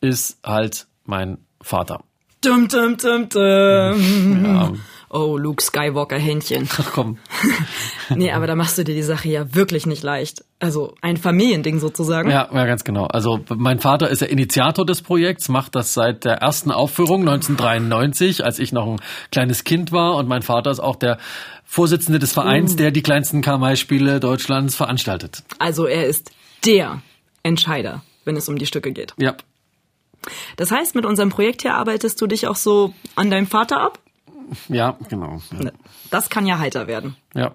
ist 0.00 0.38
halt 0.42 0.86
mein 1.04 1.38
Vater. 1.60 2.04
Dum, 2.42 2.66
dum, 2.68 2.96
dum, 2.96 3.28
dum. 3.28 4.44
Ja. 4.44 4.72
Oh, 5.14 5.36
Luke 5.36 5.62
Skywalker 5.62 6.18
Händchen. 6.18 6.68
Ach 6.78 6.90
komm. 6.92 7.18
nee, 8.08 8.32
aber 8.32 8.46
da 8.46 8.56
machst 8.56 8.78
du 8.78 8.82
dir 8.82 8.94
die 8.94 9.02
Sache 9.02 9.28
ja 9.28 9.54
wirklich 9.54 9.86
nicht 9.86 10.02
leicht. 10.02 10.42
Also 10.58 10.94
ein 11.02 11.18
Familiending 11.18 11.78
sozusagen. 11.78 12.30
Ja, 12.30 12.48
ja, 12.52 12.64
ganz 12.64 12.82
genau. 12.82 13.04
Also 13.04 13.40
mein 13.54 13.78
Vater 13.78 14.08
ist 14.08 14.22
der 14.22 14.30
Initiator 14.30 14.86
des 14.86 15.02
Projekts, 15.02 15.50
macht 15.50 15.74
das 15.74 15.92
seit 15.92 16.24
der 16.24 16.38
ersten 16.38 16.70
Aufführung 16.70 17.20
1993, 17.28 18.42
als 18.42 18.58
ich 18.58 18.72
noch 18.72 18.86
ein 18.86 19.00
kleines 19.30 19.64
Kind 19.64 19.92
war. 19.92 20.16
Und 20.16 20.28
mein 20.28 20.42
Vater 20.42 20.70
ist 20.70 20.80
auch 20.80 20.96
der 20.96 21.18
Vorsitzende 21.64 22.18
des 22.18 22.32
Vereins, 22.32 22.72
uh. 22.72 22.76
der 22.76 22.90
die 22.90 23.02
kleinsten 23.02 23.42
Kamai-Spiele 23.42 24.18
Deutschlands 24.18 24.74
veranstaltet. 24.74 25.44
Also 25.58 25.86
er 25.86 26.06
ist 26.06 26.32
der 26.64 27.02
Entscheider, 27.42 28.02
wenn 28.24 28.36
es 28.36 28.48
um 28.48 28.56
die 28.56 28.66
Stücke 28.66 28.92
geht. 28.92 29.12
Ja, 29.18 29.36
das 30.56 30.70
heißt, 30.70 30.94
mit 30.94 31.06
unserem 31.06 31.30
Projekt 31.30 31.62
hier 31.62 31.74
arbeitest 31.74 32.20
du 32.20 32.26
dich 32.26 32.46
auch 32.46 32.56
so 32.56 32.94
an 33.14 33.30
deinem 33.30 33.46
Vater 33.46 33.80
ab? 33.80 33.98
Ja, 34.68 34.96
genau. 35.08 35.40
Ja. 35.58 35.70
Das 36.10 36.28
kann 36.30 36.46
ja 36.46 36.58
heiter 36.58 36.86
werden. 36.86 37.16
ja. 37.34 37.54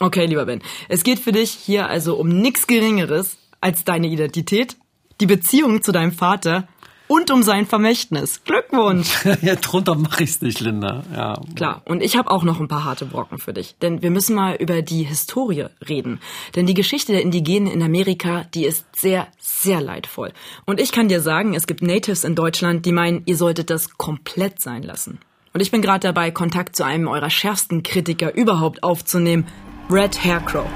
Okay, 0.00 0.26
lieber 0.26 0.44
Ben. 0.44 0.60
Es 0.88 1.04
geht 1.04 1.20
für 1.20 1.30
dich 1.30 1.50
hier 1.52 1.88
also 1.88 2.16
um 2.16 2.28
nichts 2.28 2.66
Geringeres 2.66 3.38
als 3.60 3.84
deine 3.84 4.08
Identität, 4.08 4.76
die 5.20 5.26
Beziehung 5.26 5.82
zu 5.82 5.92
deinem 5.92 6.10
Vater 6.12 6.66
und 7.06 7.30
um 7.30 7.42
sein 7.42 7.66
Vermächtnis. 7.66 8.42
Glückwunsch! 8.44 9.24
ja, 9.42 9.56
drunter 9.56 9.94
mache 9.94 10.24
ich's 10.24 10.40
nicht, 10.40 10.60
Linda. 10.60 11.04
Ja. 11.14 11.40
Klar, 11.54 11.82
und 11.84 12.02
ich 12.02 12.16
habe 12.16 12.30
auch 12.30 12.42
noch 12.42 12.60
ein 12.60 12.68
paar 12.68 12.84
harte 12.84 13.06
Brocken 13.06 13.38
für 13.38 13.52
dich. 13.52 13.76
Denn 13.82 14.02
wir 14.02 14.10
müssen 14.10 14.34
mal 14.34 14.56
über 14.56 14.82
die 14.82 15.02
Historie 15.02 15.66
reden. 15.88 16.20
Denn 16.56 16.66
die 16.66 16.74
Geschichte 16.74 17.12
der 17.12 17.22
Indigenen 17.22 17.70
in 17.70 17.82
Amerika, 17.82 18.44
die 18.54 18.64
ist 18.64 18.86
sehr, 18.96 19.28
sehr 19.38 19.80
leidvoll. 19.80 20.32
Und 20.64 20.80
ich 20.80 20.92
kann 20.92 21.08
dir 21.08 21.20
sagen, 21.20 21.54
es 21.54 21.66
gibt 21.66 21.82
Natives 21.82 22.24
in 22.24 22.34
Deutschland, 22.34 22.86
die 22.86 22.92
meinen, 22.92 23.22
ihr 23.26 23.36
solltet 23.36 23.70
das 23.70 23.96
komplett 23.98 24.60
sein 24.60 24.82
lassen. 24.82 25.18
Und 25.52 25.60
ich 25.60 25.70
bin 25.70 25.82
gerade 25.82 26.00
dabei, 26.00 26.30
Kontakt 26.30 26.74
zu 26.74 26.84
einem 26.84 27.06
eurer 27.06 27.30
schärfsten 27.30 27.82
Kritiker 27.82 28.34
überhaupt 28.34 28.82
aufzunehmen, 28.82 29.46
Red 29.88 30.24
Haircrow. 30.24 30.66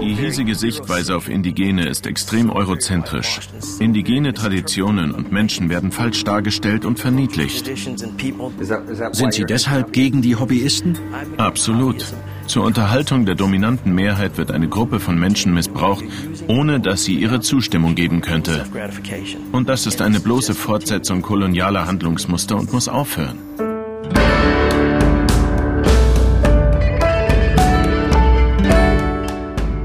Die 0.00 0.14
hiesige 0.14 0.54
Sichtweise 0.54 1.16
auf 1.16 1.28
Indigene 1.28 1.88
ist 1.88 2.06
extrem 2.06 2.50
eurozentrisch. 2.50 3.40
Indigene 3.80 4.34
Traditionen 4.34 5.12
und 5.12 5.32
Menschen 5.32 5.68
werden 5.68 5.90
falsch 5.90 6.24
dargestellt 6.24 6.84
und 6.84 6.98
verniedlicht. 6.98 7.70
Sind 9.12 9.34
Sie 9.34 9.44
deshalb 9.44 9.92
gegen 9.92 10.22
die 10.22 10.36
Hobbyisten? 10.36 10.98
Absolut. 11.38 12.04
Zur 12.46 12.64
Unterhaltung 12.64 13.24
der 13.24 13.34
dominanten 13.34 13.94
Mehrheit 13.94 14.36
wird 14.36 14.50
eine 14.50 14.68
Gruppe 14.68 15.00
von 15.00 15.18
Menschen 15.18 15.54
missbraucht, 15.54 16.04
ohne 16.48 16.80
dass 16.80 17.04
sie 17.04 17.14
ihre 17.14 17.40
Zustimmung 17.40 17.94
geben 17.94 18.20
könnte. 18.20 18.64
Und 19.52 19.68
das 19.68 19.86
ist 19.86 20.02
eine 20.02 20.20
bloße 20.20 20.54
Fortsetzung 20.54 21.22
kolonialer 21.22 21.86
Handlungsmuster 21.86 22.56
und 22.56 22.72
muss 22.72 22.88
aufhören. 22.88 23.38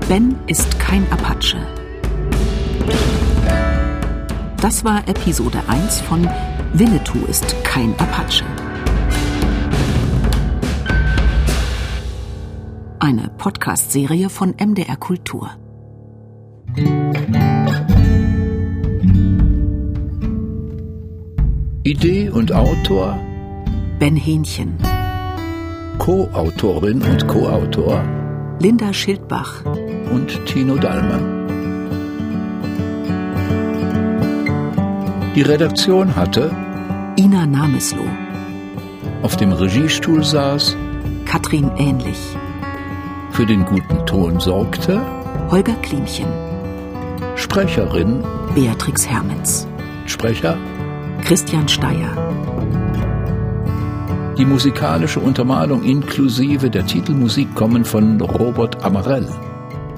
Ben 0.09 0.37
ist 0.47 0.79
kein 0.79 1.05
Apache. 1.11 1.57
Das 4.61 4.85
war 4.85 5.05
Episode 5.05 5.61
1 5.67 5.99
von 5.99 6.25
Winnetou 6.71 7.19
ist 7.27 7.53
kein 7.65 7.91
Apache. 7.99 8.45
Eine 12.99 13.29
Podcast-Serie 13.37 14.29
von 14.29 14.55
MDR 14.57 14.95
Kultur. 14.95 15.51
Idee 21.83 22.29
und 22.29 22.53
Autor 22.53 23.19
Ben 23.99 24.15
Hähnchen, 24.15 24.77
Co-Autorin 25.97 27.01
und 27.01 27.27
Co-Autor 27.27 28.05
Linda 28.59 28.91
Schildbach, 28.91 29.63
und 30.11 30.45
Tino 30.45 30.75
Dallmann. 30.75 31.37
Die 35.35 35.43
Redaktion 35.43 36.15
hatte 36.15 36.49
Ina 37.17 37.45
Namesloh, 37.45 38.09
auf 39.21 39.35
dem 39.37 39.51
Regiestuhl 39.51 40.23
saß, 40.23 40.75
Katrin 41.25 41.69
Ähnlich, 41.77 42.17
für 43.31 43.45
den 43.45 43.65
guten 43.65 44.05
Ton 44.05 44.39
sorgte, 44.39 44.99
Holger 45.51 45.75
Klimchen, 45.83 46.27
Sprecherin, 47.35 48.23
Beatrix 48.55 49.07
Hermens, 49.07 49.67
Sprecher, 50.07 50.57
Christian 51.23 51.67
Steyer. 51.67 52.17
Die 54.37 54.45
musikalische 54.45 55.19
Untermalung 55.19 55.83
inklusive 55.83 56.69
der 56.69 56.85
Titelmusik 56.85 57.53
kommen 57.55 57.85
von 57.85 58.21
Robert 58.21 58.83
Amarell. 58.83 59.27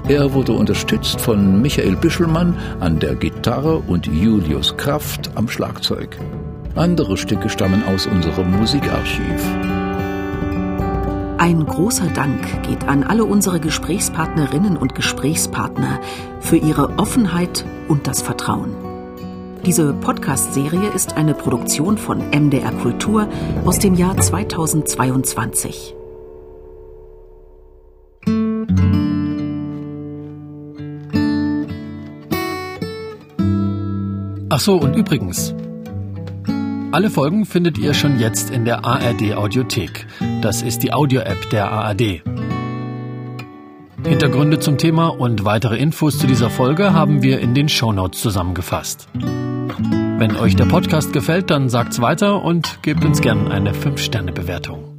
Er 0.08 0.32
wurde 0.32 0.52
unterstützt 0.52 1.20
von 1.20 1.60
Michael 1.62 1.96
Büschelmann 1.96 2.56
an 2.80 2.98
der 2.98 3.14
Gitarre 3.14 3.76
und 3.78 4.06
Julius 4.06 4.76
Kraft 4.76 5.30
am 5.34 5.48
Schlagzeug. 5.48 6.18
Andere 6.74 7.16
Stücke 7.16 7.48
stammen 7.48 7.82
aus 7.84 8.06
unserem 8.06 8.50
Musikarchiv. 8.52 9.44
Ein 11.38 11.64
großer 11.64 12.08
Dank 12.08 12.62
geht 12.64 12.86
an 12.86 13.02
alle 13.02 13.24
unsere 13.24 13.60
Gesprächspartnerinnen 13.60 14.76
und 14.76 14.94
Gesprächspartner 14.94 16.00
für 16.40 16.56
ihre 16.56 16.98
Offenheit 16.98 17.64
und 17.88 18.06
das 18.06 18.20
Vertrauen. 18.20 18.74
Diese 19.64 19.92
Podcast-Serie 19.92 20.90
ist 20.94 21.16
eine 21.16 21.34
Produktion 21.34 21.98
von 21.98 22.18
MDR 22.30 22.72
Kultur 22.72 23.28
aus 23.64 23.78
dem 23.78 23.94
Jahr 23.94 24.16
2022. 24.16 25.94
Ach 34.52 34.58
so, 34.58 34.74
und 34.74 34.96
übrigens. 34.96 35.54
Alle 36.90 37.08
Folgen 37.08 37.46
findet 37.46 37.78
ihr 37.78 37.94
schon 37.94 38.18
jetzt 38.18 38.50
in 38.50 38.64
der 38.64 38.84
ARD 38.84 39.36
Audiothek. 39.36 40.08
Das 40.42 40.62
ist 40.62 40.82
die 40.82 40.92
Audio-App 40.92 41.50
der 41.50 41.70
ARD. 41.70 42.22
Hintergründe 44.04 44.58
zum 44.58 44.76
Thema 44.76 45.06
und 45.06 45.44
weitere 45.44 45.76
Infos 45.76 46.18
zu 46.18 46.26
dieser 46.26 46.50
Folge 46.50 46.92
haben 46.92 47.22
wir 47.22 47.38
in 47.38 47.54
den 47.54 47.68
Shownotes 47.68 48.20
zusammengefasst. 48.20 49.08
Wenn 49.14 50.34
euch 50.36 50.56
der 50.56 50.64
Podcast 50.64 51.12
gefällt, 51.12 51.50
dann 51.50 51.68
sagt's 51.68 52.00
weiter 52.00 52.42
und 52.42 52.82
gebt 52.82 53.04
uns 53.04 53.20
gern 53.20 53.52
eine 53.52 53.72
5-Sterne-Bewertung. 53.72 54.89